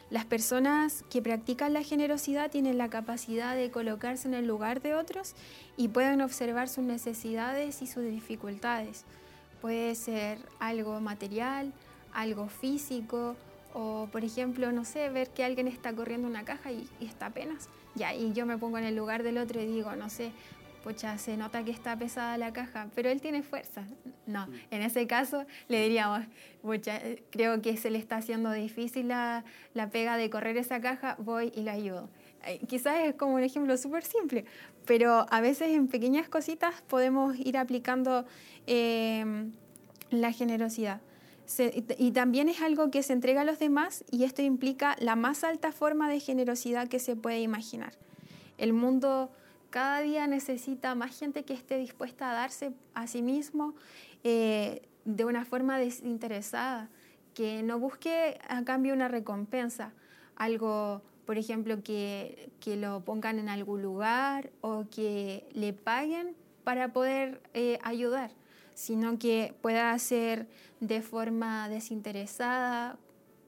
Las 0.10 0.26
personas 0.26 1.04
que 1.12 1.22
practican 1.22 1.74
la 1.74 1.84
generosidad 1.84 2.50
tienen 2.50 2.80
la 2.80 2.90
capacidad 2.90 3.56
de 3.56 3.70
colocarse 3.70 4.28
en 4.28 4.34
el 4.34 4.48
lugar 4.48 4.82
de 4.82 4.96
otros 4.96 5.36
y 5.78 5.90
pueden 5.90 6.22
observar 6.22 6.68
sus 6.68 6.84
necesidades 6.84 7.84
y 7.84 7.88
sus 7.88 8.04
dificultades. 8.04 9.06
Puede 9.62 9.94
ser 9.94 10.40
algo 10.60 11.00
material, 11.00 11.74
algo 12.12 12.48
físico 12.48 13.36
o, 13.74 14.08
por 14.12 14.24
ejemplo, 14.24 14.72
no 14.72 14.84
sé, 14.84 15.10
ver 15.10 15.30
que 15.30 15.44
alguien 15.44 15.68
está 15.68 15.94
corriendo 15.94 16.28
una 16.28 16.44
caja 16.44 16.72
y, 16.72 16.90
y 17.00 17.06
está 17.06 17.28
apenas. 17.28 17.70
Ya, 17.94 18.16
y 18.16 18.34
yo 18.34 18.48
me 18.48 18.58
pongo 18.58 18.80
en 18.80 18.86
el 18.86 18.96
lugar 18.96 19.22
del 19.22 19.38
otro 19.38 19.62
y 19.62 19.68
digo, 19.68 19.96
no 19.96 20.10
sé, 20.10 20.32
pucha, 20.84 21.18
se 21.18 21.38
nota 21.38 21.64
que 21.64 21.72
está 21.72 21.98
pesada 21.98 22.38
la 22.38 22.54
caja, 22.54 22.90
pero 22.96 23.10
él 23.10 23.22
tiene 23.22 23.44
fuerza. 23.44 23.86
No, 24.26 24.48
en 24.72 24.82
ese 24.82 25.08
caso 25.08 25.46
le 25.68 25.82
diríamos, 25.82 26.22
pucha, 26.62 27.00
creo 27.30 27.62
que 27.62 27.78
se 27.78 27.90
le 27.90 27.98
está 27.98 28.18
haciendo 28.18 28.52
difícil 28.52 29.08
la, 29.08 29.44
pega 29.92 30.18
de 30.18 30.30
correr 30.30 30.58
esa 30.58 30.80
caja, 30.82 31.16
voy 31.20 31.52
y 31.56 31.62
la 31.62 31.74
ayudo. 31.74 32.10
Eh, 32.46 32.60
quizás 32.68 33.00
es 33.02 33.16
como 33.16 33.36
un 33.36 33.44
ejemplo 33.44 33.76
súper 33.78 34.04
simple, 34.04 34.46
pero 34.86 35.26
a 35.30 35.42
veces 35.42 35.70
en 35.72 35.88
pequeñas 35.88 36.30
cositas 36.30 36.82
podemos 36.88 37.38
ir 37.38 37.58
aplicando 37.58 38.26
em, 38.68 39.52
la 40.10 40.32
generosidad. 40.32 41.02
y 41.98 42.12
también 42.12 42.48
es 42.48 42.62
algo 42.62 42.92
que 42.92 43.02
se 43.02 43.12
entrega 43.12 43.42
a 43.42 43.44
los 43.44 43.58
demás 43.58 44.06
y 44.12 44.24
esto 44.24 44.44
implica 44.44 44.96
la 45.00 45.16
más 45.16 45.44
alta 45.44 45.72
forma 45.72 46.08
de 46.08 46.20
generosidad 46.20 46.88
que 46.88 47.00
se 47.00 47.16
puede 47.16 47.42
imaginar. 47.42 47.94
El 48.60 48.74
mundo 48.74 49.32
cada 49.70 50.02
día 50.02 50.28
necesita 50.28 50.96
más 50.96 51.18
gente 51.18 51.44
que 51.44 51.54
esté 51.54 51.78
dispuesta 51.78 52.32
a 52.32 52.34
darse 52.34 52.74
a 52.94 53.08
sí 53.08 53.22
mismo 53.22 53.76
eh, 54.24 54.82
de 55.06 55.26
una 55.26 55.46
forma 55.46 55.78
desinteresada, 55.78 56.90
que 57.34 57.64
no 57.64 57.80
busque 57.80 58.40
a 58.48 58.64
cambio 58.64 58.94
una 58.94 59.08
recompensa, 59.08 59.94
algo, 60.36 61.02
por 61.26 61.38
ejemplo, 61.38 61.84
que, 61.84 62.52
lo 62.66 63.04
pongan 63.04 63.40
en 63.40 63.50
algún 63.50 63.82
lugar 63.82 64.52
o 64.62 64.86
que 64.92 65.48
le 65.54 65.74
paguen 65.74 66.36
para 66.64 66.94
poder 66.94 67.42
eh, 67.56 67.80
ayudar, 67.82 68.32
sino 68.76 69.18
que 69.18 69.56
pueda 69.62 69.92
hacer 69.92 70.48
de 70.80 71.02
forma 71.02 71.68
desinteresada, 71.68 72.98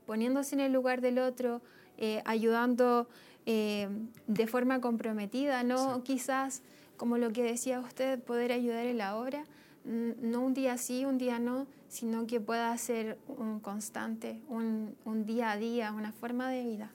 poniéndose 0.07 0.55
en 0.55 0.61
el 0.61 0.73
lugar 0.73 1.01
del 1.01 1.19
otro, 1.19 1.61
eh, 1.97 2.23
ayudando 2.25 3.07
eh, 3.45 3.89
de 4.27 4.47
forma 4.47 4.81
comprometida, 4.81 5.63
no 5.63 6.03
quizás, 6.03 6.61
como 6.97 7.17
lo 7.17 7.31
que 7.31 7.43
decía 7.43 7.79
usted, 7.79 8.21
poder 8.21 8.51
ayudar 8.51 8.85
en 8.85 8.97
la 8.97 9.17
obra, 9.17 9.45
no 9.83 10.41
un 10.41 10.53
día 10.53 10.77
sí, 10.77 11.05
un 11.05 11.17
día 11.17 11.39
no, 11.39 11.65
sino 11.87 12.27
que 12.27 12.39
pueda 12.39 12.77
ser 12.77 13.17
un 13.27 13.59
constante, 13.59 14.41
un, 14.47 14.95
un 15.05 15.25
día 15.25 15.51
a 15.51 15.57
día, 15.57 15.91
una 15.91 16.11
forma 16.11 16.49
de 16.49 16.63
vida. 16.63 16.91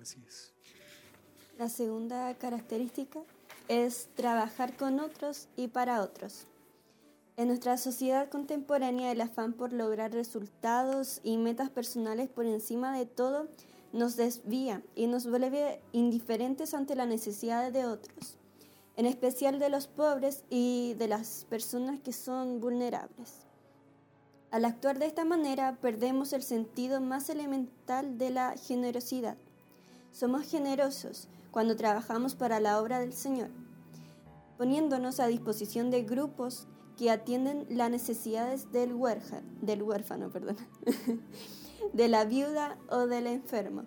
Así 0.00 0.18
es. 0.26 0.52
La 1.58 1.68
segunda 1.68 2.34
característica 2.34 3.20
es 3.68 4.08
trabajar 4.14 4.76
con 4.76 5.00
otros 5.00 5.48
y 5.56 5.68
para 5.68 6.02
otros. 6.02 6.46
En 7.36 7.48
nuestra 7.48 7.76
sociedad 7.78 8.28
contemporánea 8.28 9.10
el 9.10 9.20
afán 9.20 9.52
por 9.54 9.72
lograr 9.72 10.12
resultados 10.12 11.20
y 11.24 11.36
metas 11.36 11.68
personales 11.68 12.28
por 12.28 12.46
encima 12.46 12.96
de 12.96 13.06
todo 13.06 13.48
nos 13.94 14.16
desvía 14.16 14.82
y 14.96 15.06
nos 15.06 15.26
vuelve 15.26 15.80
indiferentes 15.92 16.74
ante 16.74 16.96
las 16.96 17.06
necesidades 17.06 17.72
de 17.72 17.86
otros, 17.86 18.36
en 18.96 19.06
especial 19.06 19.60
de 19.60 19.68
los 19.68 19.86
pobres 19.86 20.42
y 20.50 20.94
de 20.94 21.06
las 21.06 21.46
personas 21.48 22.00
que 22.00 22.12
son 22.12 22.60
vulnerables. 22.60 23.46
Al 24.50 24.64
actuar 24.64 24.98
de 24.98 25.06
esta 25.06 25.24
manera 25.24 25.78
perdemos 25.80 26.32
el 26.32 26.42
sentido 26.42 27.00
más 27.00 27.30
elemental 27.30 28.18
de 28.18 28.30
la 28.30 28.56
generosidad. 28.56 29.36
Somos 30.10 30.50
generosos 30.50 31.28
cuando 31.52 31.76
trabajamos 31.76 32.34
para 32.34 32.58
la 32.58 32.80
obra 32.80 32.98
del 32.98 33.12
Señor, 33.12 33.50
poniéndonos 34.58 35.20
a 35.20 35.28
disposición 35.28 35.92
de 35.92 36.02
grupos 36.02 36.66
que 36.96 37.12
atienden 37.12 37.64
las 37.70 37.90
necesidades 37.90 38.72
del, 38.72 38.92
huérfano, 38.92 39.46
del 39.60 39.82
huérfano. 39.82 40.30
Perdón. 40.30 40.56
de 41.92 42.08
la 42.08 42.24
viuda 42.24 42.78
o 42.88 43.06
del 43.06 43.26
enfermo. 43.26 43.84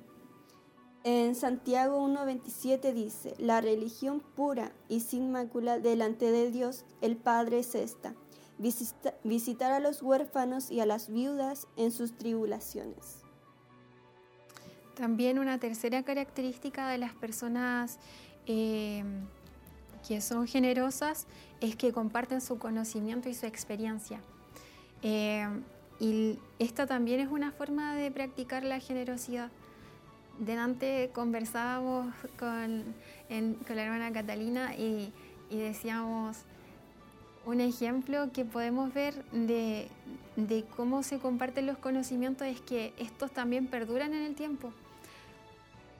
En 1.03 1.35
Santiago 1.35 2.05
1.27 2.05 2.93
dice, 2.93 3.33
la 3.37 3.61
religión 3.61 4.19
pura 4.19 4.73
y 4.89 4.99
sin 4.99 5.31
mácula 5.31 5.79
delante 5.79 6.31
de 6.31 6.51
Dios 6.51 6.85
el 7.01 7.15
Padre 7.15 7.59
es 7.59 7.75
esta, 7.75 8.13
visitar 9.23 9.71
a 9.71 9.79
los 9.79 10.01
huérfanos 10.01 10.69
y 10.69 10.81
a 10.81 10.85
las 10.85 11.09
viudas 11.09 11.67
en 11.77 11.91
sus 11.91 12.17
tribulaciones. 12.17 13.21
También 14.95 15.39
una 15.39 15.59
tercera 15.59 16.03
característica 16.03 16.89
de 16.89 16.97
las 16.97 17.13
personas 17.13 17.99
eh, 18.47 19.03
que 20.07 20.21
son 20.21 20.47
generosas 20.47 21.27
es 21.61 21.75
que 21.75 21.93
comparten 21.93 22.41
su 22.41 22.57
conocimiento 22.57 23.29
y 23.29 23.33
su 23.33 23.45
experiencia. 23.45 24.21
Eh, 25.03 25.47
y 25.99 26.37
esta 26.59 26.85
también 26.85 27.19
es 27.19 27.29
una 27.29 27.51
forma 27.51 27.95
de 27.95 28.11
practicar 28.11 28.63
la 28.63 28.79
generosidad. 28.79 29.49
Delante 30.39 31.09
conversábamos 31.13 32.13
con, 32.37 32.83
la 33.29 33.83
hermana 33.83 34.11
Catalina 34.11 34.75
y, 34.75 35.11
decíamos 35.49 36.37
un 37.45 37.61
ejemplo 37.61 38.31
que 38.33 38.43
podemos 38.43 38.93
ver 38.93 39.23
de, 39.31 39.89
cómo 40.75 41.01
se 41.01 41.17
comparten 41.17 41.65
los 41.65 41.77
conocimientos 41.77 42.45
es 42.45 42.61
que 42.61 42.93
estos 42.99 43.31
también 43.31 43.67
perduran 43.67 44.13
en 44.13 44.23
el 44.23 44.35
tiempo. 44.35 44.71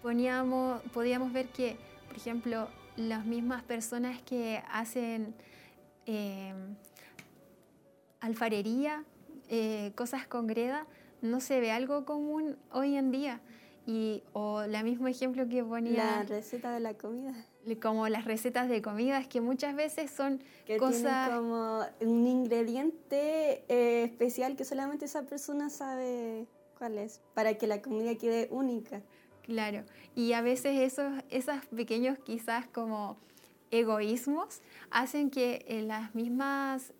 Poníamos, 0.03 0.81
podíamos 0.93 1.33
ver 1.33 1.47
que, 1.47 1.77
por 2.07 2.17
ejemplo, 2.17 2.67
las 2.97 3.25
mismas 3.25 3.63
personas 3.63 4.21
que 4.21 4.61
hacen 4.71 5.33
eh, 6.05 6.53
alfarería 8.19 9.03
eh, 9.49 9.91
cosas 9.95 10.27
con 10.27 10.47
greda, 10.47 10.85
no 11.21 11.39
se 11.39 11.59
ve 11.59 11.71
algo 11.71 12.05
común 12.05 12.57
hoy 12.71 12.95
en 12.95 13.11
día. 13.11 13.41
Y, 13.85 14.21
o 14.33 14.61
el 14.61 14.83
mismo 14.83 15.07
ejemplo 15.07 15.47
que 15.47 15.63
ponía... 15.63 16.17
La 16.17 16.23
receta 16.23 16.73
de 16.73 16.81
la 16.81 16.95
comida. 16.95 17.33
Como 17.81 18.09
las 18.09 18.25
recetas 18.25 18.67
de 18.67 18.81
comidas, 18.81 19.27
que 19.27 19.39
muchas 19.39 19.75
veces 19.75 20.11
son 20.11 20.43
que 20.65 20.77
cosas... 20.77 21.29
como 21.29 21.85
un 22.01 22.27
ingrediente 22.27 23.63
eh, 23.69 24.03
especial 24.03 24.57
que 24.57 24.65
solamente 24.65 25.05
esa 25.05 25.23
persona 25.23 25.69
sabe 25.69 26.47
cuál 26.77 26.97
es, 26.97 27.21
para 27.33 27.57
que 27.57 27.65
la 27.65 27.81
comida 27.81 28.15
quede 28.15 28.49
única. 28.51 29.01
Claro, 29.43 29.83
y 30.15 30.33
a 30.33 30.41
veces 30.41 30.77
esos, 30.79 31.23
esos 31.29 31.65
pequeños 31.67 32.17
quizás 32.19 32.67
como 32.67 33.17
egoísmos 33.71 34.61
hacen 34.91 35.29
que 35.29 35.65
las 35.87 36.13
mismas 36.13 36.93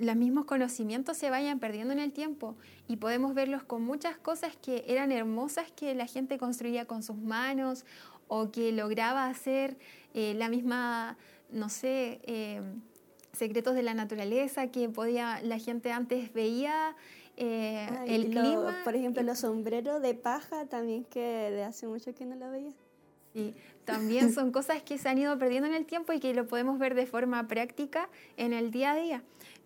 los 0.00 0.16
mismos 0.16 0.46
conocimientos 0.46 1.18
se 1.18 1.28
vayan 1.28 1.60
perdiendo 1.60 1.92
en 1.92 1.98
el 1.98 2.10
tiempo 2.10 2.56
y 2.88 2.96
podemos 2.96 3.34
verlos 3.34 3.62
con 3.62 3.84
muchas 3.84 4.16
cosas 4.16 4.56
que 4.56 4.84
eran 4.88 5.12
hermosas 5.12 5.70
que 5.76 5.94
la 5.94 6.06
gente 6.06 6.38
construía 6.38 6.86
con 6.86 7.02
sus 7.02 7.16
manos 7.16 7.84
o 8.26 8.50
que 8.50 8.72
lograba 8.72 9.26
hacer 9.26 9.76
eh, 10.14 10.32
la 10.34 10.48
misma, 10.48 11.18
no 11.50 11.68
sé, 11.68 12.20
eh, 12.24 12.62
secretos 13.34 13.74
de 13.74 13.82
la 13.82 13.92
naturaleza 13.92 14.68
que 14.68 14.88
podía 14.88 15.42
la 15.42 15.58
gente 15.58 15.92
antes 15.92 16.32
veía 16.32 16.96
eh, 17.36 17.86
el 18.06 18.30
clima. 18.30 18.80
Por 18.84 18.96
ejemplo, 18.96 19.22
los 19.22 19.40
sombreros 19.40 20.00
de 20.00 20.14
paja 20.14 20.64
también 20.64 21.04
que 21.04 21.20
de 21.20 21.62
hace 21.62 21.86
mucho 21.86 22.14
que 22.14 22.24
no 22.24 22.36
lo 22.36 22.50
veía. 22.50 22.72
Sí, 23.34 23.54
también 23.84 24.32
son 24.32 24.50
cosas 24.50 24.82
que 24.82 24.98
se 24.98 25.08
han 25.08 25.18
ido 25.18 25.38
perdiendo 25.38 25.68
en 25.68 25.74
el 25.74 25.84
tiempo 25.84 26.12
y 26.12 26.20
que 26.20 26.34
lo 26.34 26.46
podemos 26.46 26.78
ver 26.78 26.94
de 26.94 27.06
forma 27.06 27.46
práctica 27.46 28.08
en 28.36 28.52
el 28.52 28.70
día 28.70 28.92
a 28.92 28.96
día. 28.96 29.22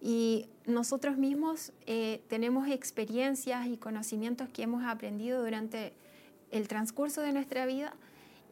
Y 0.06 0.50
nosotros 0.66 1.16
mismos 1.16 1.72
eh, 1.86 2.20
tenemos 2.28 2.68
experiencias 2.68 3.66
y 3.66 3.78
conocimientos 3.78 4.50
que 4.50 4.62
hemos 4.62 4.84
aprendido 4.84 5.42
durante 5.42 5.94
el 6.50 6.68
transcurso 6.68 7.22
de 7.22 7.32
nuestra 7.32 7.64
vida 7.64 7.94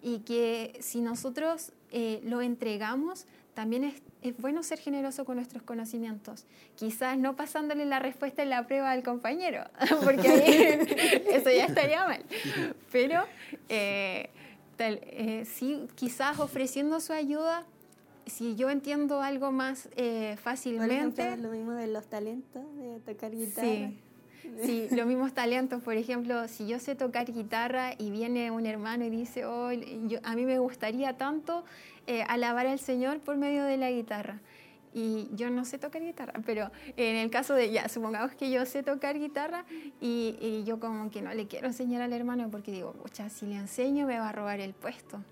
y 0.00 0.20
que 0.20 0.78
si 0.80 1.02
nosotros 1.02 1.72
eh, 1.90 2.22
lo 2.24 2.40
entregamos, 2.40 3.26
también 3.52 3.84
es, 3.84 4.00
es, 4.22 4.34
bueno 4.38 4.62
ser 4.62 4.78
generoso 4.78 5.26
con 5.26 5.36
nuestros 5.36 5.62
conocimientos. 5.62 6.46
Quizás 6.74 7.18
no 7.18 7.36
pasándole 7.36 7.84
la 7.84 7.98
respuesta 7.98 8.42
en 8.42 8.48
la 8.48 8.66
prueba 8.66 8.90
al 8.90 9.02
compañero, 9.02 9.64
porque 10.04 10.28
ahí 10.28 10.78
eso 11.32 11.50
ya 11.50 11.66
estaría 11.66 12.06
mal. 12.06 12.24
Pero 12.90 13.24
eh, 13.68 14.30
eh, 14.78 15.44
sí, 15.44 15.86
quizás 15.94 16.40
ofreciendo 16.40 16.98
su 17.00 17.12
ayuda, 17.12 17.64
si 18.32 18.56
yo 18.56 18.70
entiendo 18.70 19.20
algo 19.20 19.52
más 19.52 19.88
eh, 19.96 20.36
fácilmente. 20.42 21.28
Por 21.30 21.38
lo 21.38 21.50
mismo 21.50 21.72
de 21.72 21.86
los 21.86 22.06
talentos, 22.06 22.62
de 22.76 23.00
tocar 23.00 23.32
guitarra. 23.32 23.68
Sí. 23.68 23.98
Sí, 24.64 24.88
los 24.90 25.06
mismos 25.06 25.32
talentos. 25.32 25.82
Por 25.82 25.94
ejemplo, 25.94 26.48
si 26.48 26.66
yo 26.66 26.78
sé 26.78 26.94
tocar 26.94 27.32
guitarra 27.32 27.92
y 27.96 28.10
viene 28.10 28.50
un 28.50 28.66
hermano 28.66 29.04
y 29.04 29.10
dice, 29.10 29.46
oh, 29.46 29.68
a 29.68 30.34
mí 30.34 30.44
me 30.44 30.58
gustaría 30.58 31.16
tanto 31.16 31.64
eh, 32.06 32.24
alabar 32.28 32.66
al 32.66 32.78
Señor 32.78 33.20
por 33.20 33.36
medio 33.36 33.64
de 33.64 33.76
la 33.76 33.90
guitarra. 33.90 34.40
Y 34.94 35.28
yo 35.32 35.48
no 35.48 35.64
sé 35.64 35.78
tocar 35.78 36.02
guitarra, 36.02 36.34
pero 36.44 36.70
en 36.96 37.16
el 37.16 37.30
caso 37.30 37.54
de, 37.54 37.70
ya, 37.70 37.88
supongamos 37.88 38.32
que 38.34 38.50
yo 38.50 38.66
sé 38.66 38.82
tocar 38.82 39.18
guitarra 39.18 39.64
y, 40.02 40.64
yo 40.66 40.78
como 40.80 41.10
que 41.10 41.22
no 41.22 41.32
le 41.32 41.46
quiero 41.46 41.68
enseñar 41.68 42.02
al 42.02 42.12
hermano 42.12 42.50
porque 42.50 42.72
digo, 42.72 42.92
pucha, 42.92 43.30
si 43.30 43.46
le 43.46 43.56
enseño 43.56 44.06
me 44.06 44.18
va 44.18 44.28
a 44.28 44.32
robar 44.32 44.60
el 44.60 44.74
puesto. 44.74 45.22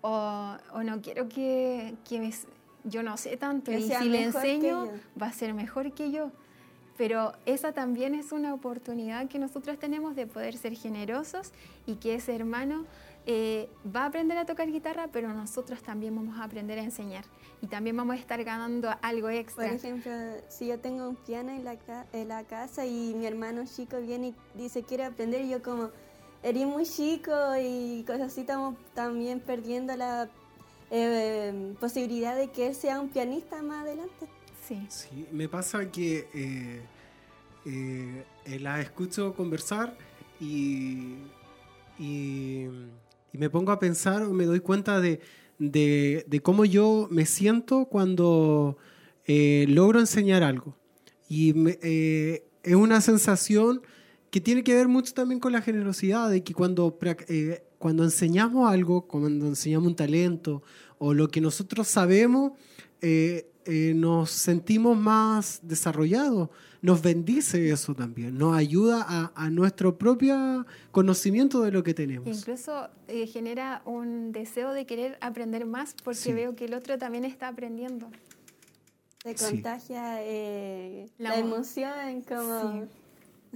O, 0.00 0.56
o 0.72 0.82
no 0.82 1.00
quiero 1.00 1.28
que, 1.28 1.94
que 2.08 2.32
yo 2.84 3.02
no 3.02 3.16
sé 3.16 3.36
tanto 3.36 3.72
y 3.72 3.82
si 3.90 4.08
le 4.08 4.24
enseño 4.24 4.90
va 5.20 5.26
a 5.26 5.32
ser 5.32 5.54
mejor 5.54 5.92
que 5.92 6.10
yo. 6.10 6.30
Pero 6.96 7.32
esa 7.46 7.72
también 7.72 8.14
es 8.14 8.32
una 8.32 8.52
oportunidad 8.52 9.28
que 9.28 9.38
nosotros 9.38 9.78
tenemos 9.78 10.16
de 10.16 10.26
poder 10.26 10.56
ser 10.56 10.74
generosos 10.74 11.52
y 11.86 11.94
que 11.94 12.16
ese 12.16 12.34
hermano 12.34 12.86
eh, 13.24 13.68
va 13.94 14.02
a 14.02 14.06
aprender 14.06 14.36
a 14.38 14.46
tocar 14.46 14.68
guitarra, 14.68 15.08
pero 15.12 15.32
nosotros 15.32 15.82
también 15.82 16.16
vamos 16.16 16.40
a 16.40 16.44
aprender 16.44 16.78
a 16.78 16.82
enseñar 16.82 17.24
y 17.60 17.66
también 17.66 17.96
vamos 17.96 18.16
a 18.16 18.18
estar 18.18 18.42
ganando 18.42 18.90
algo 19.02 19.28
extra. 19.28 19.66
Por 19.66 19.76
ejemplo, 19.76 20.12
si 20.48 20.66
yo 20.68 20.80
tengo 20.80 21.08
un 21.08 21.14
piano 21.14 21.50
en 21.50 21.64
la, 21.64 21.76
en 22.12 22.28
la 22.28 22.44
casa 22.44 22.86
y 22.86 23.14
mi 23.14 23.26
hermano 23.26 23.64
chico 23.66 23.98
viene 24.00 24.28
y 24.28 24.34
dice 24.62 24.82
quiere 24.82 25.04
aprender, 25.04 25.42
y 25.42 25.50
yo 25.50 25.62
como, 25.62 25.90
eres 26.42 26.66
muy 26.66 26.84
chico 26.84 27.32
y 27.60 28.04
cosas 28.06 28.32
así 28.32 28.42
estamos 28.42 28.76
también 28.94 29.40
perdiendo 29.40 29.96
la 29.96 30.28
eh, 30.90 31.74
posibilidad 31.80 32.36
de 32.36 32.50
que 32.50 32.68
él 32.68 32.74
sea 32.74 33.00
un 33.00 33.08
pianista 33.08 33.62
más 33.62 33.84
adelante. 33.84 34.28
Sí. 34.88 35.26
me 35.32 35.48
pasa 35.48 35.90
que 35.90 36.28
eh, 36.34 36.82
eh, 38.44 38.58
la 38.60 38.80
escucho 38.80 39.34
conversar 39.34 39.96
y, 40.40 41.14
y, 41.98 42.66
me 43.32 43.50
pongo 43.50 43.72
a 43.72 43.78
pensar 43.78 44.22
o 44.22 44.32
me 44.32 44.44
doy 44.44 44.60
cuenta 44.60 45.00
de, 45.00 45.20
de, 45.58 46.40
cómo 46.42 46.64
yo 46.64 47.08
me 47.10 47.24
siento 47.24 47.86
cuando 47.86 48.76
eh, 49.26 49.64
logro 49.68 50.00
enseñar 50.00 50.42
algo. 50.42 50.76
Y 51.28 51.54
es 52.62 52.74
una 52.74 53.00
sensación 53.00 53.82
que 54.30 54.40
tiene 54.40 54.62
que 54.62 54.74
ver 54.74 54.88
mucho 54.88 55.14
también 55.14 55.40
con 55.40 55.52
la 55.52 55.62
generosidad, 55.62 56.30
de 56.30 56.42
que 56.42 56.54
cuando, 56.54 56.98
cuando 57.78 58.04
enseñamos 58.04 58.70
algo, 58.70 59.02
cuando 59.02 59.46
enseñamos 59.46 59.88
un 59.88 59.96
talento 59.96 60.62
o 60.98 61.14
lo 61.14 61.28
que 61.28 61.40
nosotros 61.40 61.88
sabemos, 61.88 62.52
eh, 63.00 63.92
nos 63.94 64.30
sentimos 64.30 64.96
más 64.96 65.60
desarrollados. 65.62 66.48
Nos 66.80 67.02
bendice 67.02 67.70
eso 67.70 67.94
también, 67.94 68.38
nos 68.38 68.56
ayuda 68.56 69.32
a, 69.34 69.50
nuestro 69.50 69.98
propio 69.98 70.64
conocimiento 70.92 71.62
de 71.62 71.72
lo 71.72 71.82
que 71.82 71.92
tenemos. 71.92 72.28
Incluso 72.28 72.88
eh, 73.08 73.26
genera 73.26 73.82
un 73.84 74.30
deseo 74.30 74.72
de 74.72 74.86
querer 74.86 75.18
aprender 75.20 75.66
más 75.66 75.94
porque 76.04 76.32
veo 76.32 76.54
que 76.54 76.66
el 76.66 76.74
otro 76.74 76.96
también 76.96 77.24
está 77.24 77.48
aprendiendo. 77.48 78.08
Se 79.24 79.34
contagia 79.34 80.22
eh, 80.22 81.08
la, 81.18 81.36
emoción, 81.36 82.22
como... 82.22 82.86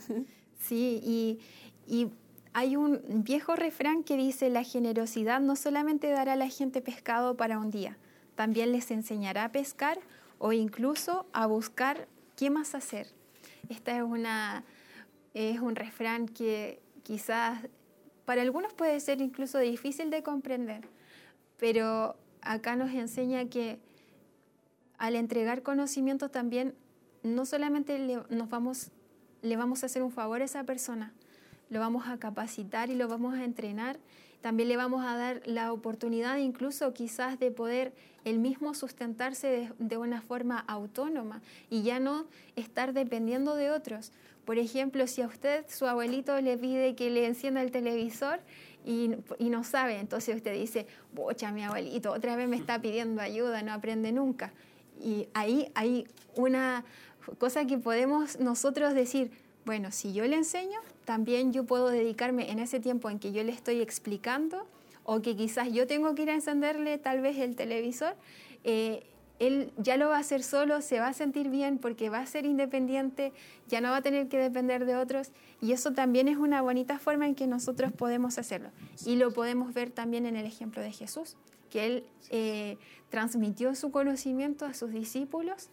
Sí, 0.04 0.12
y, 0.70 1.40
y 1.86 2.10
hay 2.52 2.76
un 2.76 3.00
viejo 3.24 3.56
refrán 3.56 4.04
que 4.04 4.16
dice, 4.16 4.50
la 4.50 4.62
generosidad 4.62 5.40
no 5.40 5.56
solamente 5.56 6.10
dará 6.10 6.34
a 6.34 6.36
la 6.36 6.48
gente 6.48 6.80
pescado 6.80 7.36
para 7.36 7.58
un 7.58 7.70
día, 7.70 7.96
también 8.34 8.72
les 8.72 8.90
enseñará 8.90 9.44
a 9.44 9.52
pescar 9.52 9.98
o 10.38 10.52
incluso 10.52 11.26
a 11.32 11.46
buscar 11.46 12.08
qué 12.36 12.50
más 12.50 12.74
hacer. 12.74 13.06
Esta 13.68 13.96
es, 13.96 14.02
una, 14.02 14.64
es 15.34 15.60
un 15.60 15.76
refrán 15.76 16.28
que 16.28 16.80
quizás 17.02 17.60
para 18.24 18.42
algunos 18.42 18.72
puede 18.74 19.00
ser 19.00 19.20
incluso 19.20 19.58
difícil 19.58 20.10
de 20.10 20.22
comprender, 20.22 20.88
pero 21.58 22.16
acá 22.40 22.76
nos 22.76 22.90
enseña 22.90 23.46
que 23.46 23.78
al 24.98 25.16
entregar 25.16 25.62
conocimiento 25.62 26.28
también 26.28 26.74
no 27.22 27.46
solamente 27.46 27.98
nos 28.30 28.48
vamos, 28.48 28.90
le 29.42 29.56
vamos 29.56 29.82
a 29.82 29.86
hacer 29.86 30.02
un 30.02 30.12
favor 30.12 30.40
a 30.40 30.44
esa 30.44 30.64
persona, 30.64 31.12
lo 31.70 31.80
vamos 31.80 32.06
a 32.08 32.18
capacitar 32.18 32.90
y 32.90 32.94
lo 32.94 33.08
vamos 33.08 33.34
a 33.34 33.44
entrenar, 33.44 33.98
también 34.40 34.68
le 34.68 34.76
vamos 34.76 35.04
a 35.04 35.16
dar 35.16 35.40
la 35.46 35.72
oportunidad 35.72 36.36
incluso 36.38 36.92
quizás 36.92 37.38
de 37.38 37.50
poder 37.50 37.92
el 38.24 38.38
mismo 38.38 38.74
sustentarse 38.74 39.70
de, 39.78 39.96
una 39.96 40.20
forma 40.20 40.58
autónoma 40.66 41.40
y 41.70 41.82
ya 41.82 42.00
no 42.00 42.26
estar 42.56 42.92
dependiendo 42.92 43.54
de 43.54 43.70
otros. 43.70 44.12
Por 44.44 44.58
ejemplo, 44.58 45.06
si 45.06 45.22
a 45.22 45.26
usted 45.26 45.64
su 45.68 45.86
abuelito 45.86 46.40
le 46.40 46.58
pide 46.58 46.94
que 46.96 47.10
le 47.10 47.26
encienda 47.26 47.62
el 47.62 47.70
televisor 47.70 48.40
y, 48.84 49.12
y 49.38 49.50
no 49.50 49.62
sabe, 49.62 49.98
entonces 49.98 50.34
usted 50.34 50.54
dice, 50.54 50.86
bocha, 51.14 51.52
mi 51.52 51.62
abuelito 51.62 52.12
otra 52.12 52.34
vez 52.34 52.48
me 52.48 52.56
está 52.56 52.80
pidiendo 52.80 53.22
ayuda, 53.22 53.62
no 53.62 53.72
aprende 53.72 54.10
nunca. 54.10 54.52
Y 55.00 55.28
ahí 55.34 55.70
hay 55.74 56.06
una 56.34 56.84
cosa 57.38 57.64
que 57.66 57.78
podemos 57.78 58.38
nosotros 58.38 58.94
decir, 58.94 59.30
bueno, 59.64 59.90
si 59.92 60.12
yo 60.12 60.24
le 60.26 60.36
enseño, 60.36 60.78
también 61.04 61.52
yo 61.52 61.64
puedo 61.64 61.88
dedicarme 61.88 62.50
en 62.50 62.58
ese 62.58 62.80
tiempo 62.80 63.10
en 63.10 63.18
que 63.18 63.32
yo 63.32 63.42
le 63.44 63.52
estoy 63.52 63.80
explicando 63.80 64.66
o 65.04 65.20
que 65.20 65.36
quizás 65.36 65.72
yo 65.72 65.86
tengo 65.86 66.14
que 66.14 66.22
ir 66.22 66.30
a 66.30 66.34
encenderle 66.34 66.98
tal 66.98 67.20
vez 67.20 67.38
el 67.38 67.56
televisor, 67.56 68.14
eh, 68.64 69.04
él 69.38 69.72
ya 69.76 69.96
lo 69.96 70.08
va 70.08 70.18
a 70.18 70.20
hacer 70.20 70.44
solo, 70.44 70.80
se 70.82 71.00
va 71.00 71.08
a 71.08 71.12
sentir 71.12 71.48
bien 71.48 71.78
porque 71.78 72.10
va 72.10 72.20
a 72.20 72.26
ser 72.26 72.46
independiente, 72.46 73.32
ya 73.66 73.80
no 73.80 73.90
va 73.90 73.96
a 73.96 74.02
tener 74.02 74.28
que 74.28 74.38
depender 74.38 74.86
de 74.86 74.94
otros 74.94 75.32
y 75.60 75.72
eso 75.72 75.92
también 75.92 76.28
es 76.28 76.36
una 76.36 76.62
bonita 76.62 76.98
forma 77.00 77.26
en 77.26 77.34
que 77.34 77.48
nosotros 77.48 77.92
podemos 77.92 78.38
hacerlo. 78.38 78.70
Y 79.04 79.16
lo 79.16 79.32
podemos 79.32 79.74
ver 79.74 79.90
también 79.90 80.26
en 80.26 80.36
el 80.36 80.46
ejemplo 80.46 80.80
de 80.80 80.92
Jesús, 80.92 81.36
que 81.70 81.86
él 81.86 82.04
eh, 82.30 82.76
transmitió 83.10 83.74
su 83.74 83.90
conocimiento 83.90 84.64
a 84.64 84.74
sus 84.74 84.92
discípulos. 84.92 85.70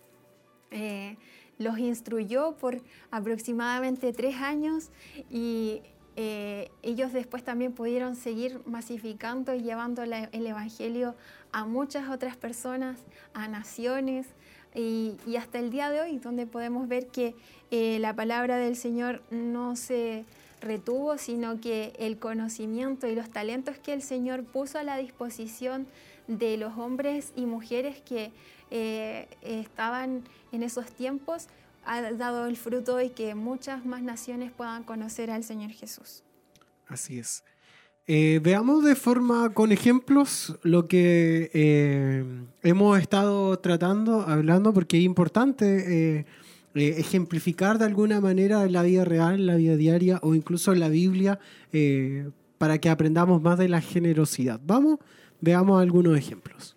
Eh, 0.71 1.17
los 1.59 1.77
instruyó 1.77 2.53
por 2.53 2.81
aproximadamente 3.11 4.11
tres 4.13 4.37
años 4.37 4.89
y 5.29 5.81
eh, 6.15 6.71
ellos 6.81 7.13
después 7.13 7.43
también 7.43 7.73
pudieron 7.73 8.15
seguir 8.15 8.59
masificando 8.65 9.53
y 9.53 9.61
llevando 9.61 10.01
el 10.03 10.47
Evangelio 10.47 11.15
a 11.51 11.65
muchas 11.65 12.09
otras 12.09 12.35
personas, 12.35 12.97
a 13.33 13.47
naciones. 13.47 14.25
Y, 14.75 15.17
hasta 15.37 15.59
el 15.59 15.71
día 15.71 15.89
de 15.89 16.01
hoy, 16.01 16.17
donde 16.19 16.45
podemos 16.45 16.87
ver 16.87 17.07
que 17.07 17.35
eh, 17.71 17.99
la 17.99 18.13
palabra 18.15 18.57
del 18.57 18.75
Señor 18.75 19.21
no 19.31 19.75
se 19.75 20.25
retuvo, 20.61 21.17
sino 21.17 21.59
que 21.59 21.93
el 21.99 22.19
conocimiento 22.19 23.07
y 23.07 23.15
los 23.15 23.29
talentos 23.29 23.77
que 23.77 23.93
el 23.93 24.01
Señor 24.01 24.43
puso 24.43 24.77
a 24.77 24.83
la 24.83 24.97
disposición 24.97 25.87
de 26.29 26.57
los 26.57 26.77
hombres 26.77 27.33
y 27.35 27.45
mujeres 27.45 28.01
que 28.01 28.31
eh, 28.69 29.27
estaban 29.41 30.23
en 30.51 30.63
esos 30.63 30.85
tiempos 30.91 31.47
ha 31.85 32.11
dado 32.11 32.45
el 32.45 32.55
fruto 32.55 33.01
y 33.01 33.09
que 33.09 33.33
muchas 33.33 33.83
más 33.83 34.03
naciones 34.03 34.51
puedan 34.51 34.83
conocer 34.83 35.31
al 35.31 35.43
Señor 35.43 35.71
Jesús. 35.71 36.23
Así 36.87 37.17
es. 37.17 37.43
Eh, 38.05 38.39
veamos 38.43 38.83
de 38.83 38.95
forma 38.95 39.53
con 39.53 39.71
ejemplos 39.71 40.55
lo 40.61 40.87
que 40.87 41.49
eh, 41.53 42.23
hemos 42.61 42.99
estado 42.99 43.57
tratando, 43.57 44.21
hablando, 44.21 44.73
porque 44.73 44.97
es 44.97 45.03
importante 45.03 46.25
ejemplificar 46.75 47.79
de 47.79 47.85
alguna 47.85 48.21
manera 48.21 48.67
la 48.67 48.83
vida 48.83 49.03
real, 49.03 49.47
la 49.47 49.55
vida 49.55 49.75
diaria 49.75 50.19
o 50.21 50.35
incluso 50.35 50.73
la 50.75 50.89
Biblia 50.89 51.39
para 52.57 52.77
que 52.77 52.89
aprendamos 52.89 53.41
más 53.41 53.57
de 53.57 53.69
la 53.69 53.81
generosidad. 53.81 54.59
Vamos, 54.63 54.99
Veamos 55.41 55.81
algunos 55.81 56.17
ejemplos. 56.17 56.75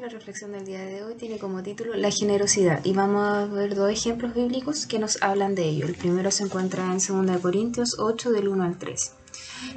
La 0.00 0.08
reflexión 0.08 0.52
del 0.52 0.64
día 0.64 0.84
de 0.84 1.04
hoy 1.04 1.14
tiene 1.14 1.38
como 1.38 1.62
título 1.62 1.94
La 1.94 2.10
generosidad 2.10 2.84
y 2.84 2.94
vamos 2.94 3.22
a 3.22 3.46
ver 3.46 3.74
dos 3.74 3.90
ejemplos 3.90 4.34
bíblicos 4.34 4.86
que 4.86 4.98
nos 4.98 5.22
hablan 5.22 5.54
de 5.54 5.64
ello. 5.64 5.86
El 5.86 5.94
primero 5.94 6.30
se 6.30 6.44
encuentra 6.44 6.84
en 6.92 7.26
2 7.26 7.38
Corintios 7.40 7.96
8 7.98 8.32
del 8.32 8.48
1 8.48 8.64
al 8.64 8.78
3. 8.78 9.12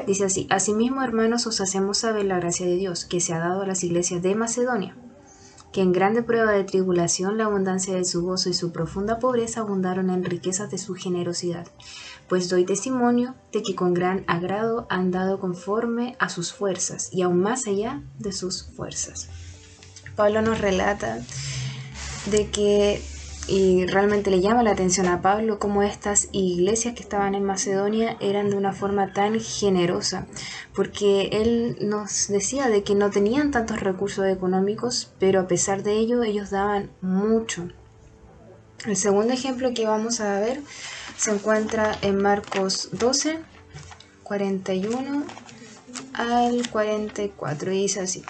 Dice 0.08 0.26
así, 0.26 0.48
Asimismo 0.50 1.04
hermanos 1.04 1.46
os 1.46 1.62
hacemos 1.62 2.00
saber 2.00 2.26
la 2.26 2.40
gracia 2.40 2.66
de 2.66 2.76
Dios 2.76 3.06
que 3.06 3.20
se 3.20 3.34
ha 3.34 3.40
dado 3.40 3.62
a 3.62 3.68
las 3.68 3.84
iglesias 3.84 4.22
de 4.22 4.34
Macedonia 4.34 4.96
que 5.74 5.82
en 5.82 5.92
grande 5.92 6.22
prueba 6.22 6.52
de 6.52 6.64
tribulación 6.64 7.38
la 7.38 7.46
abundancia 7.46 7.96
de 7.96 8.06
su 8.06 8.24
gozo 8.24 8.50
y 8.50 8.54
su 8.54 8.72
profunda 8.72 9.18
pobreza 9.20 9.62
abundaron 9.62 10.12
en 10.12 10.24
riquezas 10.24 10.70
de 10.70 10.78
su 10.78 10.94
generosidad. 10.94 11.68
Pues 12.30 12.48
doy 12.48 12.64
testimonio 12.64 13.36
de 13.52 13.64
que 13.64 13.76
con 13.76 13.94
gran 13.94 14.24
agrado 14.28 14.86
han 14.90 15.12
dado 15.12 15.40
conforme 15.40 16.16
a 16.20 16.30
sus 16.30 16.54
fuerzas 16.54 17.10
y 17.12 17.24
aún 17.24 17.42
más 17.42 17.68
allá 17.68 18.02
de 18.20 18.32
sus 18.32 18.64
fuerzas. 18.64 19.30
Pablo 20.16 20.44
nos 20.44 20.62
relata 20.62 21.20
de 22.30 22.50
que 22.50 23.02
y 23.48 23.86
realmente 23.86 24.32
le 24.32 24.42
llama 24.42 24.64
la 24.64 24.72
atención 24.72 25.08
a 25.08 25.22
Pablo 25.22 25.60
cómo 25.60 25.84
estas 25.84 26.30
iglesias 26.32 26.96
que 26.96 27.04
estaban 27.04 27.36
en 27.36 27.44
Macedonia 27.44 28.18
eran 28.20 28.50
de 28.50 28.56
una 28.56 28.74
forma 28.74 29.14
tan 29.14 29.40
generosa, 29.40 30.28
porque 30.74 31.30
él 31.32 31.78
nos 31.82 32.28
decía 32.30 32.70
de 32.70 32.84
que 32.84 32.96
no 32.96 33.10
tenían 33.10 33.52
tantos 33.52 33.80
recursos 33.80 34.26
económicos, 34.28 35.12
pero 35.20 35.42
a 35.42 35.48
pesar 35.48 35.84
de 35.84 35.94
ello 35.94 36.24
ellos 36.24 36.52
daban 36.52 36.92
mucho. 37.02 37.68
El 38.86 38.98
segundo 38.98 39.34
ejemplo 39.34 39.74
que 39.74 39.86
vamos 39.86 40.20
a 40.20 40.40
ver 40.40 40.62
se 41.18 41.32
encuentra 41.32 41.98
en 42.02 42.22
Marcos 42.22 42.90
12, 42.92 43.40
41 44.24 45.24
al 46.14 46.70
44 46.70 47.72
y 47.72 47.82
dice 47.84 48.02
así. 48.02 48.24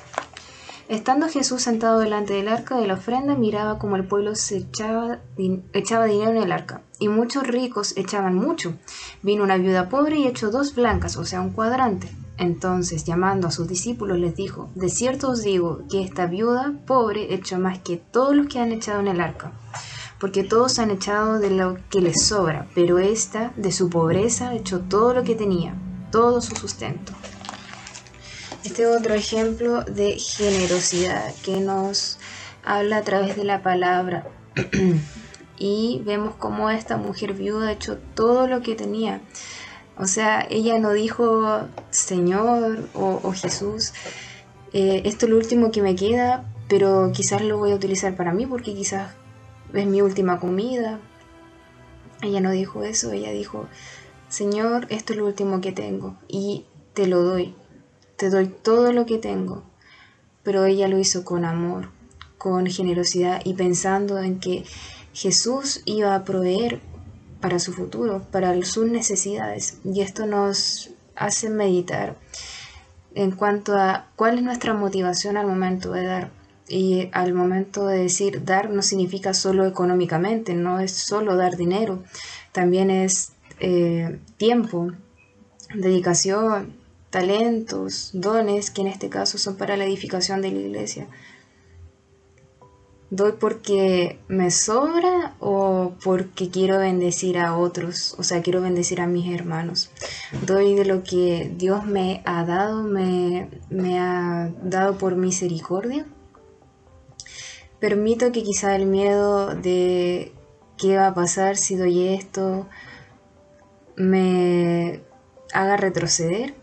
Estando 0.93 1.27
Jesús 1.27 1.63
sentado 1.63 1.97
delante 1.97 2.33
del 2.33 2.47
arca 2.47 2.77
de 2.77 2.85
la 2.85 2.93
ofrenda, 2.93 3.33
miraba 3.33 3.79
como 3.79 3.95
el 3.95 4.05
pueblo 4.05 4.35
se 4.35 4.57
echaba, 4.57 5.21
echaba 5.73 6.05
dinero 6.05 6.29
en 6.29 6.37
el 6.37 6.51
arca, 6.51 6.83
y 6.99 7.07
muchos 7.07 7.47
ricos 7.47 7.97
echaban 7.97 8.35
mucho. 8.35 8.75
Vino 9.23 9.43
una 9.43 9.57
viuda 9.57 9.89
pobre 9.89 10.19
y 10.19 10.27
echó 10.27 10.51
dos 10.51 10.75
blancas, 10.75 11.17
o 11.17 11.25
sea, 11.25 11.41
un 11.41 11.49
cuadrante. 11.49 12.11
Entonces, 12.37 13.05
llamando 13.05 13.47
a 13.47 13.51
sus 13.51 13.67
discípulos, 13.67 14.19
les 14.19 14.35
dijo, 14.35 14.69
De 14.75 14.87
cierto 14.89 15.31
os 15.31 15.41
digo 15.41 15.81
que 15.89 16.03
esta 16.03 16.27
viuda 16.27 16.75
pobre 16.85 17.33
echó 17.33 17.57
más 17.57 17.79
que 17.79 17.97
todos 17.97 18.35
los 18.35 18.45
que 18.45 18.59
han 18.59 18.71
echado 18.71 18.99
en 18.99 19.07
el 19.07 19.19
arca, 19.19 19.51
porque 20.19 20.43
todos 20.43 20.77
han 20.77 20.91
echado 20.91 21.39
de 21.39 21.49
lo 21.49 21.75
que 21.89 22.01
les 22.01 22.23
sobra, 22.23 22.67
pero 22.75 22.99
esta, 22.99 23.51
de 23.55 23.71
su 23.71 23.89
pobreza, 23.89 24.53
echó 24.53 24.81
todo 24.81 25.15
lo 25.15 25.23
que 25.23 25.33
tenía, 25.33 25.73
todo 26.11 26.39
su 26.39 26.55
sustento. 26.55 27.13
Este 28.63 28.87
otro 28.87 29.13
ejemplo 29.13 29.83
de 29.83 30.17
generosidad 30.17 31.35
que 31.43 31.57
nos 31.57 32.17
habla 32.63 32.97
a 32.97 33.01
través 33.01 33.35
de 33.35 33.43
la 33.43 33.61
palabra. 33.61 34.25
y 35.57 36.01
vemos 36.05 36.35
cómo 36.35 36.69
esta 36.69 36.95
mujer 36.95 37.33
viuda 37.33 37.73
hecho 37.73 37.97
todo 38.15 38.47
lo 38.47 38.61
que 38.61 38.75
tenía. 38.75 39.19
O 39.97 40.05
sea, 40.05 40.47
ella 40.49 40.79
no 40.79 40.93
dijo 40.93 41.67
Señor 41.89 42.87
o, 42.93 43.33
Jesús, 43.33 43.93
eh, 44.71 45.01
esto 45.05 45.25
es 45.25 45.31
lo 45.31 45.37
último 45.37 45.71
que 45.71 45.81
me 45.81 45.95
queda, 45.95 46.49
pero 46.69 47.11
quizás 47.13 47.41
lo 47.41 47.57
voy 47.57 47.73
a 47.73 47.75
utilizar 47.75 48.15
para 48.15 48.31
mí 48.31 48.45
porque 48.45 48.73
quizás 48.73 49.11
es 49.73 49.85
mi 49.85 50.01
última 50.01 50.39
comida. 50.39 50.99
Ella 52.21 52.39
no 52.39 52.51
dijo 52.51 52.83
eso, 52.83 53.11
ella 53.11 53.31
dijo, 53.31 53.67
Señor, 54.29 54.87
esto 54.89 55.11
es 55.11 55.19
lo 55.19 55.25
último 55.25 55.59
que 55.59 55.73
tengo 55.73 56.15
y 56.29 56.65
te 56.93 57.07
lo 57.07 57.23
doy 57.23 57.55
te 58.17 58.29
doy 58.29 58.47
todo 58.47 58.93
lo 58.93 59.05
que 59.05 59.17
tengo. 59.17 59.63
Pero 60.43 60.65
ella 60.65 60.87
lo 60.87 60.99
hizo 60.99 61.23
con 61.23 61.45
amor, 61.45 61.89
con 62.37 62.67
generosidad 62.67 63.41
y 63.45 63.53
pensando 63.53 64.19
en 64.19 64.39
que 64.39 64.65
Jesús 65.13 65.81
iba 65.85 66.15
a 66.15 66.25
proveer 66.25 66.81
para 67.39 67.59
su 67.59 67.73
futuro, 67.73 68.25
para 68.31 68.61
sus 68.63 68.89
necesidades. 68.89 69.77
Y 69.83 70.01
esto 70.01 70.25
nos 70.25 70.89
hace 71.15 71.49
meditar 71.49 72.17
en 73.15 73.31
cuanto 73.31 73.77
a 73.77 74.07
cuál 74.15 74.37
es 74.37 74.43
nuestra 74.43 74.73
motivación 74.73 75.37
al 75.37 75.47
momento 75.47 75.91
de 75.91 76.05
dar. 76.05 76.31
Y 76.67 77.09
al 77.11 77.33
momento 77.33 77.87
de 77.87 78.03
decir 78.03 78.45
dar 78.45 78.69
no 78.69 78.81
significa 78.81 79.33
solo 79.33 79.65
económicamente, 79.65 80.53
no 80.53 80.79
es 80.79 80.93
solo 80.93 81.35
dar 81.35 81.57
dinero, 81.57 82.01
también 82.51 82.89
es 82.89 83.33
eh, 83.59 84.19
tiempo, 84.37 84.91
dedicación, 85.75 86.73
talentos, 87.13 88.09
dones, 88.13 88.71
que 88.71 88.81
en 88.81 88.87
este 88.87 89.07
caso 89.07 89.37
son 89.37 89.55
para 89.55 89.77
la 89.77 89.85
edificación 89.85 90.41
de 90.41 90.51
la 90.51 90.59
iglesia. 90.59 91.07
¿Doy 93.11 93.33
porque 93.33 94.19
me 94.27 94.49
sobra 94.49 95.35
o 95.39 95.93
porque 96.03 96.49
quiero 96.49 96.79
bendecir 96.79 97.37
a 97.37 97.55
otros? 97.55 98.15
O 98.17 98.23
sea, 98.23 98.41
quiero 98.41 98.61
bendecir 98.61 98.99
a 98.99 99.05
mis 99.05 99.31
hermanos. 99.31 99.91
¿Doy 100.47 100.73
de 100.73 100.85
lo 100.85 101.03
que 101.03 101.53
Dios 101.55 101.85
me 101.85 102.23
ha 102.25 102.43
dado, 102.45 102.81
me, 102.81 103.47
ha 103.99 104.51
dado 104.63 104.97
por 104.97 105.15
misericordia? 105.15 106.07
Permito 107.79 108.31
que 108.31 108.41
quizá 108.41 108.75
el 108.75 108.87
miedo 108.87 109.53
de 109.53 110.31
qué 110.77 110.97
va 110.97 111.07
a 111.09 111.13
pasar 111.13 111.57
si 111.57 111.75
doy 111.75 112.07
esto 112.07 112.67
me 113.95 115.03
haga 115.53 115.77
retroceder 115.77 116.62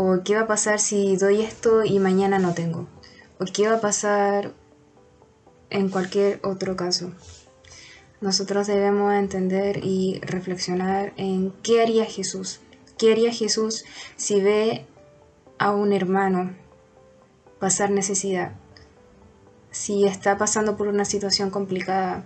o 0.00 0.22
qué 0.22 0.36
va 0.36 0.42
a 0.42 0.46
pasar 0.46 0.78
si 0.78 1.16
doy 1.16 1.42
esto 1.42 1.82
y 1.82 1.98
mañana 1.98 2.38
no 2.38 2.54
tengo, 2.54 2.86
o 3.40 3.44
qué 3.52 3.66
va 3.66 3.78
a 3.78 3.80
pasar 3.80 4.52
en 5.70 5.88
cualquier 5.88 6.38
otro 6.44 6.76
caso. 6.76 7.10
Nosotros 8.20 8.68
debemos 8.68 9.12
entender 9.12 9.80
y 9.82 10.20
reflexionar 10.20 11.12
en 11.16 11.52
qué 11.64 11.82
haría 11.82 12.04
Jesús. 12.04 12.60
¿Qué 12.96 13.10
haría 13.10 13.32
Jesús 13.32 13.84
si 14.14 14.40
ve 14.40 14.86
a 15.58 15.72
un 15.72 15.92
hermano 15.92 16.54
pasar 17.58 17.90
necesidad? 17.90 18.52
Si 19.72 20.04
está 20.04 20.38
pasando 20.38 20.76
por 20.76 20.86
una 20.86 21.06
situación 21.06 21.50
complicada, 21.50 22.24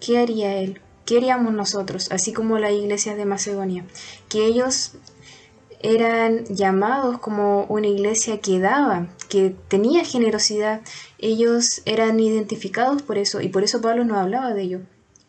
¿qué 0.00 0.18
haría 0.18 0.58
él? 0.58 0.82
¿Qué 1.06 1.16
haríamos 1.16 1.54
nosotros? 1.54 2.12
Así 2.12 2.34
como 2.34 2.58
la 2.58 2.72
iglesia 2.72 3.14
de 3.14 3.24
Macedonia. 3.24 3.86
Que 4.28 4.44
ellos 4.44 4.98
eran 5.84 6.46
llamados 6.46 7.18
como 7.18 7.64
una 7.64 7.88
iglesia 7.88 8.40
que 8.40 8.58
daba, 8.58 9.08
que 9.28 9.54
tenía 9.68 10.02
generosidad. 10.02 10.80
Ellos 11.18 11.82
eran 11.84 12.18
identificados 12.18 13.02
por 13.02 13.18
eso 13.18 13.42
y 13.42 13.50
por 13.50 13.64
eso 13.64 13.82
Pablo 13.82 14.02
nos 14.02 14.16
hablaba 14.16 14.54
de 14.54 14.62
ello. 14.62 14.80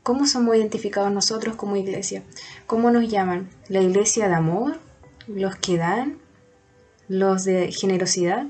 ¿Cómo 0.01 0.25
somos 0.25 0.55
identificados 0.55 1.11
nosotros 1.11 1.57
como 1.57 1.75
iglesia? 1.75 2.23
¿Cómo 2.67 2.89
nos 2.89 3.09
llaman? 3.09 3.49
¿La 3.67 3.81
iglesia 3.81 4.29
de 4.29 4.35
amor? 4.35 4.79
¿Los 5.27 5.57
que 5.57 5.75
dan? 5.75 6.19
¿Los 7.09 7.43
de 7.43 7.73
generosidad? 7.73 8.47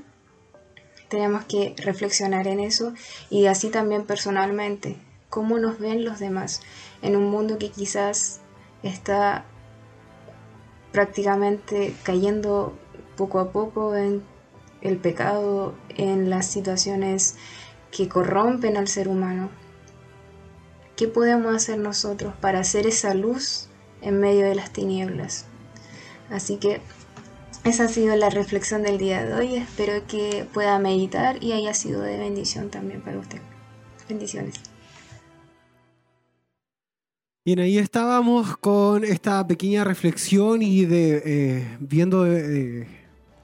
Tenemos 1.08 1.44
que 1.46 1.74
reflexionar 1.76 2.46
en 2.46 2.60
eso 2.60 2.94
y 3.30 3.46
así 3.46 3.68
también 3.68 4.06
personalmente. 4.06 4.96
¿Cómo 5.28 5.58
nos 5.58 5.80
ven 5.80 6.04
los 6.04 6.20
demás 6.20 6.62
en 7.02 7.16
un 7.16 7.30
mundo 7.30 7.58
que 7.58 7.70
quizás 7.70 8.42
está 8.84 9.44
prácticamente 10.96 11.94
cayendo 12.04 12.72
poco 13.18 13.38
a 13.38 13.52
poco 13.52 13.94
en 13.96 14.22
el 14.80 14.96
pecado, 14.96 15.74
en 15.90 16.30
las 16.30 16.46
situaciones 16.46 17.34
que 17.90 18.08
corrompen 18.08 18.78
al 18.78 18.88
ser 18.88 19.06
humano. 19.06 19.50
¿Qué 20.96 21.06
podemos 21.06 21.54
hacer 21.54 21.76
nosotros 21.76 22.32
para 22.40 22.60
hacer 22.60 22.86
esa 22.86 23.12
luz 23.12 23.68
en 24.00 24.20
medio 24.20 24.46
de 24.46 24.54
las 24.54 24.72
tinieblas? 24.72 25.44
Así 26.30 26.56
que 26.56 26.80
esa 27.64 27.84
ha 27.84 27.88
sido 27.88 28.16
la 28.16 28.30
reflexión 28.30 28.82
del 28.82 28.96
día 28.96 29.22
de 29.22 29.34
hoy. 29.34 29.56
Espero 29.56 30.06
que 30.06 30.48
pueda 30.54 30.78
meditar 30.78 31.44
y 31.44 31.52
haya 31.52 31.74
sido 31.74 32.00
de 32.00 32.16
bendición 32.16 32.70
también 32.70 33.02
para 33.02 33.18
usted. 33.18 33.42
Bendiciones. 34.08 34.54
Bien, 37.46 37.60
ahí 37.60 37.78
estábamos 37.78 38.56
con 38.56 39.04
esta 39.04 39.46
pequeña 39.46 39.84
reflexión 39.84 40.62
y 40.62 40.84
de 40.84 41.22
eh, 41.24 41.76
viendo 41.78 42.26
eh, 42.26 42.88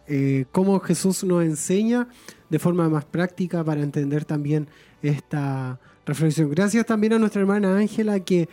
eh, 0.08 0.44
cómo 0.50 0.80
Jesús 0.80 1.22
nos 1.22 1.44
enseña 1.44 2.08
de 2.50 2.58
forma 2.58 2.88
más 2.88 3.04
práctica 3.04 3.62
para 3.62 3.80
entender 3.80 4.24
también 4.24 4.66
esta 5.02 5.78
reflexión. 6.04 6.50
Gracias 6.50 6.84
también 6.84 7.12
a 7.12 7.20
nuestra 7.20 7.42
hermana 7.42 7.76
Ángela 7.76 8.18
que 8.18 8.48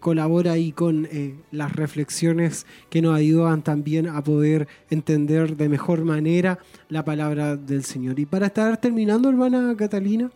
colabora 0.00 0.52
ahí 0.52 0.72
con 0.72 1.06
las 1.50 1.76
reflexiones 1.76 2.64
que 2.88 3.02
nos 3.02 3.14
ayudan 3.14 3.60
también 3.60 4.08
a 4.08 4.24
poder 4.24 4.66
entender 4.88 5.58
de 5.58 5.68
mejor 5.68 6.06
manera 6.06 6.58
la 6.88 7.04
palabra 7.04 7.56
del 7.56 7.84
Señor. 7.84 8.18
Y 8.18 8.24
para 8.24 8.46
estar 8.46 8.78
terminando, 8.78 9.28
hermana 9.28 9.74
Catalina. 9.76 10.30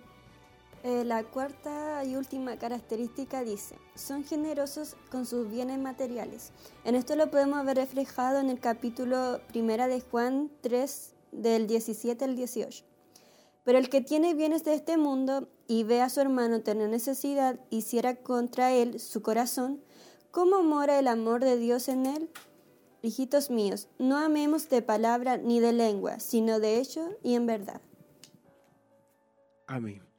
Eh, 0.83 1.05
la 1.05 1.25
cuarta 1.25 2.03
y 2.05 2.17
última 2.17 2.57
característica 2.57 3.45
dice, 3.45 3.77
son 3.95 4.25
generosos 4.25 4.97
con 5.11 5.27
sus 5.27 5.51
bienes 5.51 5.79
materiales. 5.79 6.53
En 6.85 6.95
esto 6.95 7.17
lo 7.17 7.31
podemos 7.31 7.63
ver 7.67 7.77
reflejado 7.77 8.39
en 8.39 8.49
el 8.49 8.61
capítulo 8.61 9.41
primera 9.49 9.89
de 9.89 10.01
Juan 10.01 10.51
3 10.63 11.15
del 11.33 11.67
17 11.67 12.25
al 12.25 12.35
18. 12.35 12.85
Pero 13.63 13.77
el 13.77 13.91
que 13.91 14.01
tiene 14.01 14.33
bienes 14.33 14.65
de 14.65 14.73
este 14.73 14.97
mundo 14.97 15.49
y 15.67 15.85
ve 15.85 16.01
a 16.01 16.09
su 16.09 16.21
hermano 16.21 16.63
tener 16.63 16.89
necesidad 16.89 17.61
y 17.69 17.83
cierra 17.83 18.17
contra 18.17 18.73
él 18.73 18.99
su 19.01 19.21
corazón, 19.21 19.83
¿cómo 20.31 20.63
mora 20.63 20.99
el 20.99 21.09
amor 21.09 21.45
de 21.45 21.59
Dios 21.59 21.89
en 21.89 22.07
él? 22.07 22.31
Hijitos 23.03 23.51
míos, 23.51 23.89
no 23.99 24.17
amemos 24.17 24.71
de 24.71 24.81
palabra 24.81 25.37
ni 25.37 25.61
de 25.61 25.75
lengua, 25.75 26.21
sino 26.21 26.59
de 26.59 26.79
hecho 26.79 27.07
y 27.23 27.35
en 27.35 27.45
verdad. 27.45 27.83
Amén. 29.67 30.10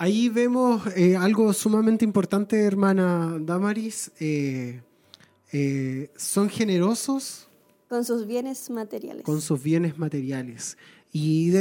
Ahí 0.00 0.30
vemos 0.30 0.80
eh, 0.96 1.14
algo 1.14 1.52
sumamente 1.52 2.06
importante, 2.06 2.58
hermana 2.58 3.36
Damaris. 3.38 4.10
Eh, 4.18 4.80
eh, 5.52 6.10
son 6.16 6.48
generosos. 6.48 7.48
Con 7.86 8.06
sus 8.06 8.26
bienes 8.26 8.70
materiales. 8.70 9.24
Con 9.24 9.42
sus 9.42 9.62
bienes 9.62 9.98
materiales. 9.98 10.78
Y, 11.12 11.52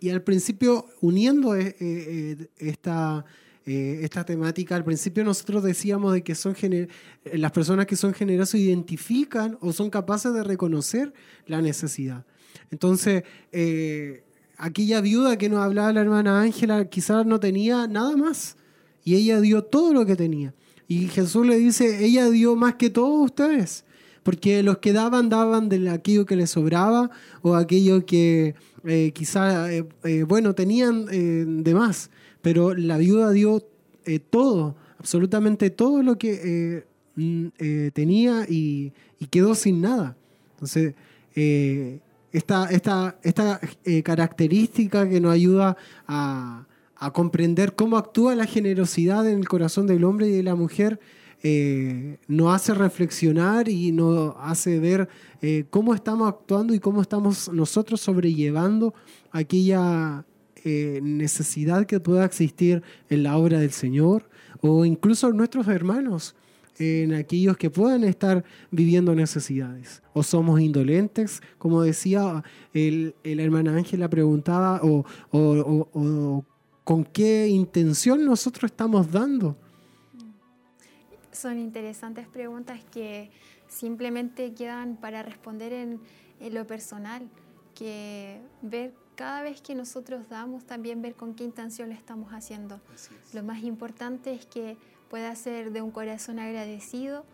y, 0.00 0.08
al 0.08 0.22
principio, 0.22 0.86
uniendo 1.00 1.56
esta, 1.56 3.24
esta 3.64 4.24
temática, 4.24 4.76
al 4.76 4.84
principio 4.84 5.24
nosotros 5.24 5.64
decíamos 5.64 6.12
de 6.12 6.22
que 6.22 6.36
son 6.36 6.54
las 7.24 7.50
personas 7.50 7.86
que 7.86 7.96
son 7.96 8.14
generosas 8.14 8.60
identifican 8.60 9.58
o 9.60 9.72
son 9.72 9.90
capaces 9.90 10.32
de 10.32 10.44
reconocer 10.44 11.12
la 11.46 11.60
necesidad. 11.60 12.24
Entonces, 12.70 13.24
aquella 14.60 15.00
viuda 15.00 15.38
que 15.38 15.48
nos 15.48 15.60
hablaba 15.60 15.92
la 15.92 16.02
hermana 16.02 16.42
Ángela 16.42 16.84
quizás 16.84 17.24
no 17.24 17.40
tenía 17.40 17.86
nada 17.86 18.16
más 18.16 18.56
y 19.04 19.14
ella 19.14 19.40
dio 19.40 19.64
todo 19.64 19.94
lo 19.94 20.04
que 20.04 20.16
tenía. 20.16 20.54
Y 20.86 21.08
Jesús 21.08 21.46
le 21.46 21.56
dice, 21.56 22.04
ella 22.04 22.28
dio 22.30 22.56
más 22.56 22.74
que 22.74 22.90
todos 22.90 23.24
ustedes, 23.24 23.84
porque 24.22 24.62
los 24.62 24.78
que 24.78 24.92
daban 24.92 25.28
daban 25.28 25.68
de 25.68 25.88
aquello 25.88 26.26
que 26.26 26.36
les 26.36 26.50
sobraba 26.50 27.10
o 27.42 27.54
aquello 27.54 28.04
que 28.04 28.54
eh, 28.84 29.12
quizás, 29.14 29.70
eh, 29.70 29.86
eh, 30.04 30.24
bueno, 30.24 30.54
tenían 30.54 31.06
de 31.06 31.74
más, 31.74 32.10
pero 32.42 32.74
la 32.74 32.98
viuda 32.98 33.30
dio 33.30 33.64
todo, 34.30 34.76
absolutamente 34.98 35.70
todo 35.70 36.02
lo 36.02 36.18
que 36.18 36.84
mm, 37.14 37.46
tenía 37.94 38.44
y, 38.48 38.92
y, 39.18 39.26
quedó 39.26 39.54
sin 39.54 39.80
nada. 39.80 40.16
Entonces, 40.54 40.94
esta, 42.32 42.70
esta, 42.70 43.18
esta 43.22 43.60
eh, 43.84 44.02
característica 44.02 45.08
que 45.08 45.20
nos 45.20 45.32
ayuda 45.32 45.76
a, 46.06 46.66
comprender 47.14 47.74
cómo 47.74 47.96
actúa 47.96 48.34
la 48.34 48.44
generosidad 48.44 49.26
en 49.26 49.38
el 49.38 49.48
corazón 49.48 49.86
del 49.86 50.04
hombre 50.04 50.28
y 50.28 50.32
de 50.32 50.42
la 50.42 50.54
mujer, 50.54 51.00
eh, 51.42 52.18
nos 52.28 52.54
hace 52.54 52.74
reflexionar 52.74 53.70
y 53.70 53.90
nos 53.90 54.34
hace 54.38 54.78
ver 54.78 55.08
eh, 55.40 55.64
cómo 55.70 55.94
estamos 55.94 56.28
actuando 56.28 56.74
y 56.74 56.78
cómo 56.78 57.00
estamos 57.00 57.50
nosotros 57.54 58.02
sobrellevando 58.02 58.92
aquella 59.30 60.26
necesidad 60.62 61.86
que 61.86 62.00
pueda 62.00 62.26
existir 62.26 62.82
en 63.08 63.22
la 63.22 63.38
obra 63.38 63.60
del 63.60 63.70
Señor 63.70 64.28
o 64.60 64.84
incluso 64.84 65.32
nuestros 65.32 65.68
hermanos 65.68 66.34
en 66.78 67.14
aquellos 67.14 67.56
que 67.56 67.70
puedan 67.70 68.04
estar 68.04 68.44
viviendo 68.70 69.14
necesidades. 69.14 70.02
O 70.12 70.22
somos 70.22 70.60
indolentes, 70.60 71.42
como 71.58 71.82
decía 71.82 72.42
el, 72.72 73.14
el 73.24 73.40
hermana 73.40 73.76
Ángela 73.76 74.08
preguntaba, 74.08 74.80
o, 74.82 75.04
o, 75.32 76.44
con 76.84 77.04
qué 77.04 77.48
intención 77.48 78.24
nosotros 78.24 78.70
estamos 78.70 79.10
dando. 79.10 79.56
Son 81.32 81.58
interesantes 81.58 82.26
preguntas 82.26 82.80
que 82.90 83.30
simplemente 83.68 84.52
quedan 84.54 84.96
para 84.96 85.22
responder 85.22 85.72
en, 85.72 86.00
en 86.40 86.54
lo 86.54 86.66
personal, 86.66 87.28
que 87.74 88.40
ver 88.62 88.92
cada 89.14 89.42
vez 89.42 89.60
que 89.60 89.74
nosotros 89.74 90.30
damos, 90.30 90.64
también 90.64 91.02
ver 91.02 91.14
con 91.14 91.34
qué 91.34 91.44
intención 91.44 91.90
lo 91.90 91.94
estamos 91.94 92.32
haciendo. 92.32 92.80
Lo 93.34 93.42
más 93.42 93.62
importante 93.62 94.32
es 94.32 94.46
que 94.46 94.78
pueda 95.10 95.34
ser 95.34 95.72
de 95.72 95.82
un 95.82 95.90
corazón 95.90 96.38
agradecido, 96.38 97.24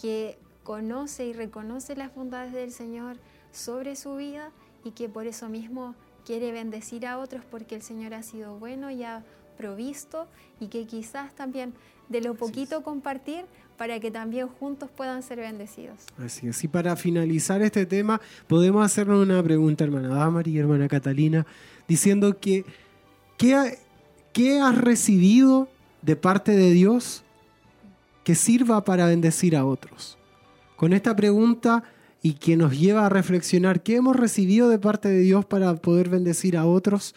que 0.00 0.38
conoce 0.64 1.26
y 1.26 1.32
reconoce 1.32 1.94
las 1.94 2.12
bondades 2.14 2.52
del 2.52 2.72
Señor 2.72 3.18
sobre 3.52 3.94
su 3.94 4.16
vida 4.16 4.50
y 4.82 4.90
que 4.90 5.08
por 5.08 5.26
eso 5.26 5.48
mismo 5.48 5.94
quiere 6.24 6.50
bendecir 6.50 7.06
a 7.06 7.18
otros 7.18 7.44
porque 7.48 7.76
el 7.76 7.82
Señor 7.82 8.14
ha 8.14 8.22
sido 8.22 8.58
bueno 8.58 8.90
y 8.90 9.04
ha 9.04 9.22
provisto 9.56 10.26
y 10.60 10.66
que 10.66 10.86
quizás 10.86 11.34
también 11.34 11.72
de 12.08 12.20
lo 12.20 12.34
poquito 12.34 12.82
compartir 12.82 13.44
para 13.76 14.00
que 14.00 14.10
también 14.10 14.48
juntos 14.48 14.90
puedan 14.90 15.22
ser 15.22 15.38
bendecidos. 15.38 15.98
Así 16.18 16.48
es. 16.48 16.64
Y 16.64 16.68
para 16.68 16.96
finalizar 16.96 17.62
este 17.62 17.84
tema, 17.84 18.20
podemos 18.46 18.84
hacernos 18.84 19.22
una 19.22 19.42
pregunta, 19.42 19.84
hermana 19.84 20.08
Damari 20.08 20.52
y 20.52 20.58
hermana 20.58 20.88
Catalina, 20.88 21.46
diciendo 21.86 22.38
que 22.40 22.64
¿qué, 23.36 23.78
qué 24.32 24.60
has 24.60 24.76
recibido 24.76 25.68
de 26.02 26.16
parte 26.16 26.52
de 26.52 26.70
Dios 26.70 27.24
que 28.26 28.34
sirva 28.34 28.82
para 28.82 29.06
bendecir 29.06 29.54
a 29.54 29.64
otros. 29.64 30.18
Con 30.74 30.92
esta 30.92 31.14
pregunta 31.14 31.84
y 32.20 32.32
que 32.32 32.56
nos 32.56 32.76
lleva 32.76 33.06
a 33.06 33.08
reflexionar 33.08 33.84
qué 33.84 33.94
hemos 33.94 34.16
recibido 34.16 34.68
de 34.68 34.80
parte 34.80 35.08
de 35.08 35.20
Dios 35.20 35.44
para 35.44 35.76
poder 35.76 36.08
bendecir 36.08 36.56
a 36.56 36.66
otros, 36.66 37.14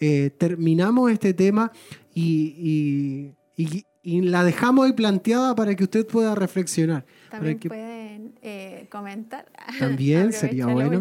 eh, 0.00 0.30
terminamos 0.36 1.12
este 1.12 1.32
tema 1.32 1.70
y, 2.12 3.30
la 4.02 4.42
dejamos 4.42 4.86
ahí 4.86 4.94
planteada 4.94 5.54
para 5.54 5.76
que 5.76 5.84
usted 5.84 6.04
pueda 6.04 6.34
reflexionar. 6.34 7.06
También 7.30 7.60
pueden 7.60 8.32
eh, 8.42 8.88
comentar. 8.90 9.46
También 9.78 10.32
sería 10.42 10.66
bueno. 10.66 11.00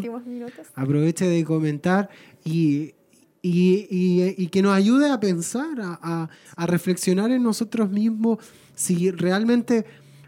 Aproveche 0.75 1.25
de 1.25 1.43
comentar 1.43 2.11
y, 2.45 2.93
y, 3.41 4.47
que 4.49 4.61
nos 4.61 4.75
ayude 4.75 5.09
a 5.09 5.19
pensar, 5.19 5.79
a, 5.81 6.29
reflexionar 6.67 7.31
en 7.31 7.41
nosotros 7.41 7.89
mismos 7.89 8.37
si 8.77 9.09
realmente 9.09 9.85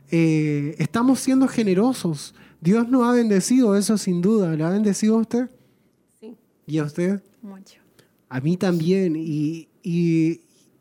eh, 0.10 0.76
estamos 0.80 1.20
siendo 1.20 1.48
generosos. 1.48 2.34
Dios 2.60 2.90
nos 2.90 3.08
ha 3.08 3.14
bendecido, 3.14 3.78
eso 3.78 3.98
sin 3.98 4.22
duda. 4.22 4.56
¿Le 4.56 4.64
ha 4.64 4.70
bendecido 4.70 5.16
a 5.16 5.20
usted? 5.20 5.50
Sí. 6.20 6.36
¿Y 6.66 6.80
a 6.80 6.84
usted? 6.84 7.24
Mucho. 7.42 7.80
A 8.28 8.42
mí 8.42 8.58
también. 8.58 9.16
Y, 9.16 9.68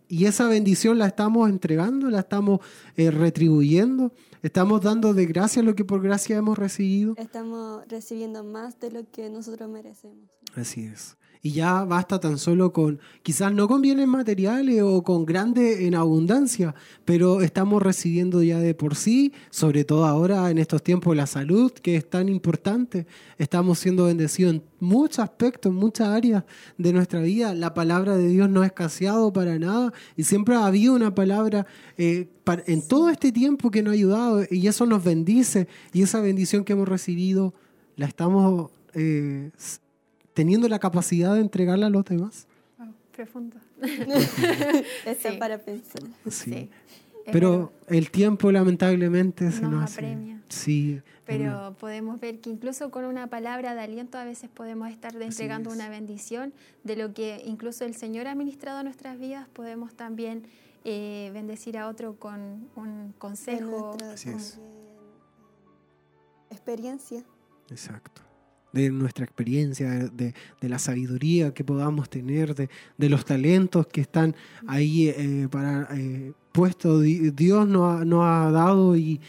esa 0.08 0.48
bendición 0.48 0.98
la 0.98 1.06
estamos 1.06 1.48
entregando, 1.48 2.10
la 2.10 2.20
estamos 2.20 2.60
eh, 2.96 3.10
retribuyendo. 3.10 4.12
Estamos 4.42 4.80
dando 4.80 5.12
de 5.12 5.26
gracia 5.26 5.62
lo 5.62 5.74
que 5.74 5.84
por 5.84 6.02
gracia 6.02 6.36
hemos 6.36 6.56
recibido. 6.56 7.14
Estamos 7.18 7.86
recibiendo 7.88 8.44
más 8.44 8.80
de 8.80 8.90
lo 8.90 9.10
que 9.10 9.28
nosotros 9.28 9.68
merecemos. 9.68 10.30
Así 10.54 10.84
es 10.84 11.18
y 11.42 11.52
ya 11.52 11.84
basta 11.84 12.18
tan 12.18 12.38
solo 12.38 12.72
con, 12.72 13.00
quizás 13.22 13.52
no 13.52 13.68
con 13.68 13.82
bienes 13.82 14.08
materiales 14.08 14.82
o 14.82 15.02
con 15.02 15.24
grandes 15.24 15.80
en 15.80 15.94
abundancia, 15.94 16.74
pero 17.04 17.42
estamos 17.42 17.82
recibiendo 17.82 18.42
ya 18.42 18.58
de 18.58 18.74
por 18.74 18.96
sí, 18.96 19.32
sobre 19.50 19.84
todo 19.84 20.06
ahora 20.06 20.50
en 20.50 20.58
estos 20.58 20.82
tiempos, 20.82 21.16
la 21.16 21.26
salud, 21.26 21.72
que 21.72 21.96
es 21.96 22.08
tan 22.08 22.28
importante. 22.28 23.06
Estamos 23.38 23.78
siendo 23.78 24.06
bendecidos 24.06 24.54
en 24.54 24.62
muchos 24.80 25.20
aspectos, 25.20 25.70
en 25.70 25.76
muchas 25.76 26.08
áreas 26.08 26.44
de 26.76 26.92
nuestra 26.92 27.20
vida. 27.20 27.54
La 27.54 27.74
palabra 27.74 28.16
de 28.16 28.28
Dios 28.28 28.48
no 28.48 28.62
ha 28.62 28.66
escaseado 28.66 29.32
para 29.32 29.58
nada 29.58 29.92
y 30.16 30.24
siempre 30.24 30.54
ha 30.54 30.66
habido 30.66 30.94
una 30.94 31.14
palabra 31.14 31.66
eh, 31.96 32.28
en 32.66 32.86
todo 32.86 33.10
este 33.10 33.32
tiempo 33.32 33.70
que 33.70 33.82
nos 33.82 33.92
ha 33.92 33.94
ayudado 33.94 34.44
y 34.50 34.66
eso 34.66 34.86
nos 34.86 35.04
bendice 35.04 35.68
y 35.92 36.02
esa 36.02 36.20
bendición 36.20 36.64
que 36.64 36.72
hemos 36.72 36.88
recibido 36.88 37.54
la 37.96 38.06
estamos... 38.06 38.70
Eh, 38.94 39.50
teniendo 40.38 40.68
la 40.68 40.78
capacidad 40.78 41.34
de 41.34 41.40
entregarla 41.40 41.88
a 41.88 41.90
los 41.90 42.04
demás. 42.04 42.46
profundo. 43.10 43.56
Está 45.04 45.36
para 45.36 45.58
pensar. 45.58 46.00
Sí. 46.30 46.70
Pero 47.32 47.72
el 47.88 48.12
tiempo 48.12 48.52
lamentablemente 48.52 49.50
se 49.50 49.62
nos, 49.62 49.94
apremia. 49.94 50.40
Sí. 50.48 51.02
Pero 51.26 51.74
podemos 51.80 52.20
ver 52.20 52.38
que 52.38 52.50
incluso 52.50 52.92
con 52.92 53.04
una 53.04 53.26
palabra 53.26 53.74
de 53.74 53.80
aliento 53.80 54.16
a 54.16 54.22
veces 54.22 54.48
podemos 54.48 54.88
estar 54.90 55.20
entregando 55.20 55.72
una 55.72 55.88
bendición 55.88 56.52
de 56.84 56.94
lo 56.94 57.12
que 57.12 57.42
incluso 57.44 57.84
el 57.84 57.96
Señor 57.96 58.28
ha 58.28 58.36
ministrado 58.36 58.78
a 58.78 58.84
nuestras 58.84 59.18
vidas, 59.18 59.48
podemos 59.48 59.94
también 59.94 60.44
eh, 60.84 61.32
bendecir 61.34 61.76
a 61.78 61.88
otro 61.88 62.14
con 62.14 62.68
un 62.76 63.12
consejo. 63.18 63.96
Así 64.12 64.30
es. 64.30 64.60
Experiencia. 66.48 67.24
Exacto 67.70 68.27
de 68.72 68.90
nuestra 68.90 69.24
experiencia, 69.24 69.90
de, 69.90 70.34
la 70.60 70.78
sabiduría 70.78 71.54
que 71.54 71.64
podamos 71.64 72.08
tener, 72.10 72.54
de, 72.54 73.08
los 73.08 73.24
talentos 73.24 73.86
que 73.86 74.00
están 74.00 74.34
ahí 74.66 75.08
eh, 75.08 75.48
para 75.50 75.88
eh, 75.92 76.32
puestos. 76.52 77.02
Dios 77.02 77.66
nos 77.66 78.24
ha, 78.24 78.50
dado 78.50 78.96
y, 78.96 79.20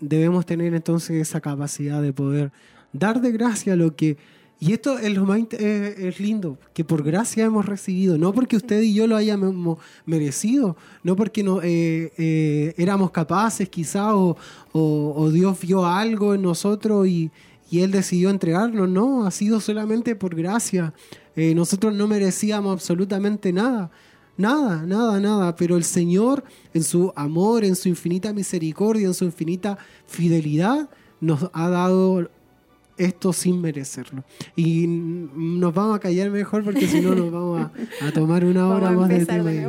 debemos 0.00 0.46
tener 0.46 0.74
entonces 0.74 1.28
esa 1.28 1.40
capacidad 1.40 2.02
de 2.02 2.12
poder 2.12 2.52
dar 2.92 3.20
de 3.20 3.32
gracia 3.32 3.76
lo 3.76 3.94
que... 3.94 4.16
Y 4.62 4.74
esto 4.74 4.98
es 4.98 5.14
lo 5.14 5.24
más 5.24 5.40
eh, 5.52 5.94
es 5.96 6.20
lindo, 6.20 6.58
que 6.74 6.84
por 6.84 7.02
gracia 7.02 7.46
hemos 7.46 7.64
recibido, 7.64 8.18
no 8.18 8.34
porque 8.34 8.56
usted 8.58 8.82
y 8.82 8.92
yo 8.92 9.06
lo 9.06 9.16
hayamos 9.16 9.78
merecido, 10.04 10.76
no 11.02 11.16
porque 11.16 11.42
no, 11.42 11.62
éramos 11.62 13.10
capaces 13.10 13.70
quizá 13.70 14.14
o, 14.14 14.36
o 14.72 15.30
Dios 15.30 15.58
vio 15.62 15.86
algo 15.86 16.34
en 16.34 16.42
nosotros 16.42 17.08
y, 17.08 17.30
y 17.70 17.80
Él 17.80 17.92
decidió 17.92 18.30
entregarnos, 18.30 18.88
no, 18.88 19.26
ha 19.26 19.30
sido 19.30 19.60
solamente 19.60 20.16
por 20.16 20.34
gracia. 20.34 20.92
Eh, 21.36 21.54
nosotros 21.54 21.94
no 21.94 22.08
merecíamos 22.08 22.72
absolutamente 22.72 23.52
nada, 23.52 23.90
nada, 24.36 24.84
nada, 24.84 25.20
nada, 25.20 25.54
pero 25.54 25.76
el 25.76 25.84
Señor 25.84 26.42
en 26.74 26.82
su 26.82 27.12
amor, 27.14 27.64
en 27.64 27.76
su 27.76 27.88
infinita 27.88 28.32
misericordia, 28.32 29.06
en 29.06 29.14
su 29.14 29.24
infinita 29.24 29.78
fidelidad, 30.06 30.90
nos 31.20 31.48
ha 31.52 31.68
dado 31.68 32.28
esto 33.00 33.32
sin 33.32 33.60
merecerlo. 33.60 34.24
Y 34.56 34.86
nos 34.86 35.72
vamos 35.72 35.96
a 35.96 36.00
callar 36.00 36.30
mejor 36.30 36.64
porque 36.64 36.86
si 36.86 37.00
no 37.00 37.14
nos 37.14 37.30
vamos 37.30 37.70
a, 38.02 38.12
tomar 38.12 38.44
una 38.44 38.68
hora 38.68 38.90
más 38.90 39.08
de 39.08 39.24
tema. 39.24 39.50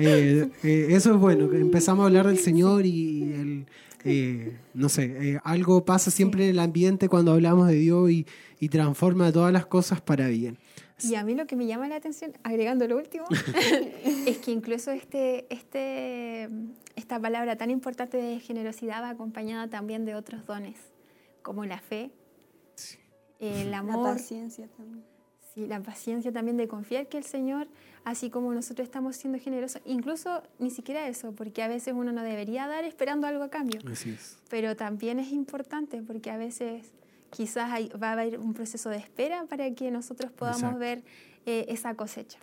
Eh, 0.00 0.48
eh, 0.62 0.86
eso 0.90 1.12
es 1.12 1.16
bueno, 1.18 1.52
empezamos 1.52 2.04
a 2.04 2.06
hablar 2.06 2.28
del 2.28 2.38
Señor 2.38 2.86
y 2.86 3.22
el, 3.32 3.66
eh, 4.04 4.56
no 4.74 4.88
sé, 4.88 5.40
algo 5.44 5.84
pasa 5.84 6.10
siempre 6.10 6.44
en 6.44 6.50
el 6.50 6.58
ambiente 6.58 7.08
cuando 7.08 7.32
hablamos 7.32 7.68
de 7.68 7.74
Dios 7.74 8.10
y, 8.10 8.26
y 8.60 8.68
transforma 8.68 9.32
todas 9.32 9.52
las 9.52 9.66
cosas 9.66 10.00
para 10.00 10.28
bien. 10.28 10.58
Y 11.02 11.14
a 11.14 11.24
mí 11.24 11.34
lo 11.34 11.46
que 11.46 11.54
me 11.54 11.66
llama 11.66 11.88
la 11.88 11.96
atención, 11.96 12.32
agregando 12.42 12.86
lo 12.88 12.96
último, 12.96 13.24
es 14.26 14.38
que 14.38 14.50
incluso 14.50 14.90
este, 14.90 15.46
este, 15.52 16.48
esta 16.96 17.20
palabra 17.20 17.56
tan 17.56 17.70
importante 17.70 18.16
de 18.16 18.40
generosidad 18.40 19.02
va 19.02 19.10
acompañada 19.10 19.68
también 19.68 20.04
de 20.04 20.16
otros 20.16 20.44
dones 20.44 20.76
como 21.42 21.64
la 21.64 21.78
fe, 21.78 22.10
el 23.38 23.72
amor. 23.74 24.08
La 24.08 24.14
paciencia 24.14 24.68
también. 24.76 25.04
Sí, 25.58 25.66
la 25.66 25.82
paciencia 25.82 26.30
también 26.30 26.56
de 26.56 26.68
confiar 26.68 27.08
que 27.08 27.18
el 27.18 27.24
Señor, 27.24 27.66
así 28.04 28.30
como 28.30 28.54
nosotros 28.54 28.86
estamos 28.86 29.16
siendo 29.16 29.40
generosos, 29.40 29.82
incluso 29.84 30.40
ni 30.60 30.70
siquiera 30.70 31.08
eso, 31.08 31.32
porque 31.32 31.64
a 31.64 31.68
veces 31.68 31.94
uno 31.96 32.12
no 32.12 32.22
debería 32.22 32.68
dar 32.68 32.84
esperando 32.84 33.26
algo 33.26 33.42
a 33.42 33.50
cambio. 33.50 33.80
Así 33.90 34.10
es. 34.10 34.36
Pero 34.48 34.76
también 34.76 35.18
es 35.18 35.32
importante 35.32 36.00
porque 36.00 36.30
a 36.30 36.36
veces 36.36 36.84
quizás 37.30 37.68
va 38.00 38.10
a 38.10 38.12
haber 38.12 38.38
un 38.38 38.54
proceso 38.54 38.88
de 38.88 38.98
espera 38.98 39.46
para 39.46 39.68
que 39.74 39.90
nosotros 39.90 40.30
podamos 40.30 40.78
ver 40.78 41.02
eh, 41.44 41.66
esa 41.68 41.92
cosecha. 41.94 42.38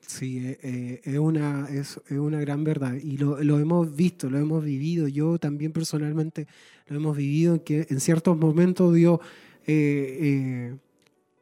Sí, 0.00 0.38
eh, 0.44 0.58
eh, 0.62 1.00
es, 1.04 1.18
una, 1.18 1.68
es, 1.70 2.00
una 2.10 2.40
gran 2.40 2.64
verdad 2.64 2.94
y 2.94 3.16
lo, 3.16 3.40
lo, 3.44 3.60
hemos 3.60 3.94
visto, 3.94 4.28
lo 4.28 4.38
hemos 4.38 4.64
vivido. 4.64 5.06
Yo 5.06 5.38
también 5.38 5.70
personalmente 5.70 6.48
lo 6.88 6.96
hemos 6.96 7.16
vivido, 7.16 7.62
que 7.62 7.86
en 7.88 8.00
ciertos 8.00 8.36
momentos 8.36 8.92
Dios 8.92 9.20
eh, 9.68 10.74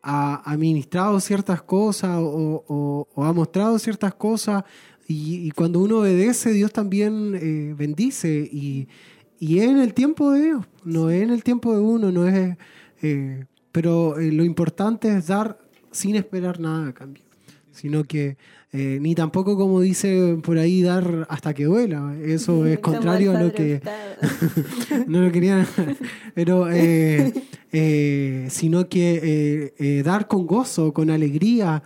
ha 0.05 0.43
administrado 0.51 1.19
ciertas 1.21 1.63
cosas 1.63 2.19
o, 2.21 3.09
ha 3.17 3.33
mostrado 3.33 3.79
ciertas 3.79 4.15
cosas. 4.15 4.65
Y, 5.09 5.51
cuando 5.53 5.81
uno 5.81 5.99
obedece, 5.99 6.53
Dios 6.53 6.73
también 6.73 7.77
bendice. 7.77 8.49
Y, 8.51 8.89
y, 9.39 9.59
es 9.59 9.69
en 9.69 9.79
el 9.79 9.95
tiempo 9.95 10.31
de 10.31 10.43
Dios, 10.45 10.67
no 10.85 11.11
es 11.11 11.23
en 11.23 11.31
el 11.31 11.43
tiempo 11.43 11.73
de 11.75 11.81
uno, 11.81 12.13
no 12.13 12.29
es... 12.29 12.57
pero 13.73 14.15
lo 14.19 14.45
importante 14.45 15.15
es 15.17 15.27
dar 15.27 15.59
sin 15.91 16.17
esperar 16.17 16.61
nada 16.61 16.89
a 16.89 16.95
cambio 16.95 17.24
sino 17.75 18.05
que 18.05 18.37
eh, 18.77 18.99
ni 19.01 19.15
tampoco 19.15 19.57
como 19.57 19.81
dice 19.81 20.37
por 20.43 20.59
ahí 20.59 20.83
dar 20.83 21.27
hasta 21.29 21.55
que 21.55 21.65
duela. 21.65 22.17
Eso 22.21 22.67
es 22.67 22.81
contrario 22.81 23.37
a 23.37 23.41
lo 23.41 23.53
que 23.53 23.81
no 25.07 25.21
lo 25.21 25.31
querían, 25.31 25.67
pero 26.35 26.69
eh, 26.73 27.33
eh, 27.73 28.47
sino 28.51 28.89
que 28.89 30.03
dar 30.05 30.27
con 30.27 30.47
gozo, 30.47 30.93
con 30.93 31.11
alegría, 31.11 31.83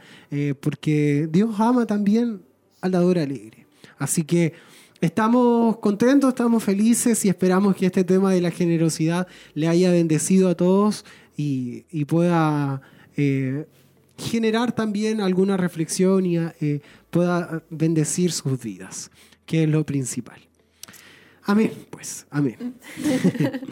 porque 0.61 1.28
Dios 1.30 1.59
ama 1.59 1.86
también 1.86 2.43
al 2.80 2.93
dador 2.93 3.18
alegre. 3.18 3.66
Así 3.99 4.24
que 4.24 4.53
estamos 5.01 5.78
contentos, 5.78 6.28
estamos 6.28 6.62
felices 6.64 7.22
y 7.24 7.28
esperamos 7.28 7.76
que 7.76 7.86
este 7.86 8.05
tema 8.05 8.32
de 8.32 8.41
la 8.41 8.51
generosidad 8.51 9.26
le 9.55 9.68
haya 9.68 9.91
bendecido 9.91 10.49
a 10.49 10.55
todos 10.55 11.05
y, 11.36 11.84
y 11.91 12.05
pueda 12.05 12.80
generar 14.18 14.72
también 14.72 15.20
alguna 15.20 15.56
reflexión 15.56 16.26
y 16.26 16.36
eh, 16.36 16.80
pueda 17.10 17.62
bendecir 17.70 18.32
sus 18.32 18.60
vidas, 18.60 19.10
que 19.46 19.62
es 19.62 19.68
lo 19.68 19.84
principal. 19.84 20.40
Amén, 21.44 21.72
pues, 21.88 22.26
amén. 22.30 22.74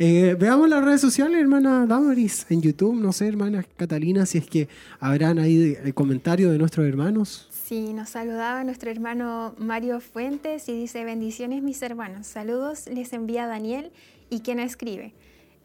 Eh, 0.00 0.36
veamos 0.38 0.68
las 0.68 0.84
redes 0.84 1.00
sociales, 1.00 1.40
hermana 1.40 1.84
Damaris, 1.84 2.46
en 2.50 2.62
YouTube, 2.62 2.94
no 2.94 3.12
sé, 3.12 3.26
hermana 3.26 3.64
Catalina, 3.76 4.24
si 4.26 4.38
es 4.38 4.46
que 4.46 4.68
habrán 5.00 5.40
ahí 5.40 5.76
el 5.82 5.92
comentario 5.92 6.52
de 6.52 6.58
nuestros 6.58 6.86
hermanos. 6.86 7.48
Sí, 7.50 7.92
nos 7.92 8.10
saludaba 8.10 8.62
nuestro 8.62 8.92
hermano 8.92 9.56
Mario 9.58 9.98
Fuentes 9.98 10.68
y 10.68 10.72
dice, 10.72 11.04
bendiciones 11.04 11.64
mis 11.64 11.82
hermanos, 11.82 12.28
saludos 12.28 12.86
les 12.86 13.12
envía 13.12 13.48
Daniel 13.48 13.90
y 14.30 14.40
quien 14.40 14.60
escribe. 14.60 15.14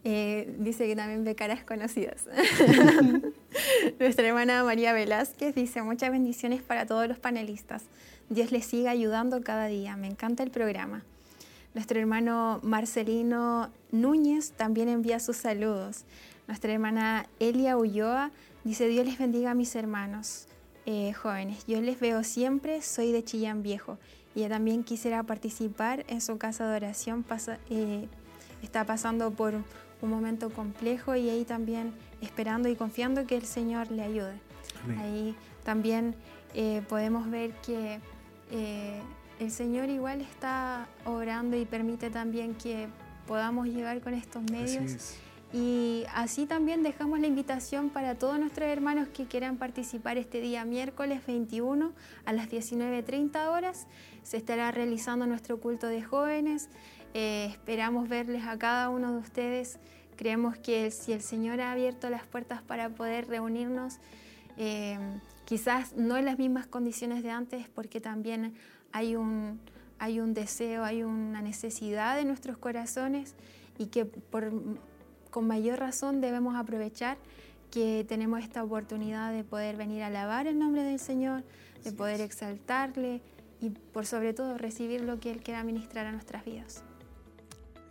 Eh, 0.06 0.54
dice 0.58 0.86
que 0.86 0.94
también 0.94 1.24
ve 1.24 1.34
caras 1.34 1.64
conocidas. 1.64 2.26
Nuestra 3.98 4.26
hermana 4.26 4.62
María 4.62 4.92
Velázquez 4.92 5.54
dice 5.54 5.82
muchas 5.82 6.10
bendiciones 6.10 6.60
para 6.62 6.84
todos 6.84 7.08
los 7.08 7.18
panelistas. 7.18 7.84
Dios 8.28 8.52
les 8.52 8.66
siga 8.66 8.90
ayudando 8.90 9.42
cada 9.42 9.66
día. 9.66 9.96
Me 9.96 10.06
encanta 10.06 10.42
el 10.42 10.50
programa. 10.50 11.02
Nuestro 11.72 11.98
hermano 11.98 12.60
Marcelino 12.62 13.70
Núñez 13.90 14.52
también 14.52 14.88
envía 14.88 15.18
sus 15.20 15.38
saludos. 15.38 16.04
Nuestra 16.46 16.72
hermana 16.72 17.26
Elia 17.40 17.76
Ulloa 17.78 18.30
dice 18.62 18.86
Dios 18.88 19.06
les 19.06 19.18
bendiga 19.18 19.52
a 19.52 19.54
mis 19.54 19.74
hermanos 19.74 20.46
eh, 20.84 21.14
jóvenes. 21.14 21.64
Yo 21.66 21.80
les 21.80 21.98
veo 21.98 22.22
siempre, 22.24 22.82
soy 22.82 23.10
de 23.10 23.24
Chillán 23.24 23.62
Viejo. 23.62 23.98
Y 24.34 24.40
ella 24.40 24.50
también 24.50 24.84
quisiera 24.84 25.22
participar 25.22 26.04
en 26.08 26.20
su 26.20 26.36
casa 26.36 26.68
de 26.68 26.76
oración. 26.76 27.24
Eh, 27.70 28.06
está 28.62 28.84
pasando 28.84 29.30
por 29.30 29.54
un 30.04 30.10
momento 30.10 30.50
complejo 30.50 31.14
y 31.16 31.28
ahí 31.28 31.44
también 31.44 31.92
esperando 32.20 32.68
y 32.68 32.76
confiando 32.76 33.26
que 33.26 33.36
el 33.36 33.44
Señor 33.44 33.90
le 33.90 34.02
ayude. 34.02 34.38
Ahí 34.98 35.34
también 35.64 36.14
eh, 36.54 36.82
podemos 36.88 37.30
ver 37.30 37.52
que 37.62 38.00
eh, 38.50 39.00
el 39.40 39.50
Señor 39.50 39.88
igual 39.88 40.20
está 40.20 40.86
obrando 41.04 41.56
y 41.56 41.64
permite 41.64 42.10
también 42.10 42.54
que 42.54 42.88
podamos 43.26 43.66
llegar 43.66 44.00
con 44.00 44.14
estos 44.14 44.42
medios. 44.50 45.16
Y 45.52 46.04
así 46.12 46.46
también 46.46 46.82
dejamos 46.82 47.20
la 47.20 47.28
invitación 47.28 47.88
para 47.88 48.16
todos 48.16 48.40
nuestros 48.40 48.68
hermanos 48.68 49.06
que 49.06 49.26
quieran 49.26 49.56
participar 49.56 50.18
este 50.18 50.40
día 50.40 50.64
miércoles 50.64 51.24
21 51.24 51.92
a 52.24 52.32
las 52.32 52.50
19.30 52.50 53.48
horas. 53.50 53.86
Se 54.24 54.36
estará 54.36 54.72
realizando 54.72 55.26
nuestro 55.26 55.60
culto 55.60 55.86
de 55.86 56.02
jóvenes. 56.02 56.70
Eh, 57.14 57.46
esperamos 57.46 58.08
verles 58.08 58.44
a 58.44 58.58
cada 58.58 58.90
uno 58.90 59.12
de 59.12 59.18
ustedes. 59.18 59.78
Creemos 60.16 60.58
que 60.58 60.90
si 60.90 61.12
el 61.12 61.22
Señor 61.22 61.60
ha 61.60 61.70
abierto 61.70 62.10
las 62.10 62.26
puertas 62.26 62.60
para 62.60 62.90
poder 62.90 63.28
reunirnos, 63.28 63.98
eh, 64.56 64.98
quizás 65.44 65.94
no 65.94 66.16
en 66.16 66.24
las 66.24 66.38
mismas 66.38 66.66
condiciones 66.66 67.22
de 67.22 67.30
antes, 67.30 67.68
porque 67.68 68.00
también 68.00 68.54
hay 68.92 69.14
un, 69.14 69.60
hay 69.98 70.18
un 70.20 70.34
deseo, 70.34 70.84
hay 70.84 71.04
una 71.04 71.40
necesidad 71.40 72.18
en 72.18 72.28
nuestros 72.28 72.58
corazones 72.58 73.36
y 73.78 73.86
que 73.86 74.04
por, 74.04 74.50
con 75.30 75.46
mayor 75.46 75.78
razón 75.78 76.20
debemos 76.20 76.56
aprovechar 76.56 77.16
que 77.70 78.04
tenemos 78.08 78.40
esta 78.40 78.62
oportunidad 78.62 79.32
de 79.32 79.42
poder 79.42 79.76
venir 79.76 80.02
a 80.02 80.08
alabar 80.08 80.46
el 80.46 80.58
nombre 80.58 80.82
del 80.82 80.98
Señor, 81.00 81.42
de 81.82 81.92
poder 81.92 82.20
exaltarle 82.20 83.20
y 83.60 83.70
por 83.70 84.06
sobre 84.06 84.32
todo 84.32 84.58
recibir 84.58 85.00
lo 85.00 85.18
que 85.18 85.30
Él 85.30 85.42
quiera 85.42 85.64
ministrar 85.64 86.06
a 86.06 86.12
nuestras 86.12 86.44
vidas. 86.44 86.84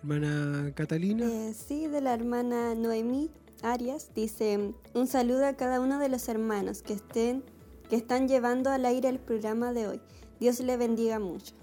Hermana 0.03 0.73
Catalina. 0.75 1.25
Eh, 1.25 1.53
sí, 1.53 1.87
de 1.87 2.01
la 2.01 2.13
hermana 2.13 2.75
Noemí 2.75 3.29
Arias. 3.61 4.11
Dice, 4.13 4.73
un 4.93 5.07
saludo 5.07 5.45
a 5.45 5.53
cada 5.53 5.79
uno 5.79 5.97
de 5.97 6.09
los 6.09 6.27
hermanos 6.27 6.81
que, 6.81 6.91
estén, 6.91 7.41
que 7.89 7.95
están 7.95 8.27
llevando 8.27 8.69
al 8.69 8.85
aire 8.85 9.07
el 9.07 9.19
programa 9.19 9.71
de 9.71 9.87
hoy. 9.87 10.01
Dios 10.41 10.59
le 10.59 10.75
bendiga 10.75 11.19
mucho. 11.19 11.53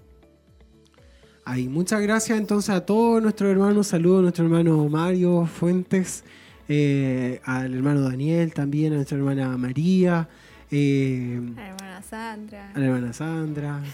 Ay, 1.45 1.67
muchas 1.67 2.01
gracias 2.01 2.39
entonces 2.39 2.71
a 2.71 2.83
todos 2.83 3.21
nuestros 3.21 3.51
hermanos. 3.51 3.85
Saludos 3.85 4.19
a 4.19 4.21
nuestro 4.23 4.45
hermano 4.45 4.89
Mario 4.89 5.45
Fuentes, 5.45 6.23
eh, 6.67 7.41
al 7.43 7.75
hermano 7.75 8.01
Daniel 8.01 8.55
también, 8.55 8.93
a 8.93 8.95
nuestra 8.95 9.19
hermana 9.19 9.55
María. 9.55 10.27
Eh, 10.71 11.37
a 11.57 11.59
la 11.59 11.67
hermana 11.67 12.01
Sandra. 12.01 12.71
A 12.73 12.79
la 12.79 12.85
hermana 12.85 13.13
Sandra. 13.13 13.83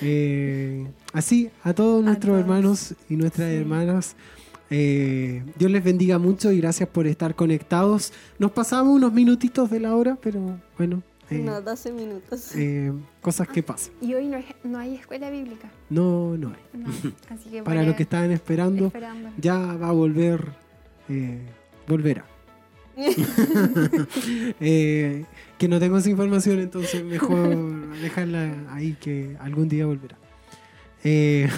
Eh, 0.00 0.86
así, 1.12 1.50
a 1.62 1.74
todos 1.74 2.02
nuestros 2.02 2.40
hermanos 2.40 2.94
y 3.10 3.16
nuestras 3.16 3.50
hermanas. 3.50 4.16
Eh, 4.70 5.44
Dios 5.58 5.70
les 5.70 5.84
bendiga 5.84 6.18
mucho 6.18 6.50
y 6.52 6.60
gracias 6.60 6.88
por 6.88 7.06
estar 7.06 7.34
conectados. 7.34 8.14
Nos 8.38 8.52
pasamos 8.52 8.96
unos 8.96 9.12
minutitos 9.12 9.68
de 9.70 9.80
la 9.80 9.94
hora, 9.94 10.16
pero 10.22 10.58
bueno. 10.78 11.02
Eh, 11.28 11.40
no, 11.40 11.60
12 11.60 11.92
minutos. 11.92 12.52
cosas 13.20 13.48
que 13.48 13.62
pasan. 13.62 13.92
Y 14.00 14.14
hoy 14.14 14.32
no, 14.64 14.78
hay 14.78 14.94
escuela 14.94 15.28
bíblica. 15.28 15.70
No, 15.90 16.34
no 16.38 16.54
hay. 16.54 17.60
Para 17.60 17.82
los 17.82 17.94
que 17.94 18.04
estaban 18.04 18.30
esperando, 18.30 18.90
ya 19.36 19.58
va 19.58 19.90
a 19.90 19.92
volver, 19.92 20.52
volverá. 21.86 22.24
Eh, 24.60 25.24
que 25.58 25.68
no 25.68 25.78
tengo 25.78 25.98
esa 25.98 26.10
información, 26.10 26.60
entonces 26.60 27.04
mejor 27.04 27.90
dejarla 28.02 28.52
ahí 28.70 28.96
que 29.00 29.36
algún 29.40 29.68
día 29.68 29.86
volverá. 29.86 30.16
Eh, 31.04 31.48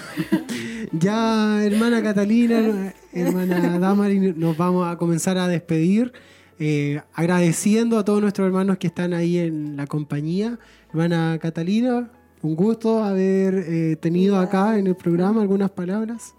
ya, 0.92 1.64
hermana 1.64 2.02
Catalina, 2.02 2.92
hermana 3.12 3.78
Damari, 3.78 4.18
nos 4.34 4.56
vamos 4.56 4.86
a 4.86 4.96
comenzar 4.96 5.38
a 5.38 5.48
despedir. 5.48 6.12
Eh, 6.60 7.00
agradeciendo 7.14 7.98
a 7.98 8.04
todos 8.04 8.20
nuestros 8.20 8.46
hermanos 8.46 8.78
que 8.78 8.88
están 8.88 9.14
ahí 9.14 9.38
en 9.38 9.76
la 9.76 9.86
compañía. 9.86 10.58
Hermana 10.90 11.38
Catalina, 11.40 12.10
un 12.42 12.56
gusto 12.56 13.04
haber 13.04 13.54
eh, 13.54 13.96
tenido 13.96 14.38
acá 14.38 14.76
en 14.78 14.88
el 14.88 14.96
programa 14.96 15.40
algunas 15.40 15.70
palabras. 15.70 16.34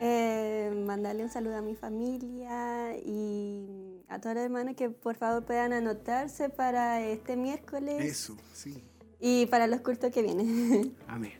Eh, 0.00 0.70
mandarle 0.86 1.24
un 1.24 1.30
saludo 1.30 1.56
a 1.56 1.62
mi 1.62 1.74
familia 1.74 2.96
y 3.04 3.75
a 4.08 4.20
todos 4.20 4.36
los 4.36 4.44
hermanos 4.44 4.76
que 4.76 4.90
por 4.90 5.16
favor 5.16 5.44
puedan 5.44 5.72
anotarse 5.72 6.48
para 6.48 7.02
este 7.02 7.36
miércoles. 7.36 8.04
Eso, 8.04 8.36
sí. 8.52 8.82
Y 9.20 9.46
para 9.46 9.66
los 9.66 9.80
cultos 9.80 10.12
que 10.12 10.22
vienen. 10.22 10.94
Amén. 11.08 11.32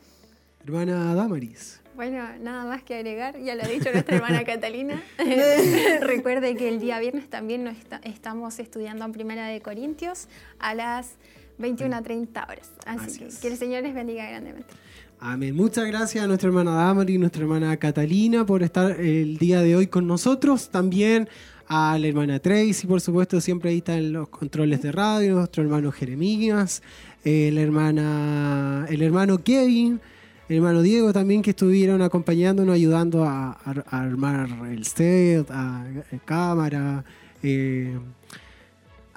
Hermana 0.65 1.15
Damaris. 1.15 1.81
Bueno, 1.95 2.25
nada 2.41 2.65
más 2.65 2.83
que 2.83 2.97
agregar, 2.97 3.39
ya 3.41 3.55
lo 3.55 3.63
ha 3.63 3.69
dicho 3.69 3.91
nuestra 3.93 4.17
hermana 4.17 4.45
Catalina. 4.47 5.03
Recuerde 6.01 6.57
que 6.57 6.69
el 6.69 6.81
día 6.81 6.99
viernes 6.99 7.31
también 7.31 7.65
nos 7.65 7.77
estamos 8.03 8.59
estudiando 8.59 9.05
en 9.05 9.13
Primera 9.13 9.47
de 9.47 9.63
Corintios 9.63 10.29
a 10.59 10.75
las 10.75 11.13
21 11.59 11.97
a 11.97 12.03
30 12.03 12.47
horas. 12.51 12.71
Así, 12.85 13.21
que, 13.21 13.29
que 13.41 13.49
el 13.49 13.57
Señor 13.57 13.85
les 13.85 13.95
bendiga 13.95 14.29
grandemente. 14.29 14.75
Amén. 15.19 15.55
Muchas 15.55 15.87
gracias 15.87 16.25
a 16.25 16.27
nuestra 16.27 16.49
hermana 16.49 16.75
Damaris 16.75 17.15
y 17.15 17.19
nuestra 17.19 17.43
hermana 17.43 17.77
Catalina 17.79 18.45
por 18.45 18.63
estar 18.63 19.01
el 19.01 19.39
día 19.39 19.63
de 19.63 19.77
hoy 19.77 19.87
con 19.87 20.07
nosotros. 20.07 20.69
También 20.69 21.29
a 21.69 21.99
la 21.99 22.07
hermana 22.07 22.39
Tracy, 22.39 22.87
por 22.87 23.01
supuesto, 23.01 23.41
siempre 23.41 23.71
ahí 23.71 23.79
están 23.79 24.13
los 24.13 24.29
controles 24.29 24.83
de 24.83 24.93
radio, 24.93 25.37
nuestro 25.37 25.63
hermano 25.63 25.93
Jeremías, 25.93 26.83
eh, 27.25 27.51
la 27.53 27.61
hermana, 27.61 28.87
el 28.89 29.03
hermano 29.03 29.39
Kevin 29.43 30.01
el 30.49 30.57
hermano 30.57 30.83
Diego 30.83 31.13
también 31.13 31.43
que 31.43 31.51
estuvieron 31.51 32.03
acompañándonos, 32.03 32.75
ayudando 32.75 33.25
a, 33.25 33.53
armar 33.91 34.49
el 34.71 34.85
set, 34.85 35.51
a, 35.51 35.85
cámara, 36.25 37.05
eh, 37.43 37.99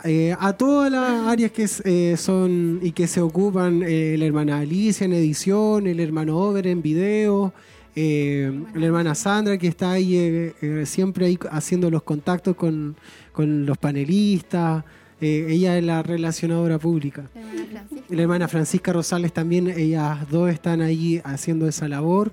eh, 0.05 0.35
a 0.39 0.53
todas 0.53 0.91
las 0.91 1.27
áreas 1.27 1.51
que 1.51 1.69
eh, 1.85 2.17
son 2.17 2.79
y 2.81 2.93
que 2.93 3.05
se 3.05 3.21
ocupan, 3.21 3.81
la 3.81 4.25
hermana 4.25 4.59
Alicia 4.59 5.05
en 5.05 5.13
edición, 5.13 5.85
el 5.85 5.99
hermano 5.99 6.35
Over 6.35 6.65
en 6.65 6.81
video, 6.81 7.53
la 8.73 8.85
hermana 8.85 9.15
Sandra 9.15 9.57
que 9.57 9.67
está 9.67 9.91
ahí 9.91 10.53
siempre 10.85 11.25
ahí 11.25 11.39
haciendo 11.51 11.89
los 11.89 12.03
contactos 12.03 12.55
con, 12.55 12.95
con 13.31 13.65
los 13.65 13.77
panelistas. 13.77 14.83
Eh, 15.21 15.47
ella 15.49 15.77
es 15.77 15.83
la 15.83 16.01
relacionadora 16.01 16.77
pública. 16.77 17.29
La 18.09 18.21
hermana, 18.21 18.47
Francisca 18.47 18.93
Rosales 18.93 19.33
también, 19.33 19.67
ellas 19.67 20.29
dos 20.29 20.49
están 20.49 20.81
ahí 20.81 21.21
haciendo 21.23 21.67
esa 21.67 21.87
labor. 21.87 22.31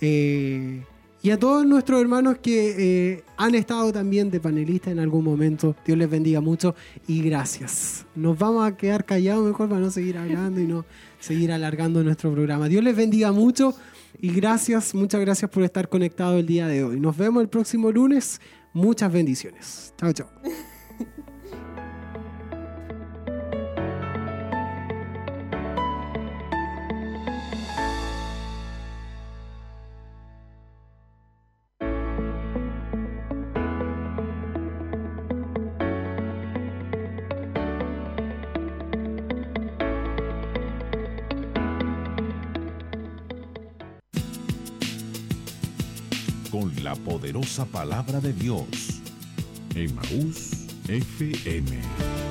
Eh, 0.00 0.82
y 1.20 1.30
a 1.30 1.38
todos 1.38 1.66
nuestros 1.66 2.00
hermanos 2.00 2.38
que 2.40 3.12
eh, 3.12 3.24
han 3.36 3.54
estado 3.54 3.92
también 3.92 4.30
de 4.30 4.38
panelistas 4.38 4.92
en 4.92 5.00
algún 5.00 5.24
momento, 5.24 5.74
Dios 5.84 5.98
les 5.98 6.08
bendiga 6.08 6.40
mucho 6.40 6.76
y 7.08 7.22
gracias. 7.22 8.06
Nos 8.14 8.38
vamos 8.38 8.66
a 8.66 8.76
quedar 8.76 9.04
callados 9.04 9.44
mejor 9.44 9.68
para 9.68 9.80
no 9.80 9.90
seguir 9.90 10.16
hablando 10.16 10.60
y 10.60 10.66
no 10.66 10.84
seguir 11.18 11.50
alargando 11.50 12.04
nuestro 12.04 12.32
programa. 12.32 12.68
Dios 12.68 12.84
les 12.84 12.94
bendiga 12.94 13.32
mucho 13.32 13.74
y 14.18 14.32
gracias, 14.32 14.94
muchas 14.94 15.20
gracias 15.20 15.50
por 15.50 15.62
estar 15.62 15.88
conectados 15.88 16.40
el 16.40 16.46
día 16.46 16.66
de 16.66 16.84
hoy. 16.84 17.00
Nos 17.00 17.16
vemos 17.16 17.42
el 17.42 17.48
próximo 17.48 17.90
lunes. 17.92 18.40
Muchas 18.72 19.12
bendiciones. 19.12 19.94
Chao, 19.96 20.12
chao. 20.12 20.30
Poderosa 47.58 47.66
palabra 47.66 48.20
de 48.20 48.32
Dios. 48.32 49.00
Emaús 49.74 50.66
FM. 50.86 52.27